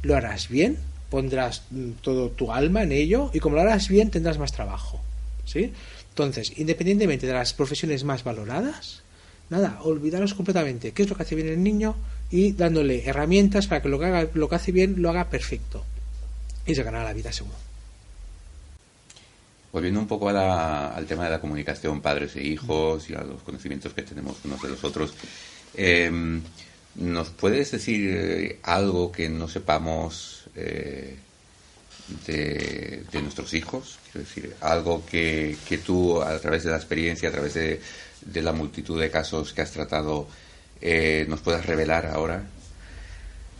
lo 0.02 0.16
harás 0.16 0.48
bien, 0.48 0.78
pondrás 1.10 1.62
mm, 1.70 1.90
todo 2.02 2.30
tu 2.30 2.52
alma 2.52 2.82
en 2.82 2.92
ello 2.92 3.30
y 3.34 3.40
como 3.40 3.56
lo 3.56 3.62
harás 3.62 3.88
bien 3.88 4.10
tendrás 4.10 4.38
más 4.38 4.52
trabajo. 4.52 5.00
¿Sí? 5.44 5.72
Entonces, 6.08 6.52
independientemente 6.56 7.26
de 7.26 7.32
las 7.32 7.52
profesiones 7.52 8.04
más 8.04 8.24
valoradas, 8.24 9.02
nada, 9.50 9.78
olvidaros 9.82 10.34
completamente 10.34 10.92
qué 10.92 11.02
es 11.02 11.10
lo 11.10 11.16
que 11.16 11.22
hace 11.22 11.34
bien 11.34 11.48
el 11.48 11.62
niño 11.62 11.96
y 12.30 12.52
dándole 12.52 13.04
herramientas 13.06 13.66
para 13.66 13.82
que 13.82 13.88
lo 13.88 13.98
que, 13.98 14.06
haga, 14.06 14.28
lo 14.34 14.48
que 14.48 14.54
hace 14.54 14.72
bien 14.72 15.02
lo 15.02 15.10
haga 15.10 15.28
perfecto. 15.28 15.84
Y 16.66 16.74
se 16.74 16.82
ganará 16.82 17.04
la 17.04 17.12
vida 17.12 17.32
seguro. 17.32 17.56
Volviendo 19.72 20.00
un 20.00 20.06
poco 20.06 20.28
al 20.28 21.06
tema 21.06 21.24
de 21.24 21.30
la 21.30 21.40
comunicación 21.40 22.02
padres 22.02 22.36
e 22.36 22.44
hijos 22.44 23.08
y 23.08 23.14
a 23.14 23.22
los 23.22 23.42
conocimientos 23.42 23.94
que 23.94 24.02
tenemos 24.02 24.36
unos 24.44 24.60
de 24.60 24.68
los 24.68 24.84
otros, 24.84 25.14
em, 25.74 26.42
¿nos 26.96 27.30
puedes 27.30 27.70
decir 27.70 28.10
eh, 28.14 28.58
algo 28.62 29.10
que 29.12 29.28
no 29.28 29.48
sepamos 29.48 30.44
eh, 30.56 31.16
de, 32.26 33.04
nuestros 33.22 33.54
hijos? 33.54 33.98
Quiero 34.10 34.26
decir, 34.26 34.56
algo 34.60 35.04
que, 35.06 35.56
que, 35.68 35.78
tú, 35.78 36.20
a 36.20 36.38
través 36.38 36.64
de 36.64 36.70
la 36.70 36.76
experiencia, 36.76 37.28
a 37.28 37.32
través 37.32 37.54
de, 37.54 37.80
de 38.24 38.42
la 38.42 38.52
multitud 38.52 39.00
de 39.00 39.10
casos 39.10 39.52
que 39.52 39.62
has 39.62 39.70
tratado, 39.70 40.28
eh, 40.80 41.26
nos 41.28 41.40
puedas 41.40 41.64
revelar 41.66 42.06
ahora 42.06 42.44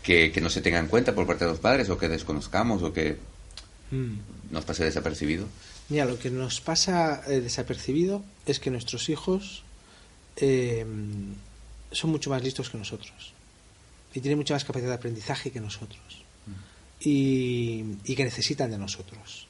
que, 0.03 0.33
no 0.41 0.49
se 0.49 0.61
tenga 0.61 0.79
en 0.79 0.87
cuenta 0.87 1.15
por 1.15 1.25
parte 1.25 1.45
de 1.45 1.51
los 1.51 1.59
padres 1.59 1.89
o 1.89 1.97
que 1.97 2.09
desconozcamos 2.09 2.83
o 2.83 2.91
que 2.91 3.17
mm. 3.91 4.51
nos 4.51 4.65
pase 4.65 4.83
desapercibido? 4.83 5.47
Mira, 5.89 6.05
lo 6.05 6.19
que 6.19 6.29
nos 6.29 6.59
pasa 6.59 7.23
eh, 7.27 7.39
desapercibido 7.39 8.23
es 8.45 8.59
que 8.59 8.69
nuestros 8.69 9.07
hijos 9.07 9.63
eh, 10.35 10.85
son 11.93 12.11
mucho 12.11 12.29
más 12.29 12.43
listos 12.43 12.69
que 12.69 12.77
nosotros 12.77 13.33
y 14.13 14.19
tienen 14.19 14.37
mucha 14.37 14.53
más 14.53 14.65
capacidad 14.65 14.89
de 14.89 14.95
aprendizaje 14.95 15.51
que 15.51 15.59
nosotros 15.59 16.23
mm. 16.45 17.07
y, 17.07 17.83
y 18.05 18.15
que 18.15 18.23
necesitan 18.23 18.69
de 18.69 18.77
nosotros. 18.77 19.47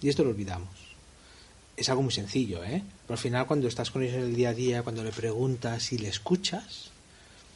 Y 0.00 0.08
esto 0.08 0.24
lo 0.24 0.30
olvidamos 0.30 0.84
es 1.76 1.88
algo 1.88 2.02
muy 2.02 2.12
sencillo, 2.12 2.62
¿eh? 2.64 2.82
Pero 3.06 3.14
al 3.14 3.18
final 3.18 3.46
cuando 3.46 3.68
estás 3.68 3.90
con 3.90 4.02
ellos 4.02 4.16
en 4.16 4.22
el 4.22 4.36
día 4.36 4.50
a 4.50 4.54
día, 4.54 4.82
cuando 4.82 5.02
le 5.02 5.10
preguntas 5.10 5.92
y 5.92 5.98
le 5.98 6.08
escuchas, 6.08 6.90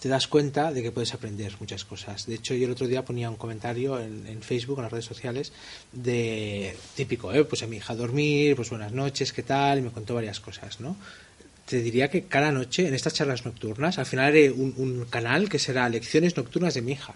te 0.01 0.09
das 0.09 0.29
cuenta 0.29 0.73
de 0.73 0.83
que 0.83 0.93
puedes 0.93 1.15
aprender 1.15 1.55
muchas 1.61 1.85
cosas. 1.85 2.27
De 2.27 2.37
hecho, 2.37 2.55
yo 2.55 2.67
el 2.67 2.73
otro 2.73 2.87
día 2.87 3.05
ponía 3.05 3.31
un 3.31 3.37
comentario 3.37 4.01
en, 4.01 4.43
Facebook, 4.43 4.79
en 4.79 4.85
las 4.85 4.93
redes 4.93 5.05
sociales, 5.05 5.53
de 5.93 6.77
típico, 6.95 7.33
¿eh? 7.33 7.45
Pues 7.45 7.63
a 7.63 7.67
mi 7.67 7.77
hija 7.77 7.95
dormir, 7.95 8.57
pues 8.57 8.71
buenas 8.71 8.93
noches, 8.93 9.33
¿qué 9.33 9.43
tal? 9.43 9.79
Y 9.79 9.83
me 9.83 9.91
contó 9.91 10.15
varias 10.15 10.41
cosas, 10.41 10.81
¿no? 10.81 10.97
Te 11.69 11.83
diría 11.83 12.09
que 12.09 12.25
cada 12.25 12.51
noche, 12.51 12.89
en 12.89 12.95
estas 12.95 13.15
charlas 13.15 13.45
nocturnas, 13.45 13.99
al 13.99 14.07
final 14.07 14.27
haré 14.27 14.51
un, 14.51 15.07
canal 15.11 15.49
que 15.49 15.59
será 15.59 15.89
lecciones 15.89 16.37
nocturnas 16.37 16.75
de 16.75 16.83
mi 16.83 16.93
hija. 16.93 17.15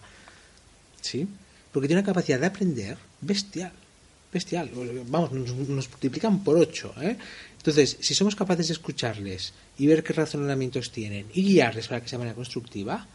¿Sí? 1.00 1.26
Porque 1.72 1.88
tiene 1.88 2.00
una 2.00 2.06
capacidad 2.06 2.38
de 2.38 2.46
aprender 2.46 2.98
bestial 3.20 3.72
bestial. 4.32 4.70
Vamos, 5.08 5.30
nos, 5.32 5.52
multiplican 5.52 6.42
por 6.42 6.56
ocho. 6.56 6.94
¿eh? 7.00 7.16
Entonces, 7.58 7.98
si 8.00 8.14
somos 8.14 8.34
capaces 8.34 8.68
de 8.68 8.72
escucharles 8.72 9.52
y 9.78 9.86
ver 9.86 10.02
qué 10.02 10.14
razonamientos 10.14 10.90
tienen 10.90 11.26
y 11.34 11.42
guiarles 11.42 11.88
para 11.88 12.00
que 12.00 12.08
sea 12.08 12.18
manera 12.18 12.34
constructiva, 12.34 13.06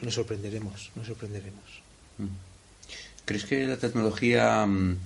nos 0.00 0.14
sorprenderemos, 0.14 0.90
nos 0.94 1.06
sorprenderemos. 1.06 1.82
Mm. 2.18 2.26
¿Crees 3.24 3.44
que 3.44 3.66
la 3.66 3.76
tecnología, 3.76 4.64
mm, 4.64 4.98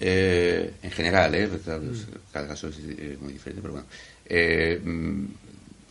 eh, 0.00 0.72
en 0.82 0.90
general, 0.90 1.34
eh, 1.34 1.46
mm. 1.46 2.32
cada 2.32 2.48
caso 2.48 2.68
es 2.68 2.76
eh, 2.78 3.18
muy 3.20 3.34
diferente, 3.34 3.60
pero 3.60 3.74
bueno, 3.74 3.86
eh, 4.24 4.80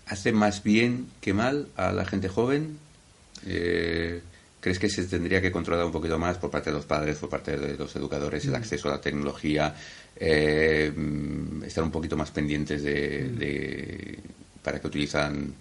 hace 0.07 0.31
más 0.31 0.63
bien 0.63 1.07
que 1.21 1.33
mal 1.33 1.67
a 1.75 1.91
la 1.91 2.05
gente 2.05 2.27
joven? 2.27 2.77
Eh, 3.45 4.21
¿Crees 4.59 4.79
que 4.79 4.89
se 4.89 5.05
tendría 5.05 5.41
que 5.41 5.51
controlar 5.51 5.85
un 5.85 5.91
poquito 5.91 6.19
más 6.19 6.37
por 6.37 6.51
parte 6.51 6.69
de 6.69 6.75
los 6.75 6.85
padres, 6.85 7.17
por 7.17 7.29
parte 7.29 7.55
de 7.55 7.77
los 7.77 7.95
educadores, 7.95 8.43
el 8.45 8.51
mm. 8.51 8.55
acceso 8.55 8.89
a 8.89 8.93
la 8.93 9.01
tecnología, 9.01 9.73
eh, 10.15 10.91
estar 11.65 11.83
un 11.83 11.91
poquito 11.91 12.17
más 12.17 12.31
pendientes 12.31 12.83
de, 12.83 14.17
mm. 14.21 14.61
para 14.63 14.81
que 14.81 14.87
utilizan 14.87 15.53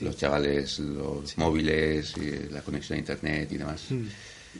los 0.00 0.16
chavales 0.16 0.78
los 0.78 1.36
móviles, 1.38 2.14
y 2.18 2.52
la 2.52 2.60
conexión 2.60 2.96
a 2.96 3.00
internet 3.00 3.48
y 3.50 3.56
demás? 3.56 3.86
Mm. 3.90 4.06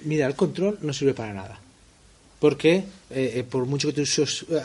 Mira, 0.05 0.27
el 0.27 0.35
control 0.35 0.79
no 0.83 0.93
sirve 0.93 1.15
para 1.15 1.33
nada. 1.33 1.61
Porque 2.47 2.77
eh, 2.77 2.85
eh, 3.11 3.43
por 3.43 3.67
mucho 3.67 3.89
que 3.89 3.95
tú 3.95 4.05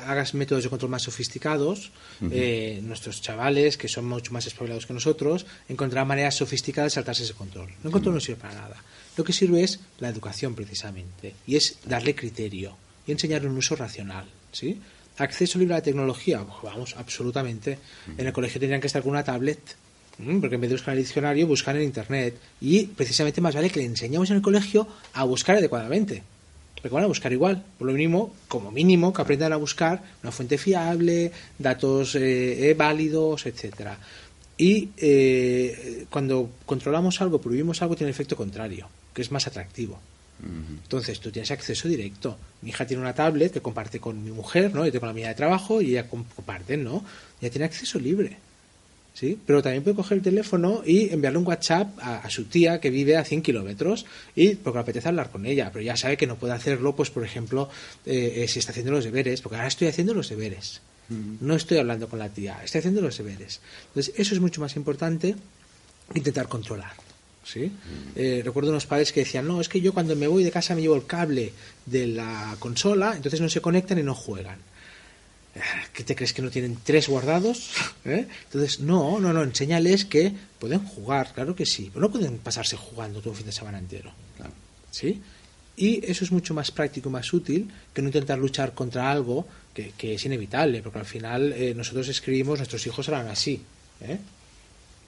hagas 0.06 0.36
métodos 0.36 0.64
de 0.64 0.70
control 0.70 0.92
más 0.92 1.02
sofisticados, 1.02 1.92
nuestros 2.20 3.24
chavales, 3.24 3.76
que 3.76 3.88
son 3.88 4.06
mucho 4.06 4.32
más 4.34 4.46
espabilados 4.46 4.86
que 4.86 4.94
nosotros, 4.94 5.48
encontrarán 5.68 6.08
maneras 6.08 6.36
sofisticadas 6.36 6.92
de 6.92 6.94
saltarse 6.94 7.24
ese 7.24 7.34
control. 7.34 7.70
El 7.84 7.90
control 7.90 8.14
no 8.14 8.22
sirve 8.22 8.40
para 8.40 8.54
nada. 8.54 8.76
Lo 9.18 9.24
que 9.24 9.34
sirve 9.34 9.64
es 9.64 9.80
la 9.98 10.10
educación 10.10 10.54
precisamente, 10.54 11.34
y 11.48 11.56
es 11.56 11.80
darle 11.84 12.14
criterio 12.14 12.78
y 13.08 13.14
enseñarle 13.14 13.50
un 13.50 13.58
uso 13.58 13.76
racional. 13.76 14.26
¿sí? 14.52 14.80
¿Acceso 15.18 15.58
libre 15.58 15.74
a 15.74 15.78
la 15.80 15.84
tecnología? 15.84 16.46
Vamos, 16.62 16.94
absolutamente. 17.00 17.80
En 18.16 18.28
el 18.28 18.32
colegio 18.32 18.60
tendrían 18.60 18.80
que 18.80 18.88
estar 18.88 19.02
con 19.02 19.10
una 19.10 19.24
tablet, 19.24 19.76
porque 20.40 20.54
en 20.54 20.62
vez 20.62 20.70
de 20.70 20.76
buscar 20.76 20.94
el 20.94 21.00
diccionario, 21.02 21.48
buscan 21.48 21.78
en 21.78 21.82
Internet. 21.82 22.38
Y 22.62 22.86
precisamente 22.86 23.42
más 23.42 23.56
vale 23.56 23.72
que 23.72 23.80
le 23.80 23.88
enseñemos 23.88 24.30
en 24.30 24.36
el 24.36 24.44
colegio 24.44 24.88
a 25.14 25.24
buscar 25.24 25.58
adecuadamente. 25.58 26.22
Porque 26.82 26.96
van 26.96 27.04
a 27.04 27.08
buscar 27.08 27.32
igual, 27.32 27.64
por 27.78 27.88
lo 27.88 27.94
mínimo, 27.94 28.34
como 28.48 28.72
mínimo, 28.72 29.14
que 29.14 29.22
aprendan 29.22 29.54
a 29.54 29.58
buscar 29.58 30.02
una 30.24 30.32
fuente 30.32 30.58
fiable, 30.58 31.32
datos 31.60 32.16
eh, 32.16 32.70
eh, 32.70 32.74
válidos, 32.74 33.46
etcétera. 33.46 33.98
Y 34.58 34.90
eh, 34.98 36.06
cuando 36.10 36.50
controlamos 36.66 37.22
algo, 37.22 37.40
prohibimos 37.40 37.82
algo, 37.82 37.96
tiene 37.96 38.12
efecto 38.12 38.36
contrario 38.36 38.88
que 39.14 39.22
es 39.22 39.32
más 39.32 39.48
atractivo. 39.48 40.00
Entonces 40.44 41.20
tú 41.20 41.32
tienes 41.32 41.52
acceso 41.52 41.88
directo. 41.88 42.36
Mi 42.64 42.72
hija 42.72 42.88
tiene 42.88 43.04
una 43.04 43.14
tablet 43.14 43.54
que 43.54 43.62
comparte 43.62 44.00
con 44.00 44.24
mi 44.24 44.32
mujer, 44.32 44.74
¿no? 44.74 44.84
Yo 44.84 44.92
tengo 44.92 45.06
la 45.06 45.14
mía 45.14 45.28
de 45.28 45.36
trabajo 45.36 45.84
y 45.84 45.92
ella 45.92 46.10
comparten, 46.10 46.84
¿no? 46.84 47.06
Ella 47.40 47.52
tiene 47.52 47.66
acceso 47.66 48.00
libre. 48.00 48.38
¿Sí? 49.14 49.38
Pero 49.46 49.62
también 49.62 49.84
puede 49.84 49.96
coger 49.96 50.20
el 50.20 50.24
teléfono 50.24 50.84
y 50.86 51.14
enviarle 51.14 51.38
un 51.38 51.46
WhatsApp 51.46 52.00
a, 52.02 52.30
su 52.30 52.46
tía 52.46 52.80
que 52.80 52.90
vive 52.90 53.18
a 53.18 53.26
100 53.26 53.42
kilómetros 53.42 54.06
y 54.36 54.56
porque 54.56 54.78
le 54.78 54.82
apetece 54.82 55.10
hablar 55.10 55.30
con 55.30 55.46
ella, 55.46 55.70
pero 55.72 55.84
ya 55.84 55.98
sabe 55.98 56.16
que 56.16 56.28
no 56.28 56.38
puede 56.38 56.54
hacerlo, 56.54 56.96
pues 56.96 57.10
por 57.12 57.26
ejemplo, 57.26 57.70
eh, 58.06 58.36
eh, 58.38 58.48
si 58.48 58.60
está 58.60 58.72
haciendo 58.72 58.92
los 58.94 59.04
deberes, 59.04 59.42
porque 59.42 59.58
ahora 59.58 59.68
estoy 59.68 59.90
haciendo 59.90 60.14
los 60.14 60.30
deberes. 60.30 60.82
No 61.42 61.56
estoy 61.56 61.78
hablando 61.78 62.08
con 62.08 62.20
la 62.20 62.30
tía, 62.30 62.62
estoy 62.64 62.80
haciendo 62.80 63.02
los 63.02 63.18
deberes. 63.18 63.60
Entonces, 63.88 64.14
eso 64.18 64.34
es 64.34 64.40
mucho 64.40 64.62
más 64.62 64.78
importante, 64.78 65.36
intentar 66.14 66.48
controlar. 66.48 66.94
¿sí? 67.44 67.72
Eh, 68.16 68.42
recuerdo 68.46 68.70
unos 68.70 68.86
padres 68.86 69.12
que 69.12 69.22
decían, 69.22 69.48
no, 69.48 69.62
es 69.62 69.70
que 69.70 69.82
yo 69.82 69.94
cuando 69.94 70.16
me 70.16 70.28
voy 70.28 70.44
de 70.44 70.52
casa 70.52 70.76
me 70.76 70.82
llevo 70.82 70.96
el 70.96 71.06
cable 71.06 71.54
de 71.86 72.08
la 72.08 72.56
consola, 72.60 73.14
entonces 73.16 73.42
no 73.42 73.50
se 73.50 73.62
conectan 73.62 74.00
y 74.00 74.04
no 74.04 74.16
juegan. 74.16 74.60
¿Qué 75.94 76.04
te 76.04 76.16
crees 76.16 76.34
que 76.34 76.42
no 76.42 76.50
tienen 76.50 76.78
tres 76.84 77.10
guardados? 77.10 77.72
¿Eh? 78.06 78.28
Entonces, 78.46 78.80
no, 78.80 79.20
no, 79.20 79.34
no, 79.34 79.44
enséñales 79.44 80.06
que 80.06 80.32
pueden 80.60 80.80
jugar, 80.80 81.34
claro 81.34 81.56
que 81.56 81.66
sí, 81.66 81.90
pero 81.94 82.06
no 82.06 82.12
pueden 82.12 82.38
pasarse 82.38 82.78
jugando 82.78 83.20
todo 83.20 83.32
el 83.32 83.38
fin 83.38 83.46
de 83.46 83.52
semana 83.52 83.78
entero. 83.78 84.12
¿Sí? 84.92 85.22
Y 85.76 86.06
eso 86.10 86.24
es 86.24 86.32
mucho 86.32 86.54
más 86.54 86.72
práctico 86.72 87.10
más 87.10 87.34
útil 87.34 87.70
que 87.94 88.02
no 88.02 88.10
intentar 88.10 88.38
luchar 88.38 88.74
contra 88.74 89.12
algo 89.12 89.48
que, 89.74 90.14
es 90.14 90.26
inevitable, 90.26 90.82
porque 90.82 91.00
al 91.00 91.06
final 91.06 91.54
eh, 91.54 91.74
nosotros 91.74 92.08
escribimos, 92.08 92.60
nuestros 92.60 92.86
hijos 92.88 93.08
harán 93.10 93.28
así, 93.28 93.62
¿eh? 94.02 94.20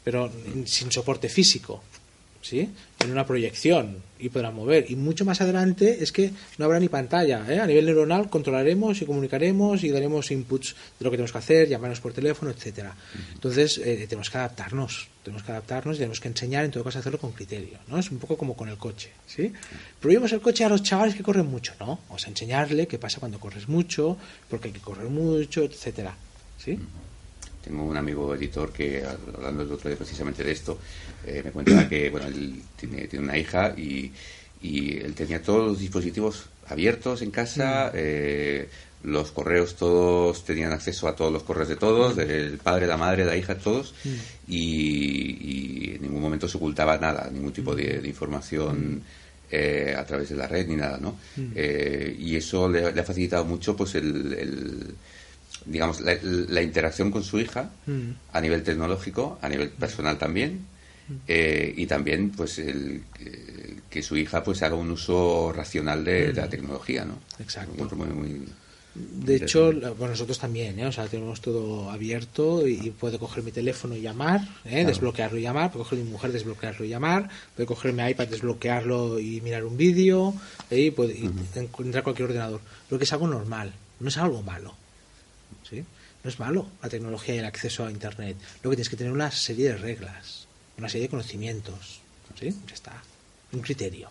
pero 0.04 0.32
sin 0.66 0.92
soporte 0.92 1.30
físico. 1.30 1.84
¿Sí? 2.44 2.70
en 3.00 3.12
una 3.12 3.26
proyección 3.26 3.98
y 4.20 4.30
podrán 4.30 4.56
mover. 4.56 4.90
Y 4.90 4.96
mucho 4.96 5.26
más 5.26 5.42
adelante 5.42 6.04
es 6.04 6.12
que 6.12 6.32
no 6.58 6.66
habrá 6.66 6.80
ni 6.80 6.90
pantalla. 6.90 7.46
¿eh? 7.50 7.60
A 7.60 7.66
nivel 7.66 7.86
neuronal 7.86 8.30
controlaremos 8.30 9.02
y 9.02 9.06
comunicaremos 9.06 9.84
y 9.84 9.90
daremos 9.90 10.32
inputs 10.32 10.76
de 11.00 11.04
lo 11.04 11.10
que 11.10 11.18
tenemos 11.18 11.32
que 11.32 11.38
hacer, 11.38 11.68
llamarnos 11.68 12.00
por 12.00 12.14
teléfono, 12.14 12.52
etcétera. 12.52 12.96
Entonces 13.34 13.80
eh, 13.80 14.06
tenemos 14.08 14.30
que 14.30 14.38
adaptarnos, 14.38 15.08
tenemos 15.24 15.44
que 15.44 15.52
adaptarnos 15.52 15.96
y 15.96 16.00
tenemos 16.00 16.20
que 16.20 16.28
enseñar 16.28 16.66
en 16.66 16.72
todo 16.72 16.84
caso 16.84 17.00
a 17.00 17.02
hacerlo 17.02 17.20
con 17.20 17.32
criterio. 17.32 17.80
¿no? 17.88 17.98
Es 17.98 18.12
un 18.12 18.20
poco 18.20 18.38
como 18.38 18.56
con 18.56 18.70
el 18.70 18.78
coche. 18.78 19.12
¿sí? 19.26 19.52
Prohibimos 20.00 20.32
el 20.34 20.42
coche 20.42 20.64
a 20.64 20.70
los 20.70 20.84
chavales 20.84 21.16
que 21.16 21.24
corren 21.24 21.48
mucho, 21.48 21.74
¿no? 21.80 22.00
Vamos 22.08 22.26
a 22.26 22.30
enseñarle 22.30 22.88
qué 22.88 23.00
pasa 23.00 23.20
cuando 23.20 23.40
corres 23.40 23.68
mucho, 23.68 24.18
porque 24.50 24.68
hay 24.68 24.74
que 24.74 24.82
correr 24.82 25.10
mucho, 25.10 25.64
etcétera. 25.64 26.16
¿sí? 26.58 26.80
Tengo 27.64 27.84
un 27.86 27.96
amigo 27.96 28.36
editor 28.36 28.74
que, 28.74 29.04
hablando 29.36 29.64
el 29.64 29.72
otro 29.72 29.90
día 29.90 29.98
precisamente 29.98 30.44
de 30.44 30.52
esto, 30.52 30.78
eh, 31.26 31.42
me 31.46 31.52
cuenta 31.52 31.88
que 31.88 32.10
bueno, 32.10 32.28
él 32.28 32.62
tiene, 32.76 33.08
tiene 33.08 33.24
una 33.24 33.38
hija 33.38 33.74
y, 33.78 34.12
y, 34.62 34.98
él 34.98 35.14
tenía 35.14 35.42
todos 35.42 35.66
los 35.66 35.80
dispositivos 35.80 36.50
abiertos 36.68 37.22
en 37.22 37.32
casa, 37.32 37.92
mm. 37.94 37.96
eh, 37.96 38.70
los 39.04 39.32
correos 39.32 39.76
todos 39.76 40.44
tenían 40.44 40.74
acceso 40.74 41.08
a 41.08 41.16
todos 41.16 41.32
los 41.32 41.44
correos 41.44 41.70
de 41.70 41.78
todos, 41.78 42.16
mm. 42.16 42.20
del 42.20 42.58
padre, 42.58 42.86
la 42.86 42.98
madre, 42.98 43.24
la 43.24 43.38
hija, 43.38 43.56
todos, 43.56 43.94
mm. 44.04 44.10
y, 44.50 45.96
en 45.96 46.02
ningún 46.02 46.22
momento 46.22 46.50
se 46.50 46.58
ocultaba 46.58 46.98
nada, 46.98 47.30
ningún 47.32 47.54
tipo 47.54 47.74
de, 47.74 48.02
información. 48.06 49.02
Eh, 49.56 49.94
a 49.96 50.04
través 50.04 50.30
de 50.30 50.36
la 50.36 50.48
red 50.48 50.68
ni 50.68 50.76
nada, 50.76 50.98
¿no? 50.98 51.16
y 51.38 52.36
eso 52.36 52.68
le, 52.68 52.88
ha 52.88 53.04
facilitado 53.04 53.46
mucho, 53.46 53.76
pues, 53.76 53.94
el 53.94 54.96
digamos, 55.66 56.02
la, 56.02 56.62
interacción 56.62 57.12
con 57.12 57.24
su 57.24 57.40
hija 57.40 57.72
mm. 57.86 58.10
a 58.32 58.42
nivel 58.42 58.64
tecnológico, 58.64 59.38
a 59.42 59.50
nivel 59.50 59.70
personal 59.70 60.18
también, 60.18 60.66
mm. 61.08 61.14
eh, 61.28 61.74
y 61.78 61.86
también 61.86 62.32
pues 62.32 62.60
el, 62.60 63.04
que 63.94 64.02
su 64.02 64.18
hija 64.18 64.44
pues 64.44 64.64
haga 64.64 64.76
un 64.76 64.90
uso 64.90 65.54
racional 65.56 66.04
de, 66.04 66.34
la 66.34 66.48
mm. 66.48 66.50
tecnología, 66.50 67.06
¿no? 67.06 67.20
Exacto. 67.38 67.88
de 68.96 69.36
hecho, 69.36 69.72
bueno, 69.72 70.10
nosotros 70.10 70.40
también, 70.40 70.80
¿eh? 70.80 70.88
o 70.88 70.92
sea, 70.92 71.06
tenemos 71.06 71.42
todo 71.42 71.92
abierto 71.92 72.68
y, 72.68 72.90
puede 72.90 73.20
coger 73.20 73.44
mi 73.44 73.52
teléfono 73.52 73.96
y 73.96 74.02
llamar, 74.02 74.42
¿eh? 74.66 74.84
desbloquearlo 74.84 75.38
y 75.38 75.44
llamar, 75.44 75.72
puede 75.72 75.84
coger 75.84 76.00
mi 76.00 76.10
mujer, 76.10 76.32
desbloquearlo 76.32 76.86
y 76.86 76.90
llamar, 76.90 77.30
puede 77.56 77.68
coger 77.68 77.94
mi 77.94 78.04
iPad, 78.10 78.28
desbloquearlo 78.28 79.20
y 79.20 79.42
mirar 79.42 79.64
un 79.64 79.78
vídeo, 79.78 80.34
y 80.72 80.90
puede 80.90 81.20
entrar 81.54 82.04
cualquier 82.04 82.30
ordenador. 82.30 82.62
Lo 82.90 82.98
que 82.98 83.04
es 83.04 83.14
algo 83.14 83.28
normal, 83.28 83.74
no 84.00 84.10
es 84.10 84.18
algo 84.18 84.42
malo. 84.42 84.76
No 86.24 86.30
es 86.30 86.40
malo 86.40 86.68
la 86.82 86.90
tecnología 86.90 87.36
y 87.36 87.40
el 87.40 87.46
acceso 87.46 87.86
a 87.86 87.92
Internet. 87.92 88.38
Lo 88.64 88.70
que 88.70 88.78
tienes 88.78 88.90
que 88.90 88.96
tener 88.96 89.12
una 89.12 89.30
serie 89.32 89.70
de 89.70 89.78
reglas, 89.78 90.48
una 90.78 90.88
serie 90.88 91.08
de 91.08 91.10
conocimientos. 91.10 92.02
¿Sí? 92.40 92.50
Ya 92.68 92.74
está. 92.74 93.04
Un 93.52 93.62
criterio. 93.62 94.10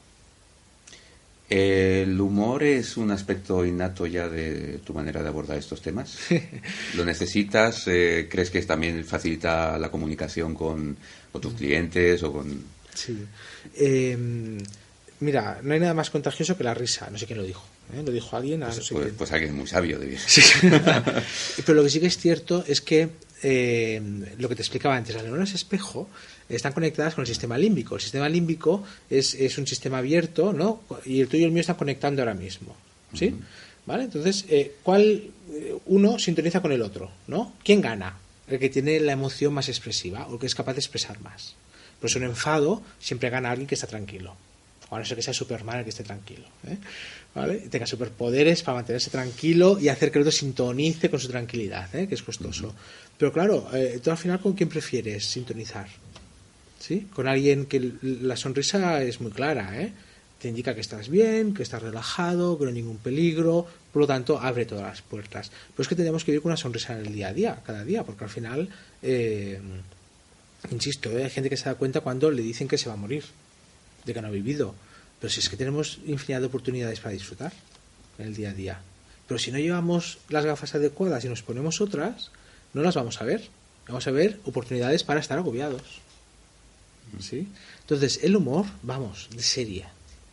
¿El 1.48 2.18
humor 2.18 2.62
es 2.62 2.96
un 2.96 3.10
aspecto 3.10 3.64
innato 3.66 4.06
ya 4.06 4.26
de 4.26 4.78
tu 4.78 4.94
manera 4.94 5.22
de 5.22 5.28
abordar 5.28 5.58
estos 5.58 5.82
temas? 5.82 6.18
¿Lo 6.94 7.04
necesitas? 7.04 7.86
Eh, 7.88 8.26
¿Crees 8.30 8.50
que 8.50 8.62
también 8.62 9.04
facilita 9.04 9.76
la 9.78 9.90
comunicación 9.90 10.54
con, 10.54 10.96
tus 11.40 11.52
clientes 11.54 12.22
o 12.22 12.32
con...? 12.32 12.64
Sí. 12.94 13.18
Em, 13.74 14.58
mira, 15.20 15.60
no 15.62 15.74
hay 15.74 15.80
nada 15.80 15.92
más 15.92 16.08
contagioso 16.08 16.56
que 16.56 16.64
la 16.64 16.72
risa. 16.72 17.10
No 17.10 17.18
sé 17.18 17.26
quién 17.26 17.38
lo 17.38 17.44
dijo. 17.44 17.64
¿Eh? 17.94 18.02
Lo 18.04 18.12
dijo 18.12 18.36
alguien. 18.36 18.60
Pues, 18.60 18.90
no 18.90 18.98
pues, 18.98 19.12
pues, 19.16 19.32
alguien 19.32 19.56
muy 19.56 19.66
sabio. 19.66 19.98
Pero 21.66 21.74
lo 21.74 21.82
que 21.82 21.90
sí 21.90 22.00
que 22.00 22.06
es 22.06 22.18
cierto 22.18 22.64
es 22.66 22.80
que 22.80 23.10
eh, 23.42 24.00
lo 24.38 24.48
que 24.48 24.54
te 24.54 24.62
explicaba 24.62 24.96
antes, 24.96 25.14
las 25.14 25.24
neuronas 25.24 25.54
espejo 25.54 26.08
están 26.48 26.72
conectadas 26.72 27.14
con 27.14 27.22
el 27.22 27.28
sistema 27.28 27.58
límbico. 27.58 27.94
El 27.94 28.00
sistema 28.00 28.28
límbico 28.28 28.84
es, 29.08 29.34
es 29.34 29.58
un 29.58 29.66
sistema 29.66 29.98
abierto, 29.98 30.52
¿no? 30.52 30.82
Y 31.04 31.20
el 31.20 31.28
tuyo 31.28 31.42
y 31.42 31.46
el 31.46 31.52
mío 31.52 31.60
están 31.60 31.76
conectando 31.76 32.22
ahora 32.22 32.34
mismo. 32.34 32.76
¿Sí? 33.14 33.34
¿Vale? 33.84 34.04
Entonces, 34.04 34.46
eh, 34.48 34.76
¿cuál 34.82 35.30
uno 35.86 36.18
sintoniza 36.18 36.62
con 36.62 36.72
el 36.72 36.82
otro? 36.82 37.10
¿No? 37.26 37.54
¿Quién 37.62 37.80
gana? 37.80 38.16
El 38.48 38.58
que 38.58 38.70
tiene 38.70 39.00
la 39.00 39.12
emoción 39.12 39.52
más 39.52 39.68
expresiva 39.68 40.26
o 40.28 40.34
el 40.34 40.40
que 40.40 40.46
es 40.46 40.54
capaz 40.54 40.74
de 40.74 40.80
expresar 40.80 41.20
más. 41.20 41.54
Por 42.00 42.10
eso 42.10 42.18
un 42.18 42.24
enfado 42.24 42.82
siempre 42.98 43.30
gana 43.30 43.50
alguien 43.50 43.68
que 43.68 43.74
está 43.74 43.86
tranquilo. 43.86 44.34
A 44.92 44.98
no 44.98 45.04
ser 45.04 45.16
que 45.16 45.22
sea 45.22 45.34
Superman 45.34 45.78
el 45.78 45.84
que 45.84 45.90
esté 45.90 46.04
tranquilo. 46.04 46.44
¿eh? 46.66 46.76
¿vale? 47.34 47.54
tenga 47.70 47.86
superpoderes 47.86 48.62
para 48.62 48.76
mantenerse 48.76 49.10
tranquilo 49.10 49.78
y 49.80 49.88
hacer 49.88 50.10
que 50.10 50.18
el 50.18 50.22
otro 50.22 50.32
sintonice 50.32 51.10
con 51.10 51.18
su 51.18 51.28
tranquilidad, 51.28 51.94
¿eh? 51.94 52.06
que 52.06 52.14
es 52.14 52.22
costoso. 52.22 52.74
Pero 53.16 53.32
claro, 53.32 53.68
eh, 53.72 54.00
tú 54.02 54.10
al 54.10 54.18
final 54.18 54.40
con 54.40 54.52
quién 54.54 54.68
prefieres 54.68 55.24
sintonizar? 55.24 55.88
¿Sí? 56.78 57.06
Con 57.14 57.28
alguien 57.28 57.66
que 57.66 57.92
la 58.02 58.36
sonrisa 58.36 59.02
es 59.02 59.20
muy 59.20 59.30
clara, 59.30 59.80
¿eh? 59.80 59.92
Te 60.40 60.48
indica 60.48 60.74
que 60.74 60.80
estás 60.80 61.08
bien, 61.08 61.54
que 61.54 61.62
estás 61.62 61.80
relajado, 61.80 62.58
que 62.58 62.64
no 62.64 62.70
hay 62.70 62.74
ningún 62.74 62.96
peligro, 62.96 63.64
por 63.92 64.00
lo 64.00 64.06
tanto 64.08 64.40
abre 64.40 64.66
todas 64.66 64.82
las 64.82 65.00
puertas. 65.00 65.52
Pero 65.68 65.82
es 65.84 65.88
que 65.88 65.94
tenemos 65.94 66.24
que 66.24 66.32
vivir 66.32 66.42
con 66.42 66.50
una 66.50 66.56
sonrisa 66.56 66.98
en 66.98 67.06
el 67.06 67.12
día 67.12 67.28
a 67.28 67.32
día, 67.32 67.62
cada 67.64 67.84
día, 67.84 68.02
porque 68.02 68.24
al 68.24 68.30
final, 68.30 68.68
eh, 69.00 69.60
insisto, 70.72 71.10
hay 71.10 71.30
gente 71.30 71.48
que 71.48 71.56
se 71.56 71.66
da 71.66 71.76
cuenta 71.76 72.00
cuando 72.00 72.28
le 72.32 72.42
dicen 72.42 72.66
que 72.66 72.76
se 72.76 72.88
va 72.88 72.94
a 72.94 72.96
morir, 72.96 73.22
de 74.04 74.14
que 74.14 74.22
no 74.22 74.28
ha 74.28 74.30
vivido 74.30 74.74
pero 75.22 75.30
si 75.32 75.38
es 75.38 75.48
que 75.48 75.56
tenemos 75.56 76.00
infinidad 76.04 76.40
de 76.40 76.48
oportunidades 76.48 76.98
para 76.98 77.12
disfrutar 77.12 77.52
en 78.18 78.26
el 78.26 78.34
día 78.34 78.50
a 78.50 78.54
día. 78.54 78.80
Pero 79.28 79.38
si 79.38 79.52
no 79.52 79.58
llevamos 79.58 80.18
las 80.28 80.44
gafas 80.44 80.74
adecuadas 80.74 81.24
y 81.24 81.28
nos 81.28 81.44
ponemos 81.44 81.80
otras, 81.80 82.32
no 82.74 82.82
las 82.82 82.96
vamos 82.96 83.22
a 83.22 83.24
ver. 83.24 83.48
Vamos 83.86 84.04
a 84.08 84.10
ver 84.10 84.40
oportunidades 84.46 85.04
para 85.04 85.20
estar 85.20 85.38
agobiados. 85.38 86.00
¿Sí? 87.20 87.46
Entonces, 87.82 88.18
el 88.24 88.34
humor, 88.34 88.66
vamos, 88.82 89.28
de 89.30 89.44
serie. 89.44 89.86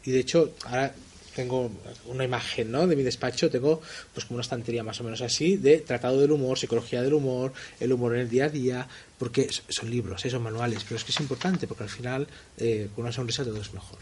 Y 0.06 0.10
de 0.10 0.22
hecho, 0.22 0.56
ahora 0.66 0.96
tengo 1.42 1.72
una 2.08 2.24
imagen 2.24 2.72
¿no? 2.72 2.88
de 2.88 2.96
mi 2.96 3.04
despacho, 3.04 3.50
tengo 3.50 3.82
pues 4.14 4.26
como 4.26 4.36
una 4.38 4.44
estantería 4.44 4.84
más 4.84 5.00
o 5.02 5.04
menos 5.04 5.22
así 5.22 5.58
de 5.58 5.78
tratado 5.80 6.20
del 6.20 6.32
humor, 6.32 6.58
psicología 6.58 7.02
del 7.02 7.14
humor, 7.14 7.54
el 7.80 7.92
humor 7.94 8.16
en 8.16 8.22
el 8.22 8.30
día 8.30 8.46
a 8.46 8.50
día, 8.50 8.88
porque 9.18 9.50
son 9.68 9.90
libros, 9.90 10.26
¿eh? 10.26 10.30
son 10.30 10.44
manuales, 10.44 10.84
pero 10.84 10.98
es 10.98 11.04
que 11.04 11.12
es 11.12 11.20
importante 11.20 11.68
porque 11.68 11.84
al 11.84 11.90
final 11.90 12.28
eh, 12.58 12.90
con 12.94 13.04
una 13.04 13.12
sonrisa 13.12 13.44
todo 13.44 13.62
es 13.62 13.74
mejor 13.74 14.00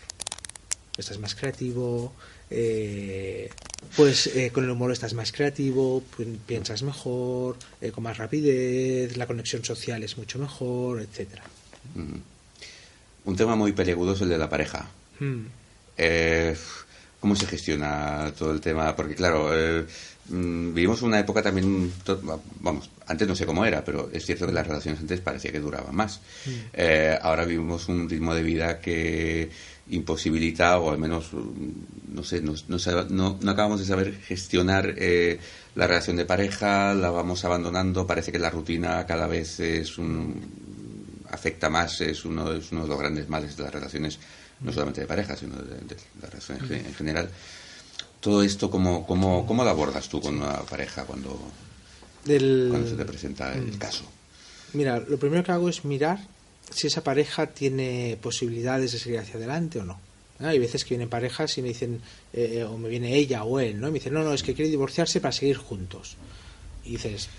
estás 0.97 1.19
más 1.19 1.35
creativo, 1.35 2.13
eh, 2.49 3.49
pues 3.95 4.27
eh, 4.27 4.51
con 4.51 4.63
el 4.63 4.69
humor 4.69 4.91
estás 4.91 5.13
más 5.13 5.31
creativo, 5.31 6.03
piensas 6.45 6.83
mejor, 6.83 7.57
eh, 7.81 7.91
con 7.91 8.03
más 8.03 8.17
rapidez, 8.17 9.15
la 9.17 9.27
conexión 9.27 9.63
social 9.63 10.03
es 10.03 10.17
mucho 10.17 10.39
mejor, 10.39 11.01
etcétera. 11.01 11.43
Un 13.25 13.35
tema 13.35 13.55
muy 13.55 13.73
peliagudo 13.73 14.13
es 14.13 14.21
el 14.21 14.29
de 14.29 14.38
la 14.38 14.49
pareja. 14.49 14.89
Hmm. 15.19 15.45
¿Cómo 17.20 17.36
se 17.36 17.47
gestiona 17.47 18.32
todo 18.38 18.51
el 18.51 18.61
tema? 18.61 18.95
Porque 18.95 19.15
claro, 19.15 19.49
mm, 20.30 20.74
vivimos 20.74 21.01
una 21.01 21.20
época 21.20 21.41
también, 21.41 21.91
vamos, 22.61 22.89
antes 23.07 23.28
no 23.28 23.36
sé 23.36 23.45
cómo 23.45 23.65
era, 23.65 23.84
pero 23.84 24.09
es 24.13 24.26
cierto 24.26 24.45
que 24.45 24.51
las 24.51 24.68
relaciones 24.68 24.99
antes 25.01 25.22
parecía 25.22 25.51
que 25.51 25.59
duraban 25.59 25.95
más. 25.95 26.22
Hmm. 26.45 26.78
ahora 27.22 27.45
vivimos 27.45 27.88
un 27.88 28.07
ritmo 28.09 28.36
de 28.36 28.43
vida 28.43 28.80
que 28.80 29.49
imposibilita 29.89 30.80
o 30.80 30.91
al 30.91 30.97
menos 30.97 31.32
no 31.34 32.24
sé 32.24 32.41
no, 32.41 32.53
no, 33.09 33.38
no 33.41 33.51
acabamos 33.51 33.80
de 33.80 33.86
saber 33.86 34.20
gestionar 34.20 34.93
eh, 34.97 35.39
la 35.76 35.88
relación 35.88 36.18
de 36.18 36.26
pareja 36.26 36.93
la 36.93 37.09
vamos 37.09 37.45
abandonando 37.45 38.05
parece 38.05 38.32
que 38.32 38.39
la 38.39 38.49
rutina 38.49 39.05
cada 39.05 39.28
vez 39.28 39.59
es 39.59 39.97
un 39.97 41.24
afecta 41.30 41.70
más 41.70 42.01
es 42.01 42.26
uno 42.26 42.51
es 42.51 42.72
uno 42.72 42.84
de 42.84 42.89
los 42.89 42.99
grandes 42.99 43.30
males 43.30 43.55
de 43.55 43.63
las 43.63 43.74
relaciones 43.74 44.20
no 44.62 44.72
solamente 44.72 45.01
de 45.01 45.08
pareja 45.08 45.36
sino 45.36 45.55
de, 45.55 45.95
las 46.22 46.30
relaciones 46.30 46.72
en 46.72 46.93
general 46.95 47.30
todo 48.20 48.43
esto 48.43 48.70
cómo, 48.70 49.05
cómo, 49.05 49.45
cómo 49.45 49.64
lo 49.64 49.70
abordas 49.70 50.10
tú 50.10 50.22
con 50.22 50.38
una 50.38 50.62
pareja 50.64 51.05
cuando 51.05 51.39
cuando 52.26 52.89
se 52.89 52.95
te 52.95 53.05
presenta 53.05 53.53
el 53.53 53.74
mm. 53.74 53.78
caso 53.78 54.03
mira 54.74 54.99
lo 54.99 55.18
primero 55.18 55.43
que 55.43 55.51
hago 55.51 55.70
es 55.70 55.86
mirar 55.86 56.20
si 56.72 56.88
esa 56.88 57.03
pareja 57.03 57.47
tiene 57.47 58.18
posibilidades 58.22 58.91
de 58.91 58.99
seguir 58.99 59.20
hacia 59.20 59.36
adelante 59.36 59.80
o 59.80 59.86
no. 59.86 59.99
Hay 60.39 60.60
veces 60.60 60.84
que 60.84 60.89
vienen 60.89 61.10
parejas 61.10 61.58
y 61.58 61.62
me 61.62 61.70
dicen, 61.70 62.01
eh, 62.34 62.64
o 62.64 62.78
me 62.78 62.89
viene 62.89 63.16
ella 63.16 63.43
o 63.43 63.60
él, 63.60 63.80
¿no? 63.80 63.88
Y 63.88 63.91
me 63.91 63.99
dicen, 63.99 64.14
no, 64.14 64.24
no, 64.24 64.34
es 64.34 64.43
que 64.43 64.53
quiere 64.53 64.70
divorciarse 64.70 65.20
para 65.20 65.32
seguir 65.32 65.58
juntos. 65.58 66.16
Y 66.86 66.91
dices, 66.91 67.30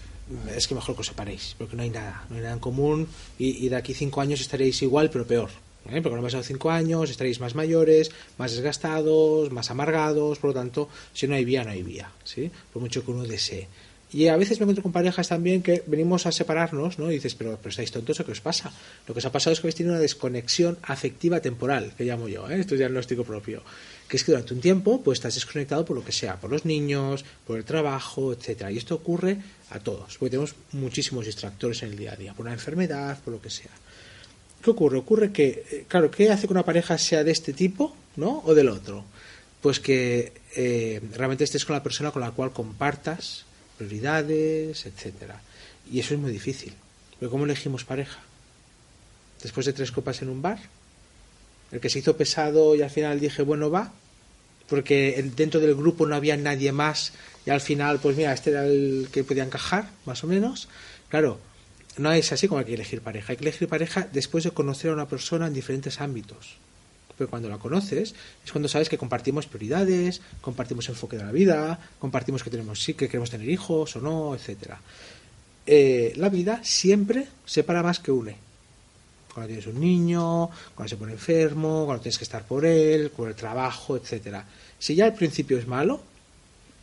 es 0.55 0.67
que 0.67 0.75
mejor 0.75 0.97
que 0.97 1.03
os 1.03 1.07
separéis, 1.07 1.55
porque 1.57 1.77
no 1.77 1.83
hay 1.83 1.91
nada, 1.91 2.27
no 2.29 2.37
hay 2.37 2.43
nada 2.43 2.55
en 2.55 2.61
común 2.61 3.09
y, 3.39 3.69
de 3.69 3.77
aquí 3.77 3.95
cinco 3.95 4.21
años 4.21 4.41
estaréis 4.41 4.83
igual, 4.83 5.11
pero 5.11 5.27
peor. 5.27 5.51
¿Eh? 5.91 6.01
porque 6.03 6.11
no 6.11 6.17
han 6.17 6.25
pasado 6.25 6.43
cinco 6.43 6.71
años, 6.71 7.11
estaréis 7.11 7.41
más 7.41 7.55
mayores, 7.55 8.11
más 8.37 8.53
desgastados, 8.53 9.51
más 9.53 9.71
amargados, 9.71 10.39
por 10.39 10.51
lo 10.51 10.55
tanto, 10.55 10.89
si 11.13 11.27
no 11.27 11.35
hay 11.35 11.45
vía, 11.45 11.65
no 11.65 11.71
hay 11.71 11.83
vía, 11.83 12.11
¿sí? 12.25 12.51
Por 12.73 12.83
mucho 12.83 13.05
que 13.05 13.11
uno 13.11 13.25
desee. 13.25 13.69
Y 14.11 14.29
a 14.29 14.37
veces 14.39 14.59
me 14.59 14.65
encuentro 14.65 14.83
con 14.83 14.93
parejas 14.93 15.29
también 15.29 15.63
que 15.63 15.83
venimos 15.87 16.25
a 16.25 16.33
separarnos, 16.33 16.99
¿no? 16.99 17.11
Y 17.11 17.17
dices, 17.17 17.35
pero, 17.35 17.59
pero 17.59 17.69
estáis 17.69 17.93
tontos, 17.93 18.19
¿o 18.21 18.25
qué 18.25 18.33
os 18.33 18.41
pasa? 18.41 18.73
Lo 19.07 19.13
que 19.13 19.19
os 19.19 19.27
ha 19.27 19.33
pasado 19.33 19.53
es 19.53 19.61
que 19.61 19.67
habéis 19.67 19.75
tenido 19.75 19.93
una 19.93 20.01
desconexión 20.01 20.79
afectiva 20.83 21.41
temporal, 21.41 21.93
que 21.97 22.05
llamo 22.05 22.27
yo, 22.27 22.49
¿eh? 22.49 22.59
Esto 22.59 22.75
es 22.75 22.79
diagnóstico 22.79 23.25
propio. 23.25 23.63
Que 24.09 24.17
es 24.17 24.25
que 24.25 24.33
durante 24.33 24.55
un 24.55 24.61
tiempo, 24.63 25.03
pues 25.03 25.19
estás 25.19 25.35
desconectado 25.35 25.85
por 25.85 25.95
lo 25.95 26.03
que 26.03 26.13
sea, 26.13 26.41
por 26.41 26.51
los 26.51 26.65
niños, 26.65 27.27
por 27.47 27.59
el 27.59 27.65
trabajo, 27.65 28.33
etcétera. 28.33 28.73
Y 28.73 28.79
esto 28.79 28.95
ocurre 28.95 29.37
a 29.69 29.79
todos, 29.79 30.17
porque 30.17 30.31
tenemos 30.31 30.55
muchísimos 30.73 31.27
distractores 31.27 31.83
en 31.83 31.91
el 31.91 31.99
día 31.99 32.13
a 32.15 32.17
día, 32.17 32.33
por 32.33 32.47
una 32.47 32.55
enfermedad, 32.55 33.19
por 33.23 33.35
lo 33.35 33.43
que 33.43 33.51
sea. 33.51 33.71
¿Qué 34.63 34.71
ocurre? 34.71 34.99
Ocurre 34.99 35.33
que, 35.33 35.65
eh, 35.71 35.85
claro, 35.89 36.11
¿qué 36.11 36.31
hace 36.31 36.47
que 36.47 36.53
una 36.53 36.65
pareja 36.65 36.99
sea 36.99 37.25
de 37.25 37.31
este 37.31 37.53
tipo, 37.53 37.95
¿no? 38.17 38.43
O 38.45 38.55
del 38.55 38.69
otro? 38.69 39.05
Pues 39.61 39.81
que 39.81 40.33
eh, 40.57 41.01
realmente 41.15 41.45
estés 41.45 41.65
con 41.65 41.75
la 41.75 41.83
persona 41.83 42.11
con 42.11 42.23
la 42.23 42.31
cual 42.33 42.53
compartas 42.53 43.45
prioridades, 43.77 44.87
etcétera. 44.87 45.41
Y 45.91 46.01
eso 46.01 46.15
es 46.15 46.21
muy 46.21 46.33
difícil. 46.33 46.75
Pero 47.19 47.31
¿cómo 47.31 47.45
elegimos 47.45 47.85
pareja? 47.85 48.21
Después 49.43 49.67
de 49.67 49.73
tres 49.73 49.93
copas 49.93 50.21
en 50.23 50.29
un 50.29 50.43
bar, 50.43 50.59
el 51.71 51.81
que 51.81 51.91
se 51.91 52.01
hizo 52.01 52.17
pesado 52.17 52.75
y 52.75 52.83
al 52.83 52.91
final 52.91 53.21
dije, 53.21 53.43
bueno, 53.43 53.71
va, 53.71 53.93
porque 54.69 55.25
dentro 55.37 55.61
del 55.61 55.75
grupo 55.75 56.07
no 56.07 56.17
había 56.17 56.37
nadie 56.37 56.73
más 56.73 57.13
y 57.47 57.51
al 57.51 57.61
final, 57.61 58.01
pues 58.01 58.17
mira, 58.17 58.33
este 58.33 58.51
era 58.51 58.67
el 58.67 59.09
que 59.13 59.25
podía 59.25 59.45
encajar, 59.45 59.89
más 60.05 60.23
o 60.25 60.27
menos. 60.27 60.69
Claro, 61.09 61.39
no 61.99 62.13
es 62.13 62.33
así 62.33 62.49
como 62.49 62.61
hay 62.61 62.67
que 62.67 62.75
elegir 62.75 63.01
pareja. 63.01 63.33
Hay 63.33 63.37
que 63.37 63.45
elegir 63.45 63.69
pareja 63.69 64.09
después 64.13 64.45
de 64.45 64.51
conocer 64.51 64.91
a 64.91 64.95
una 64.95 65.09
persona 65.09 65.47
en 65.47 65.55
diferentes 65.55 66.01
ámbitos. 66.01 66.57
Pero 67.17 67.29
cuando 67.29 67.49
la 67.49 67.59
conoces 67.59 68.15
es 68.45 68.53
cuando 68.53 68.69
sabes 68.69 68.89
que 68.89 68.97
compartimos 68.97 69.47
prioridades, 69.47 70.21
compartimos 70.41 70.89
enfoque 70.89 71.17
de 71.17 71.25
la 71.25 71.33
vida, 71.33 71.79
compartimos 71.99 72.45
que 72.45 72.51
tenemos 72.51 72.83
sí 72.83 72.95
que 72.95 73.09
queremos 73.09 73.31
tener 73.31 73.49
hijos 73.49 73.97
o 73.97 74.01
no, 74.01 74.35
etcétera. 74.35 74.81
Eh, 75.67 76.13
la 76.17 76.29
vida 76.29 76.61
siempre 76.63 77.27
separa 77.45 77.83
más 77.83 77.99
que 77.99 78.13
une. 78.13 78.37
Cuando 79.35 79.49
tienes 79.49 79.67
un 79.67 79.81
niño, 79.81 80.49
cuando 80.75 80.89
se 80.89 80.97
pone 80.97 81.13
enfermo, 81.13 81.85
cuando 81.85 82.03
tienes 82.03 82.19
que 82.19 82.25
estar 82.25 82.47
por 82.47 82.65
él, 82.65 83.11
por 83.11 83.29
el 83.29 83.35
trabajo, 83.35 83.97
etcétera. 83.97 84.47
Si 84.79 84.95
ya 84.95 85.05
al 85.05 85.15
principio 85.15 85.59
es 85.59 85.67
malo, 85.67 86.01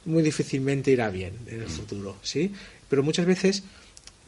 muy 0.05 0.21
difícilmente 0.21 0.91
irá 0.91 1.09
bien 1.09 1.33
en 1.47 1.61
el 1.61 1.69
futuro, 1.69 2.17
¿sí? 2.21 2.53
Pero 2.89 3.03
muchas 3.03 3.25
veces 3.25 3.63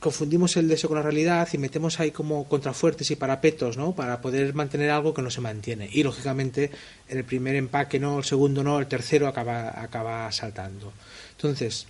confundimos 0.07 0.55
el 0.55 0.69
deseo 0.69 0.87
con 0.87 0.95
la 0.95 1.03
realidad 1.03 1.49
y 1.51 1.57
metemos 1.57 1.99
ahí 1.99 2.11
como 2.11 2.47
contrafuertes 2.47 3.11
y 3.11 3.17
parapetos, 3.17 3.75
¿no? 3.75 3.93
Para 3.93 4.21
poder 4.21 4.53
mantener 4.53 4.89
algo 4.89 5.13
que 5.13 5.21
no 5.21 5.29
se 5.29 5.41
mantiene. 5.41 5.89
Y 5.91 6.01
lógicamente 6.01 6.71
en 7.09 7.17
el 7.17 7.25
primer 7.25 7.57
empaque 7.57 7.99
no, 7.99 8.19
el 8.19 8.23
segundo 8.23 8.63
no, 8.63 8.79
el 8.79 8.87
tercero 8.87 9.27
acaba, 9.27 9.81
acaba 9.81 10.31
saltando. 10.31 10.93
Entonces, 11.31 11.87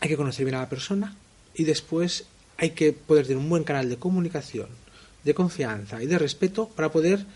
hay 0.00 0.08
que 0.08 0.16
conocer 0.16 0.46
bien 0.46 0.54
a 0.54 0.60
la 0.60 0.70
persona 0.70 1.16
y 1.54 1.64
después 1.64 2.24
hay 2.56 2.70
que 2.70 2.94
poder 2.94 3.26
tener 3.26 3.36
un 3.36 3.50
buen 3.50 3.64
canal 3.64 3.90
de 3.90 3.98
comunicación, 3.98 4.68
de 5.22 5.34
confianza 5.34 6.02
y 6.02 6.06
de 6.06 6.16
respeto 6.16 6.70
para 6.70 6.90
poder 6.90 7.26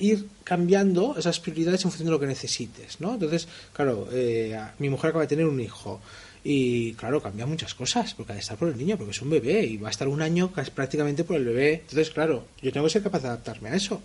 ir 0.00 0.26
cambiando 0.42 1.14
esas 1.16 1.38
prioridades 1.38 1.84
en 1.84 1.92
función 1.92 2.06
de 2.06 2.10
lo 2.10 2.18
que 2.18 2.26
necesites, 2.26 3.00
¿no? 3.00 3.14
Entonces, 3.14 3.46
claro, 3.74 4.08
eh, 4.10 4.60
mi 4.80 4.88
mujer 4.88 5.10
acaba 5.10 5.22
de 5.22 5.28
tener 5.28 5.46
un 5.46 5.60
hijo 5.60 6.00
y 6.46 6.92
claro, 6.92 7.22
cambia 7.22 7.46
muchas 7.46 7.74
cosas, 7.74 8.12
porque 8.12 8.32
ha 8.32 8.34
de 8.34 8.42
estar 8.42 8.58
por 8.58 8.68
el 8.68 8.76
niño, 8.76 8.98
porque 8.98 9.12
es 9.12 9.22
un 9.22 9.30
bebé 9.30 9.64
y 9.64 9.78
va 9.78 9.88
a 9.88 9.90
estar 9.90 10.06
un 10.06 10.20
año 10.20 10.52
prácticamente 10.74 11.24
por 11.24 11.36
el 11.36 11.44
bebé. 11.46 11.72
Entonces, 11.72 12.10
claro, 12.10 12.46
yo 12.60 12.70
tengo 12.70 12.84
que 12.86 12.92
ser 12.92 13.02
capaz 13.02 13.22
de 13.22 13.28
adaptarme 13.28 13.70
a 13.70 13.74
eso. 13.74 14.02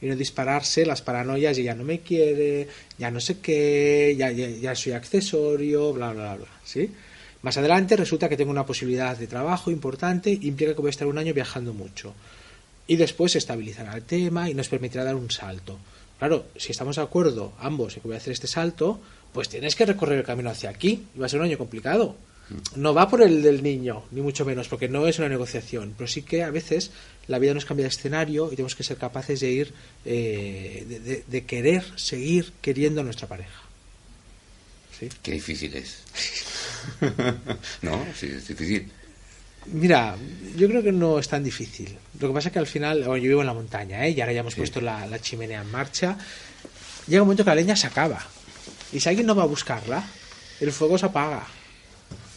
Y 0.00 0.06
no 0.06 0.16
dispararse 0.16 0.86
las 0.86 1.02
paranoias 1.02 1.58
y 1.58 1.64
ya 1.64 1.74
no 1.74 1.84
me 1.84 2.00
quiere, 2.00 2.68
ya 2.98 3.10
no 3.10 3.20
sé 3.20 3.40
qué, 3.40 4.14
ya, 4.16 4.30
ya, 4.30 4.74
soy 4.74 4.92
accesorio, 4.92 5.92
bla, 5.92 6.12
bla, 6.12 6.36
bla, 6.36 6.46
¿sí? 6.64 6.90
Más 7.42 7.58
adelante 7.58 7.96
resulta 7.96 8.28
que 8.28 8.36
tengo 8.36 8.50
una 8.50 8.64
posibilidad 8.64 9.18
de 9.18 9.26
trabajo 9.26 9.70
importante, 9.70 10.30
implica 10.30 10.74
que 10.74 10.80
voy 10.80 10.88
a 10.88 10.90
estar 10.90 11.06
un 11.06 11.18
año 11.18 11.34
viajando 11.34 11.74
mucho. 11.74 12.14
Y 12.86 12.96
después 12.96 13.32
se 13.32 13.38
estabilizará 13.38 13.94
el 13.94 14.04
tema 14.04 14.48
y 14.48 14.54
nos 14.54 14.68
permitirá 14.68 15.04
dar 15.04 15.16
un 15.16 15.30
salto. 15.30 15.78
Claro, 16.18 16.46
si 16.56 16.72
estamos 16.72 16.96
de 16.96 17.02
acuerdo 17.02 17.52
ambos 17.60 17.94
en 17.94 18.02
que 18.02 18.08
voy 18.08 18.14
a 18.14 18.18
hacer 18.18 18.32
este 18.32 18.46
salto, 18.46 19.00
pues 19.32 19.48
tienes 19.48 19.76
que 19.76 19.86
recorrer 19.86 20.18
el 20.18 20.24
camino 20.24 20.50
hacia 20.50 20.70
aquí. 20.70 21.06
Y 21.14 21.18
va 21.18 21.26
a 21.26 21.28
ser 21.28 21.40
un 21.40 21.46
año 21.46 21.58
complicado. 21.58 22.16
Mm. 22.48 22.80
No 22.80 22.94
va 22.94 23.08
por 23.08 23.22
el 23.22 23.42
del 23.42 23.62
niño, 23.62 24.04
ni 24.10 24.20
mucho 24.20 24.44
menos, 24.44 24.68
porque 24.68 24.88
no 24.88 25.06
es 25.06 25.18
una 25.18 25.28
negociación. 25.28 25.94
Pero 25.96 26.08
sí 26.08 26.22
que 26.22 26.42
a 26.42 26.50
veces 26.50 26.90
la 27.26 27.38
vida 27.38 27.54
nos 27.54 27.64
cambia 27.64 27.84
de 27.84 27.90
escenario 27.90 28.46
y 28.46 28.56
tenemos 28.56 28.74
que 28.74 28.84
ser 28.84 28.96
capaces 28.96 29.40
de 29.40 29.50
ir, 29.50 29.74
eh, 30.04 31.22
de, 31.26 31.44
querer 31.44 31.84
seguir 31.96 32.52
queriendo 32.60 33.00
a 33.00 33.04
nuestra 33.04 33.28
pareja. 33.28 33.62
¿Sí? 34.98 35.08
Qué 35.22 35.32
difícil 35.32 35.74
es. 35.76 36.02
no, 37.82 38.04
sí, 38.16 38.26
es 38.26 38.48
difícil. 38.48 38.90
Mira, 39.66 40.16
yo 40.56 40.66
creo 40.66 40.82
que 40.82 40.92
no 40.92 41.18
es 41.18 41.28
tan 41.28 41.44
difícil. 41.44 41.96
Lo 42.18 42.28
que 42.28 42.34
pasa 42.34 42.48
es 42.48 42.52
que 42.54 42.58
al 42.58 42.66
final, 42.66 43.04
yo 43.04 43.14
vivo 43.14 43.40
en 43.42 43.46
la 43.46 43.54
montaña, 43.54 44.06
¿eh? 44.06 44.10
y 44.10 44.20
ahora 44.20 44.32
ya 44.32 44.40
hemos 44.40 44.54
puesto 44.54 44.80
la, 44.80 45.06
la 45.06 45.20
chimenea 45.20 45.60
en 45.60 45.70
marcha. 45.70 46.16
Llega 47.06 47.22
un 47.22 47.28
momento 47.28 47.44
que 47.44 47.50
la 47.50 47.56
leña 47.56 47.76
se 47.76 47.86
acaba 47.86 48.26
y 48.92 49.00
si 49.00 49.08
alguien 49.08 49.26
no 49.26 49.34
va 49.34 49.42
a 49.42 49.46
buscarla, 49.46 50.04
el 50.60 50.72
fuego 50.72 50.98
se 50.98 51.06
apaga. 51.06 51.46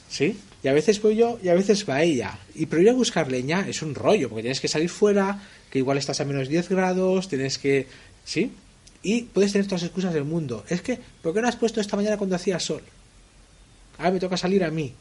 ¿Sí? 0.09 0.37
Y 0.63 0.67
a 0.67 0.73
veces 0.73 1.01
voy 1.01 1.15
yo 1.15 1.39
y 1.41 1.49
a 1.49 1.53
veces 1.53 1.87
va 1.89 2.03
ella. 2.03 2.37
Y 2.53 2.65
pero 2.67 2.81
ir 2.81 2.89
a 2.89 2.93
buscar 2.93 3.31
leña 3.31 3.67
es 3.67 3.81
un 3.81 3.95
rollo, 3.95 4.29
porque 4.29 4.43
tienes 4.43 4.59
que 4.59 4.67
salir 4.67 4.89
fuera, 4.89 5.41
que 5.69 5.79
igual 5.79 5.97
estás 5.97 6.21
a 6.21 6.25
menos 6.25 6.47
10 6.47 6.69
grados, 6.69 7.29
tienes 7.29 7.57
que... 7.57 7.87
¿Sí? 8.25 8.51
Y 9.01 9.23
puedes 9.23 9.51
tener 9.53 9.65
todas 9.65 9.81
las 9.81 9.87
excusas 9.87 10.13
del 10.13 10.25
mundo. 10.25 10.63
Es 10.69 10.81
que, 10.81 10.99
¿por 11.21 11.33
qué 11.33 11.41
no 11.41 11.47
has 11.47 11.55
puesto 11.55 11.81
esta 11.81 11.95
mañana 11.95 12.17
cuando 12.17 12.35
hacía 12.35 12.59
sol? 12.59 12.83
Ahora 13.97 14.11
me 14.11 14.19
toca 14.19 14.37
salir 14.37 14.63
a 14.63 14.69
mí. 14.69 14.93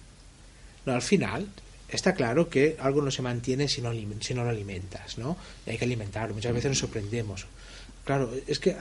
No, 0.86 0.94
al 0.94 1.02
final, 1.02 1.46
está 1.88 2.14
claro 2.14 2.48
que 2.48 2.76
algo 2.80 3.02
no 3.02 3.10
se 3.10 3.20
mantiene 3.20 3.68
si 3.68 3.82
no, 3.82 3.92
si 4.20 4.32
no 4.32 4.44
lo 4.44 4.50
alimentas, 4.50 5.18
¿no? 5.18 5.36
Y 5.66 5.70
hay 5.70 5.78
que 5.78 5.84
alimentarlo. 5.84 6.34
Muchas 6.34 6.54
veces 6.54 6.70
nos 6.70 6.78
sorprendemos. 6.78 7.46
Claro, 8.10 8.28
es 8.44 8.58
que 8.58 8.76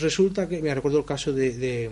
resulta 0.00 0.48
que, 0.48 0.62
me 0.62 0.72
recuerdo 0.72 1.00
el 1.00 1.04
caso 1.04 1.32
de, 1.32 1.90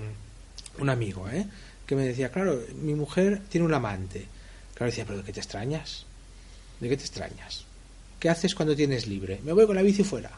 un 0.78 0.88
amigo, 0.88 1.28
¿eh? 1.28 1.44
que 1.84 1.96
me 1.96 2.04
decía, 2.04 2.30
claro, 2.30 2.62
mi 2.80 2.94
mujer 2.94 3.42
tiene 3.48 3.66
un 3.66 3.74
amante. 3.74 4.26
Claro, 4.74 4.88
decía, 4.88 5.04
pero 5.04 5.18
¿de 5.18 5.24
qué 5.24 5.32
te 5.32 5.40
extrañas? 5.40 6.06
¿De 6.78 6.88
qué 6.88 6.96
te 6.96 7.02
extrañas? 7.02 7.64
¿Qué 8.20 8.28
haces 8.28 8.54
cuando 8.54 8.76
tienes 8.76 9.08
libre? 9.08 9.40
Me 9.42 9.52
voy 9.52 9.66
con 9.66 9.74
la 9.74 9.82
bici 9.82 10.04
fuera, 10.04 10.30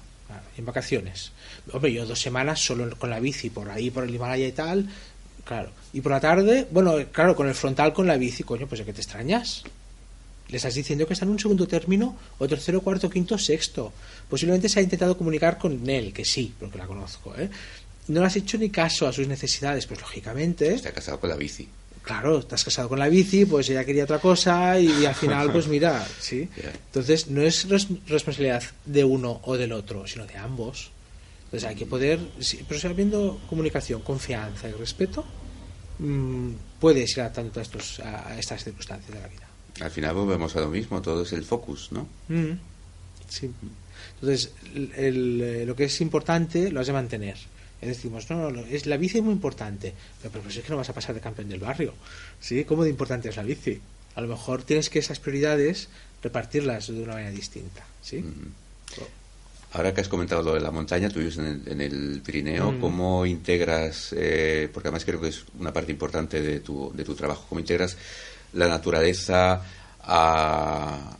en 0.56 0.64
vacaciones. 0.64 1.32
Hombre, 1.74 1.92
yo 1.92 2.06
dos 2.06 2.22
semanas 2.22 2.58
solo 2.58 2.96
con 2.96 3.10
la 3.10 3.20
bici, 3.20 3.50
por 3.50 3.68
ahí, 3.68 3.90
por 3.90 4.04
el 4.04 4.14
Himalaya 4.14 4.46
y 4.46 4.52
tal, 4.52 4.88
claro. 5.44 5.68
Y 5.92 6.00
por 6.00 6.12
la 6.12 6.20
tarde, 6.20 6.66
bueno, 6.70 6.94
claro, 7.12 7.36
con 7.36 7.48
el 7.48 7.54
frontal 7.54 7.92
con 7.92 8.06
la 8.06 8.16
bici, 8.16 8.44
coño, 8.44 8.66
pues 8.66 8.78
¿de 8.78 8.86
qué 8.86 8.94
te 8.94 9.02
extrañas? 9.02 9.62
Le 10.50 10.56
estás 10.56 10.74
diciendo 10.74 11.06
que 11.06 11.12
está 11.12 11.24
en 11.24 11.30
un 11.30 11.38
segundo 11.38 11.66
término, 11.66 12.16
o 12.38 12.48
tercero, 12.48 12.80
cuarto, 12.80 13.08
quinto, 13.08 13.38
sexto. 13.38 13.92
Posiblemente 14.28 14.68
se 14.68 14.80
ha 14.80 14.82
intentado 14.82 15.16
comunicar 15.16 15.58
con 15.58 15.88
él, 15.88 16.12
que 16.12 16.24
sí, 16.24 16.52
porque 16.58 16.78
la 16.78 16.86
conozco, 16.86 17.34
¿eh? 17.36 17.48
No 18.08 18.20
le 18.20 18.26
has 18.26 18.36
hecho 18.36 18.58
ni 18.58 18.70
caso 18.70 19.06
a 19.06 19.12
sus 19.12 19.28
necesidades, 19.28 19.86
pues 19.86 20.00
lógicamente. 20.00 20.74
Está 20.74 20.90
casado 20.90 21.20
con 21.20 21.30
la 21.30 21.36
bici. 21.36 21.68
Claro, 22.02 22.40
estás 22.40 22.64
casado 22.64 22.88
con 22.88 22.98
la 22.98 23.08
bici, 23.08 23.44
pues 23.44 23.68
ella 23.68 23.84
quería 23.84 24.04
otra 24.04 24.18
cosa 24.18 24.80
y, 24.80 25.04
al 25.04 25.14
final, 25.14 25.52
pues 25.52 25.68
mira, 25.74 26.04
sí. 26.18 26.48
Entonces, 26.86 27.28
no 27.28 27.42
es 27.42 27.68
responsabilidad 28.08 28.64
de 28.84 29.04
uno 29.04 29.40
o 29.44 29.56
del 29.56 29.72
otro, 29.72 30.06
sino 30.08 30.26
de 30.26 30.36
ambos. 30.36 30.90
Entonces, 31.44 31.68
hay 31.68 31.76
que 31.76 31.86
poder, 31.86 32.18
pero 32.66 32.80
si 32.80 32.86
habiendo 32.86 33.40
comunicación, 33.48 34.00
confianza 34.02 34.68
y 34.68 34.72
respeto, 34.72 35.24
mmm, 35.98 36.52
puedes 36.80 37.12
ir 37.12 37.20
adaptando 37.20 37.60
a, 37.60 37.62
estos, 37.62 38.00
a 38.00 38.38
estas 38.38 38.64
circunstancias 38.64 39.14
de 39.14 39.20
la 39.20 39.28
vida. 39.28 39.49
Al 39.80 39.90
final 39.90 40.14
volvemos 40.14 40.54
a 40.56 40.60
lo 40.60 40.68
mismo, 40.68 41.00
todo 41.00 41.22
es 41.22 41.32
el 41.32 41.44
focus, 41.44 41.90
¿no? 41.92 42.08
Mm. 42.28 42.58
sí. 43.28 43.50
Entonces, 44.20 44.52
eh, 44.74 45.64
lo 45.66 45.74
que 45.74 45.84
es 45.84 46.00
importante 46.00 46.70
lo 46.70 46.80
has 46.80 46.86
de 46.86 46.92
mantener. 46.92 47.36
Y 47.82 47.86
decimos, 47.86 48.28
no, 48.28 48.50
no, 48.50 48.60
es, 48.60 48.84
la 48.84 48.98
bici 48.98 49.18
es 49.18 49.24
muy 49.24 49.32
importante, 49.32 49.94
pero, 50.20 50.32
pero 50.32 50.44
pues 50.44 50.56
es 50.56 50.64
que 50.64 50.70
no 50.70 50.76
vas 50.76 50.90
a 50.90 50.92
pasar 50.92 51.14
de 51.14 51.20
campeón 51.20 51.48
del 51.48 51.60
barrio. 51.60 51.94
¿Sí? 52.38 52.64
¿Cómo 52.64 52.84
de 52.84 52.90
importante 52.90 53.30
es 53.30 53.36
la 53.36 53.42
bici? 53.42 53.80
A 54.14 54.20
lo 54.20 54.28
mejor 54.28 54.62
tienes 54.62 54.90
que 54.90 54.98
esas 54.98 55.18
prioridades 55.18 55.88
repartirlas 56.22 56.88
de 56.88 57.02
una 57.02 57.14
manera 57.14 57.30
distinta. 57.30 57.86
¿sí? 58.02 58.18
Mm. 58.18 58.52
Ahora 59.72 59.94
que 59.94 60.00
has 60.00 60.08
comentado 60.08 60.42
lo 60.42 60.54
de 60.54 60.60
la 60.60 60.72
montaña, 60.72 61.08
tú 61.08 61.20
vives 61.20 61.38
en 61.38 61.80
el, 61.80 62.20
Pirineo, 62.24 62.72
mm. 62.72 62.80
¿cómo 62.80 63.24
integras, 63.24 64.12
eh, 64.16 64.68
porque 64.74 64.88
además 64.88 65.04
creo 65.04 65.20
que 65.20 65.28
es 65.28 65.44
una 65.58 65.72
parte 65.72 65.92
importante 65.92 66.42
de 66.42 66.60
tu, 66.60 66.92
de 66.92 67.04
tu 67.04 67.14
trabajo, 67.14 67.46
cómo 67.48 67.60
integras 67.60 67.96
la 68.52 68.68
naturaleza 68.68 69.62
a, 70.02 71.16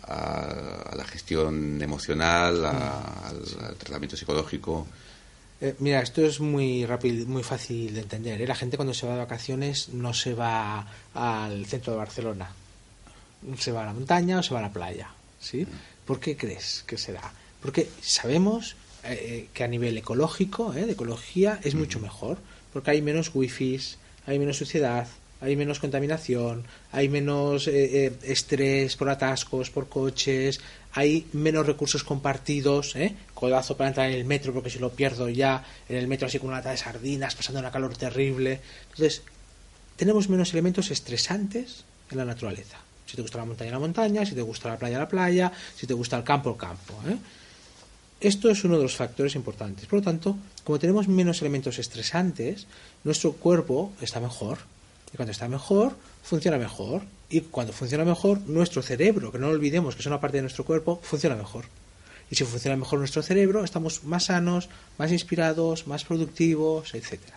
la 0.97 1.05
gestión 1.05 1.81
emocional, 1.81 2.65
al, 2.65 3.77
tratamiento 3.79 4.17
psicológico. 4.17 4.87
Eh, 5.61 5.75
mira, 5.79 6.01
esto 6.01 6.25
es 6.25 6.41
muy 6.41 6.87
rápido, 6.87 7.27
muy 7.27 7.43
fácil 7.43 7.95
de 7.95 8.01
entender. 8.01 8.41
¿eh? 8.41 8.47
La 8.47 8.55
gente 8.55 8.77
cuando 8.77 8.95
se 8.95 9.07
va 9.07 9.13
de 9.13 9.19
vacaciones 9.21 9.91
no 9.91 10.15
se 10.15 10.35
va 10.35 10.87
al 11.15 11.67
centro 11.67 11.93
de 11.93 11.99
Barcelona, 11.99 12.51
se 13.59 13.73
va 13.73 13.83
a 13.83 13.87
la 13.87 13.93
montaña 13.93 14.39
o 14.39 14.43
se 14.43 14.55
va 14.55 14.61
a 14.61 14.63
la 14.63 14.73
playa, 14.73 15.09
¿sí? 15.39 15.67
¿Por 16.07 16.19
qué 16.19 16.37
crees 16.37 16.83
que 16.87 16.97
será? 16.97 17.33
Porque 17.61 17.91
sabemos 18.01 18.77
eh, 19.05 19.49
que 19.53 19.65
a 19.65 19.69
nivel 19.69 19.97
ecológico, 19.99 20.73
de 20.73 20.91
ecología, 20.91 21.61
es 21.63 21.75
mucho 21.75 22.01
mejor. 22.01 22.39
Porque 22.73 22.93
hay 22.93 23.03
menos 23.03 23.31
wifi, 23.35 23.81
hay 24.27 24.39
menos 24.39 24.57
suciedad, 24.59 25.07
hay 25.41 25.57
menos 25.57 25.81
contaminación, 25.81 26.65
hay 26.93 27.09
menos 27.09 27.67
eh, 27.67 28.07
eh, 28.07 28.13
estrés 28.25 28.97
por 28.97 29.09
atascos, 29.09 29.71
por 29.71 29.89
coches, 29.89 30.61
hay 30.93 31.27
menos 31.33 31.67
recursos 31.67 32.05
compartidos, 32.05 32.97
¿eh? 32.97 33.15
codazo 33.35 33.77
para 33.77 33.89
entrar 33.89 34.11
en 34.11 34.17
el 34.17 34.25
metro 34.25 34.53
porque 34.53 34.71
si 34.71 34.79
lo 34.79 34.91
pierdo 34.91 35.29
ya 35.29 35.65
en 35.89 35.97
el 35.97 36.09
metro 36.09 36.27
así 36.27 36.39
con 36.39 36.49
una 36.49 36.59
lata 36.59 36.71
de 36.71 36.77
sardinas, 36.77 37.35
pasando 37.35 37.61
una 37.61 37.71
calor 37.71 37.97
terrible. 37.97 38.61
Entonces, 38.91 39.23
tenemos 39.97 40.29
menos 40.29 40.53
elementos 40.53 40.91
estresantes 40.91 41.85
en 42.11 42.19
la 42.19 42.25
naturaleza. 42.25 42.79
Si 43.07 43.17
te 43.17 43.23
gusta 43.23 43.39
la 43.39 43.45
montaña, 43.45 43.73
la 43.73 43.79
montaña, 43.79 44.25
si 44.25 44.35
te 44.35 44.43
gusta 44.43 44.69
la 44.69 44.79
playa, 44.79 44.99
la 44.99 45.09
playa, 45.09 45.53
si 45.77 45.87
te 45.87 45.95
gusta 45.95 46.17
el 46.17 46.25
campo, 46.25 46.51
el 46.51 46.57
campo. 46.57 46.95
¿eh? 47.09 47.17
Esto 48.21 48.51
es 48.51 48.65
uno 48.65 48.77
de 48.77 48.83
los 48.83 48.97
factores 48.97 49.35
importantes. 49.35 49.87
Por 49.87 50.01
lo 50.01 50.05
tanto, 50.05 50.37
como 50.65 50.79
tenemos 50.79 51.09
menos 51.09 51.41
elementos 51.41 51.79
estresantes, 51.79 52.67
nuestro 53.03 53.33
cuerpo 53.33 53.93
está 54.01 54.21
mejor, 54.21 54.59
y 55.13 55.17
cuando 55.17 55.33
está 55.33 55.49
mejor, 55.49 55.97
funciona 56.23 56.59
mejor. 56.59 57.03
Y 57.29 57.43
cuando 57.43 57.73
funciona 57.73 58.05
mejor, 58.05 58.41
nuestro 58.47 58.83
cerebro, 58.83 59.31
que 59.31 59.39
no 59.39 59.49
lo 59.49 59.55
olvidemos 59.55 59.95
que 59.95 60.01
es 60.01 60.07
una 60.07 60.21
parte 60.21 60.39
de 60.39 60.43
nuestro 60.43 60.65
cuerpo, 60.65 61.01
funciona 61.03 61.37
mejor. 61.37 61.65
Y 62.31 62.37
si 62.37 62.45
funciona 62.45 62.77
mejor 62.77 62.99
nuestro 62.99 63.23
cerebro, 63.23 63.65
estamos 63.65 64.05
más 64.05 64.27
sanos, 64.27 64.69
más 64.99 65.11
inspirados, 65.11 65.87
más 65.87 66.05
productivos, 66.05 66.95
etcétera. 66.95 67.37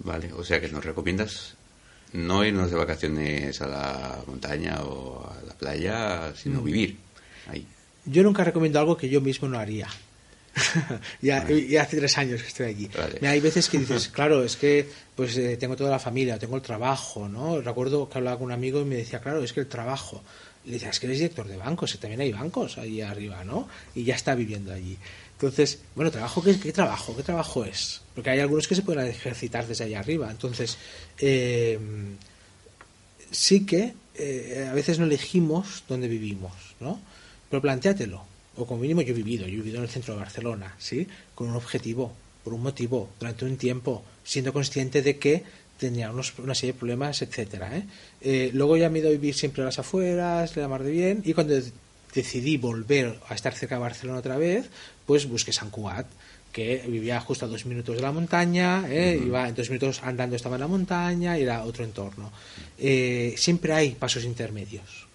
Vale, 0.00 0.32
o 0.32 0.44
sea 0.44 0.60
que 0.60 0.68
nos 0.68 0.84
recomiendas 0.84 1.54
no 2.12 2.44
irnos 2.44 2.70
de 2.70 2.76
vacaciones 2.76 3.60
a 3.60 3.66
la 3.66 4.18
montaña 4.26 4.80
o 4.82 5.28
a 5.30 5.46
la 5.46 5.54
playa, 5.54 6.32
sino 6.34 6.60
mm. 6.60 6.64
vivir 6.64 6.98
ahí. 7.48 7.66
Yo 8.04 8.22
nunca 8.22 8.42
recomiendo 8.42 8.80
algo 8.80 8.96
que 8.96 9.08
yo 9.08 9.20
mismo 9.20 9.46
no 9.48 9.58
haría. 9.58 9.88
ya, 11.22 11.38
hace 11.38 11.96
tres 11.96 12.18
años 12.18 12.42
que 12.42 12.48
estoy 12.48 12.66
allí. 12.66 12.90
hay 13.22 13.40
veces 13.40 13.68
que 13.68 13.78
dices, 13.84 14.08
claro, 14.08 14.44
es 14.44 14.56
que 14.56 14.88
pues 15.14 15.36
eh, 15.36 15.56
tengo 15.56 15.76
toda 15.76 15.90
la 15.90 15.98
familia, 15.98 16.38
tengo 16.38 16.56
el 16.56 16.62
trabajo, 16.62 17.28
¿no? 17.28 17.60
Recuerdo 17.60 18.08
que 18.08 18.18
hablaba 18.18 18.38
con 18.38 18.46
un 18.46 18.52
amigo 18.52 18.80
y 18.80 18.84
me 18.84 18.96
decía, 18.96 19.20
claro, 19.20 19.42
es 19.42 19.52
que 19.52 19.60
el 19.60 19.66
trabajo. 19.66 20.22
le 20.64 20.72
decía, 20.72 20.90
es 20.90 21.00
que 21.00 21.06
eres 21.06 21.18
director 21.18 21.46
de 21.46 21.56
bancos, 21.56 21.98
también 21.98 22.20
hay 22.20 22.32
bancos 22.32 22.78
ahí 22.78 23.00
arriba, 23.00 23.44
¿no? 23.44 23.68
Y 23.94 24.04
ya 24.04 24.14
está 24.14 24.34
viviendo 24.34 24.72
allí. 24.72 24.96
Entonces, 25.34 25.78
bueno, 25.94 26.10
trabajo, 26.10 26.42
¿qué, 26.42 26.54
trabajo? 26.72 27.16
¿Qué 27.16 27.22
trabajo 27.22 27.64
es? 27.64 28.02
Porque 28.14 28.30
hay 28.30 28.40
algunos 28.40 28.68
que 28.68 28.74
se 28.74 28.82
pueden 28.82 29.06
ejercitar 29.06 29.66
desde 29.66 29.84
allá 29.84 30.00
arriba. 30.00 30.30
Entonces, 30.30 30.76
eh, 31.18 31.78
sí 33.30 33.64
que 33.64 33.94
eh, 34.16 34.68
a 34.70 34.74
veces 34.74 34.98
no 34.98 35.06
elegimos 35.06 35.84
dónde 35.88 36.08
vivimos, 36.08 36.52
¿no? 36.78 37.00
Pero 37.48 37.62
planteatelo 37.62 38.29
o 38.56 38.66
como 38.66 38.80
mínimo 38.80 39.02
yo 39.02 39.12
he 39.12 39.16
vivido, 39.16 39.46
yo 39.46 39.54
he 39.54 39.56
vivido 39.56 39.78
en 39.78 39.84
el 39.84 39.88
centro 39.88 40.14
de 40.14 40.20
Barcelona, 40.20 40.74
¿sí? 40.78 41.06
Con 41.34 41.48
un 41.48 41.56
objetivo, 41.56 42.12
por 42.44 42.54
un 42.54 42.62
motivo, 42.62 43.10
durante 43.18 43.44
un 43.44 43.56
tiempo, 43.56 44.04
siendo 44.24 44.52
consciente 44.52 45.02
de 45.02 45.18
que 45.18 45.44
tenía 45.78 46.10
unos, 46.10 46.38
una 46.38 46.54
serie 46.54 46.74
de 46.74 46.78
problemas, 46.78 47.22
etcétera. 47.22 47.76
¿eh? 47.76 47.84
Eh, 48.20 48.50
luego 48.52 48.76
ya 48.76 48.90
me 48.90 48.98
he 48.98 49.00
ido 49.00 49.08
a 49.08 49.12
vivir 49.12 49.34
siempre 49.34 49.62
a 49.62 49.66
las 49.66 49.78
afueras, 49.78 50.54
le 50.54 50.62
da 50.62 50.68
más 50.68 50.84
de 50.84 50.90
bien, 50.90 51.22
y 51.24 51.32
cuando 51.32 51.54
decidí 52.14 52.56
volver 52.56 53.18
a 53.28 53.34
estar 53.34 53.54
cerca 53.54 53.76
de 53.76 53.80
Barcelona 53.80 54.18
otra 54.18 54.36
vez, 54.36 54.68
pues 55.06 55.26
busqué 55.26 55.52
San 55.52 55.70
Cugat, 55.70 56.06
que 56.52 56.84
vivía 56.86 57.20
justo 57.20 57.46
a 57.46 57.48
dos 57.48 57.64
minutos 57.64 57.96
de 57.96 58.02
la 58.02 58.12
montaña, 58.12 58.84
¿eh? 58.88 59.20
iba 59.24 59.48
en 59.48 59.54
dos 59.54 59.70
minutos 59.70 60.02
andando 60.02 60.36
estaba 60.36 60.56
en 60.56 60.60
la 60.60 60.68
montaña, 60.68 61.38
y 61.38 61.42
era 61.42 61.64
otro 61.64 61.84
entorno. 61.84 62.30
siempre 63.36 63.72
hay 63.72 63.92
pasos 63.92 64.24
intermedios. 64.24 65.09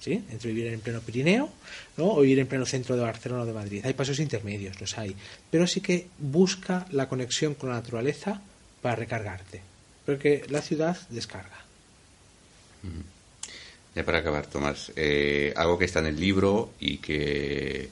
¿Sí? 0.00 0.24
entre 0.30 0.52
vivir 0.52 0.72
en 0.72 0.80
pleno 0.80 1.00
Pirineo 1.00 1.50
o 1.96 2.20
vivir 2.20 2.38
en 2.38 2.46
pleno 2.46 2.66
centro 2.66 2.96
de 2.96 3.02
Barcelona 3.02 3.42
o 3.42 3.46
de 3.46 3.52
Madrid. 3.52 3.82
Hay 3.84 3.94
pasos 3.94 4.20
intermedios, 4.20 4.80
los 4.80 4.96
hay, 4.98 5.14
pero 5.50 5.66
sí 5.66 5.80
que 5.80 6.06
busca 6.18 6.86
la 6.90 7.08
conexión 7.08 7.54
con 7.54 7.70
la 7.70 7.76
naturaleza 7.76 8.40
para 8.82 8.96
recargarte, 8.96 9.60
porque 10.06 10.44
la 10.48 10.62
ciudad 10.62 10.96
descarga. 11.10 11.64
Ya 13.94 14.04
para 14.04 14.18
acabar, 14.18 14.46
Tomás, 14.46 14.92
eh, 14.94 15.52
algo 15.56 15.78
que 15.78 15.86
está 15.86 15.98
en 15.98 16.06
el 16.06 16.20
libro 16.20 16.72
y 16.78 16.98
que 16.98 17.88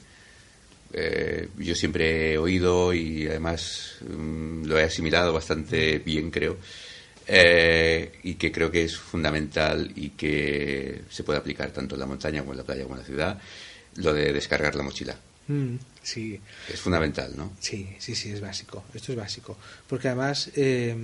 eh, 0.93 1.49
yo 1.57 1.75
siempre 1.75 2.33
he 2.33 2.37
oído 2.37 2.93
y 2.93 3.27
además 3.27 3.97
mm, 4.07 4.65
lo 4.65 4.79
he 4.79 4.83
asimilado 4.83 5.33
bastante 5.33 5.99
bien, 5.99 6.31
creo, 6.31 6.57
eh, 7.27 8.19
y 8.23 8.35
que 8.35 8.51
creo 8.51 8.71
que 8.71 8.85
es 8.85 8.97
fundamental 8.97 9.91
y 9.95 10.11
que 10.11 11.01
se 11.09 11.23
puede 11.23 11.39
aplicar 11.39 11.71
tanto 11.71 11.95
en 11.95 11.99
la 11.99 12.05
montaña 12.05 12.39
como 12.41 12.53
en 12.53 12.57
la 12.57 12.63
playa 12.63 12.83
como 12.83 12.95
en 12.95 13.01
la 13.01 13.05
ciudad, 13.05 13.39
lo 13.95 14.13
de 14.13 14.31
descargar 14.31 14.75
la 14.75 14.83
mochila. 14.83 15.17
Mm, 15.47 15.75
sí. 16.03 16.39
Es 16.71 16.79
fundamental, 16.79 17.33
¿no? 17.35 17.53
Sí, 17.59 17.87
sí, 17.99 18.15
sí, 18.15 18.31
es 18.31 18.41
básico. 18.41 18.83
Esto 18.93 19.11
es 19.11 19.17
básico. 19.17 19.57
Porque 19.87 20.07
además 20.07 20.51
eh, 20.55 20.95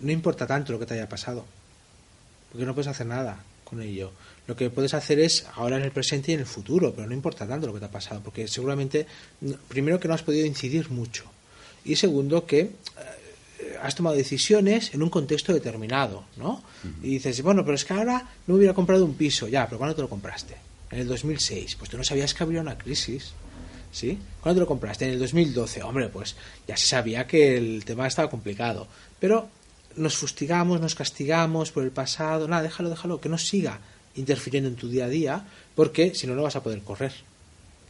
no 0.00 0.12
importa 0.12 0.46
tanto 0.46 0.72
lo 0.72 0.78
que 0.78 0.86
te 0.86 0.94
haya 0.94 1.08
pasado. 1.08 1.44
Porque 2.50 2.66
no 2.66 2.74
puedes 2.74 2.88
hacer 2.88 3.06
nada 3.06 3.42
con 3.64 3.80
ello. 3.82 4.12
Lo 4.46 4.56
que 4.56 4.70
puedes 4.70 4.94
hacer 4.94 5.20
es 5.20 5.46
ahora 5.54 5.76
en 5.76 5.82
el 5.82 5.92
presente 5.92 6.32
y 6.32 6.34
en 6.34 6.40
el 6.40 6.46
futuro, 6.46 6.92
pero 6.92 7.06
no 7.06 7.14
importa 7.14 7.46
tanto 7.46 7.66
lo 7.66 7.74
que 7.74 7.80
te 7.80 7.86
ha 7.86 7.90
pasado. 7.90 8.20
Porque 8.22 8.48
seguramente, 8.48 9.06
primero 9.68 9.98
que 9.98 10.08
no 10.08 10.14
has 10.14 10.22
podido 10.22 10.46
incidir 10.46 10.90
mucho. 10.90 11.24
Y 11.84 11.96
segundo 11.96 12.46
que 12.46 12.60
eh, 12.60 12.70
has 13.82 13.94
tomado 13.94 14.16
decisiones 14.16 14.94
en 14.94 15.02
un 15.02 15.10
contexto 15.10 15.52
determinado, 15.52 16.24
¿no? 16.36 16.62
Y 17.02 17.10
dices, 17.10 17.42
bueno, 17.42 17.64
pero 17.64 17.74
es 17.74 17.84
que 17.84 17.94
ahora 17.94 18.28
no 18.46 18.54
hubiera 18.54 18.74
comprado 18.74 19.04
un 19.04 19.14
piso, 19.14 19.48
ya, 19.48 19.66
pero 19.66 19.78
¿cuándo 19.78 19.94
te 19.94 20.02
lo 20.02 20.08
compraste? 20.08 20.56
En 20.90 21.00
el 21.00 21.08
2006, 21.08 21.76
pues 21.76 21.90
tú 21.90 21.96
no 21.96 22.04
sabías 22.04 22.34
que 22.34 22.42
habría 22.42 22.60
una 22.60 22.76
crisis, 22.76 23.32
¿sí? 23.90 24.18
¿Cuándo 24.40 24.58
te 24.58 24.60
lo 24.60 24.66
compraste? 24.66 25.06
En 25.06 25.12
el 25.12 25.18
2012, 25.18 25.82
hombre, 25.82 26.08
pues 26.08 26.36
ya 26.66 26.76
se 26.76 26.86
sabía 26.86 27.26
que 27.26 27.56
el 27.56 27.84
tema 27.84 28.06
estaba 28.06 28.30
complicado, 28.30 28.86
pero 29.18 29.48
nos 29.96 30.16
fustigamos, 30.16 30.80
nos 30.80 30.94
castigamos 30.94 31.70
por 31.72 31.84
el 31.84 31.90
pasado, 31.90 32.48
nada, 32.48 32.62
déjalo, 32.62 32.90
déjalo, 32.90 33.20
que 33.20 33.28
no 33.28 33.38
siga 33.38 33.80
interfiriendo 34.14 34.68
en 34.68 34.76
tu 34.76 34.88
día 34.88 35.06
a 35.06 35.08
día, 35.08 35.44
porque 35.74 36.14
si 36.14 36.26
no, 36.26 36.34
no 36.34 36.42
vas 36.42 36.56
a 36.56 36.62
poder 36.62 36.82
correr, 36.82 37.12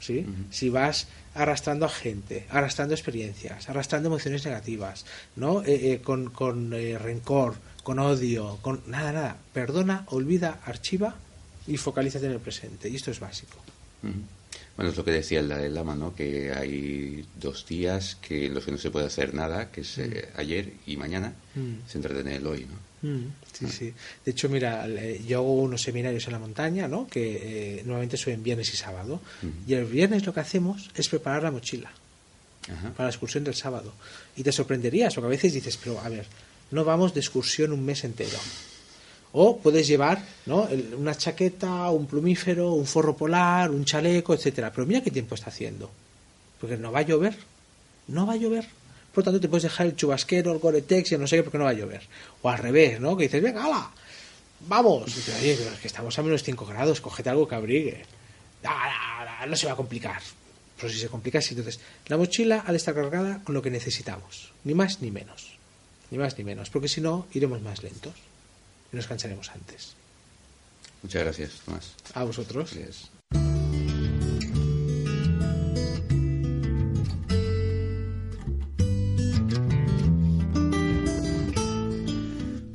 ¿sí? 0.02 0.26
Si 0.50 0.68
vas 0.68 1.06
arrastrando 1.34 1.86
a 1.86 1.88
gente, 1.88 2.46
arrastrando 2.50 2.94
experiencias, 2.94 3.68
arrastrando 3.68 4.08
emociones 4.08 4.44
negativas, 4.44 5.06
¿no? 5.36 5.62
Eh, 5.62 5.92
eh, 5.92 6.00
con, 6.02 6.30
con 6.30 6.74
eh, 6.74 6.98
rencor, 6.98 7.54
con 7.82 7.98
odio, 7.98 8.58
con 8.60 8.82
nada, 8.86 9.12
nada. 9.12 9.36
Perdona, 9.52 10.04
olvida, 10.08 10.60
archiva 10.64 11.14
y 11.66 11.76
focalízate 11.76 12.26
en 12.26 12.32
el 12.32 12.40
presente. 12.40 12.88
Y 12.88 12.96
esto 12.96 13.10
es 13.10 13.20
básico. 13.20 13.56
Bueno, 14.76 14.90
es 14.90 14.96
lo 14.96 15.04
que 15.04 15.12
decía 15.12 15.40
el 15.40 15.74
Lama, 15.74 15.94
¿no? 15.94 16.14
Que 16.14 16.52
hay 16.52 17.24
dos 17.40 17.66
días 17.66 18.16
que 18.16 18.46
en 18.46 18.54
los 18.54 18.64
que 18.64 18.72
no 18.72 18.78
se 18.78 18.90
puede 18.90 19.06
hacer 19.06 19.34
nada, 19.34 19.70
que 19.70 19.82
es 19.82 20.00
ayer 20.36 20.74
y 20.86 20.96
mañana, 20.96 21.34
se 21.86 21.98
en 21.98 22.28
el 22.28 22.46
hoy, 22.46 22.66
¿no? 22.66 22.91
Mm, 23.02 23.26
sí, 23.52 23.66
sí. 23.66 23.94
De 24.24 24.30
hecho, 24.30 24.48
mira, 24.48 24.86
yo 25.26 25.38
hago 25.38 25.54
unos 25.54 25.82
seminarios 25.82 26.24
en 26.26 26.32
la 26.32 26.38
montaña, 26.38 26.88
¿no? 26.88 27.06
Que 27.08 27.78
eh, 27.78 27.82
normalmente 27.84 28.16
son 28.16 28.42
viernes 28.42 28.72
y 28.72 28.76
sábado. 28.76 29.20
Y 29.66 29.74
el 29.74 29.84
viernes 29.84 30.24
lo 30.24 30.32
que 30.32 30.40
hacemos 30.40 30.90
es 30.94 31.08
preparar 31.08 31.42
la 31.42 31.50
mochila 31.50 31.90
para 32.96 33.04
la 33.04 33.10
excursión 33.10 33.44
del 33.44 33.54
sábado. 33.54 33.92
Y 34.36 34.42
te 34.42 34.52
sorprenderías, 34.52 35.14
porque 35.14 35.26
a 35.26 35.30
veces 35.30 35.52
dices, 35.52 35.76
pero 35.76 36.00
a 36.00 36.08
ver, 36.08 36.26
no 36.70 36.84
vamos 36.84 37.12
de 37.12 37.20
excursión 37.20 37.72
un 37.72 37.84
mes 37.84 38.04
entero. 38.04 38.38
O 39.32 39.58
puedes 39.58 39.86
llevar 39.86 40.22
¿no? 40.46 40.68
una 40.96 41.14
chaqueta, 41.14 41.90
un 41.90 42.06
plumífero, 42.06 42.72
un 42.72 42.86
forro 42.86 43.16
polar, 43.16 43.70
un 43.70 43.84
chaleco, 43.84 44.34
etcétera. 44.34 44.70
Pero 44.72 44.86
mira 44.86 45.02
qué 45.02 45.10
tiempo 45.10 45.34
está 45.34 45.48
haciendo. 45.48 45.90
Porque 46.60 46.76
no 46.76 46.92
va 46.92 47.00
a 47.00 47.02
llover. 47.02 47.36
No 48.08 48.26
va 48.26 48.34
a 48.34 48.36
llover. 48.36 48.68
Por 49.12 49.18
lo 49.18 49.24
tanto, 49.24 49.40
te 49.40 49.48
puedes 49.48 49.64
dejar 49.64 49.86
el 49.86 49.96
chubasquero, 49.96 50.52
el 50.52 50.58
Gore-Tex 50.58 51.12
y 51.12 51.18
no 51.18 51.26
sé 51.26 51.36
qué, 51.36 51.42
porque 51.42 51.58
no 51.58 51.64
va 51.64 51.70
a 51.70 51.74
llover. 51.74 52.02
O 52.40 52.48
al 52.48 52.58
revés, 52.58 52.98
¿no? 53.00 53.16
Que 53.16 53.24
dices, 53.24 53.42
venga, 53.42 53.64
hala, 53.64 53.90
vamos. 54.68 55.10
Y 55.12 55.14
dices, 55.16 55.36
oye, 55.40 55.58
que 55.80 55.86
estamos 55.86 56.18
a 56.18 56.22
menos 56.22 56.42
5 56.42 56.64
grados, 56.66 57.00
cógete 57.00 57.28
algo 57.28 57.46
que 57.46 57.54
abrigue. 57.54 58.04
No, 58.62 58.70
no 59.46 59.56
se 59.56 59.66
va 59.66 59.72
a 59.72 59.76
complicar. 59.76 60.22
Pero 60.76 60.92
si 60.92 60.98
se 60.98 61.08
complica, 61.08 61.40
sí. 61.40 61.50
Entonces, 61.50 61.80
la 62.06 62.16
mochila 62.16 62.64
ha 62.66 62.70
de 62.70 62.76
estar 62.76 62.94
cargada 62.94 63.40
con 63.44 63.54
lo 63.54 63.62
que 63.62 63.70
necesitamos. 63.70 64.52
Ni 64.64 64.74
más 64.74 65.00
ni 65.00 65.10
menos. 65.10 65.58
Ni 66.10 66.18
más 66.18 66.36
ni 66.38 66.44
menos. 66.44 66.70
Porque 66.70 66.88
si 66.88 67.00
no, 67.00 67.26
iremos 67.32 67.62
más 67.62 67.82
lentos. 67.82 68.14
Y 68.92 68.96
nos 68.96 69.06
cansaremos 69.06 69.50
antes. 69.50 69.94
Muchas 71.02 71.22
gracias, 71.22 71.52
Tomás. 71.64 71.94
A 72.14 72.24
vosotros. 72.24 72.74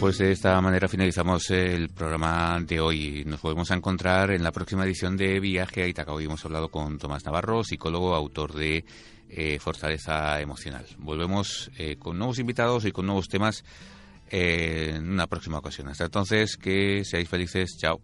Pues 0.07 0.19
de 0.19 0.31
esta 0.31 0.61
manera 0.61 0.87
finalizamos 0.87 1.51
el 1.51 1.89
programa 1.89 2.61
de 2.61 2.79
hoy. 2.79 3.25
Nos 3.25 3.41
podemos 3.41 3.69
encontrar 3.71 4.31
en 4.31 4.41
la 4.41 4.53
próxima 4.53 4.85
edición 4.85 5.17
de 5.17 5.41
Viaje 5.41 5.83
a 5.83 5.87
Itaca. 5.87 6.13
Hemos 6.17 6.45
hablado 6.45 6.69
con 6.69 6.97
Tomás 6.97 7.25
Navarro, 7.25 7.61
psicólogo, 7.61 8.15
autor 8.15 8.53
de 8.53 8.85
eh, 9.27 9.59
Fortaleza 9.59 10.39
Emocional. 10.39 10.85
Volvemos 10.97 11.69
eh, 11.77 11.97
con 11.97 12.17
nuevos 12.17 12.39
invitados 12.39 12.85
y 12.85 12.93
con 12.93 13.05
nuevos 13.05 13.27
temas 13.27 13.65
eh, 14.29 14.93
en 14.95 15.11
una 15.11 15.27
próxima 15.27 15.57
ocasión. 15.57 15.89
Hasta 15.89 16.05
entonces, 16.05 16.55
que 16.55 17.03
seáis 17.03 17.27
felices. 17.27 17.75
Chao. 17.77 17.99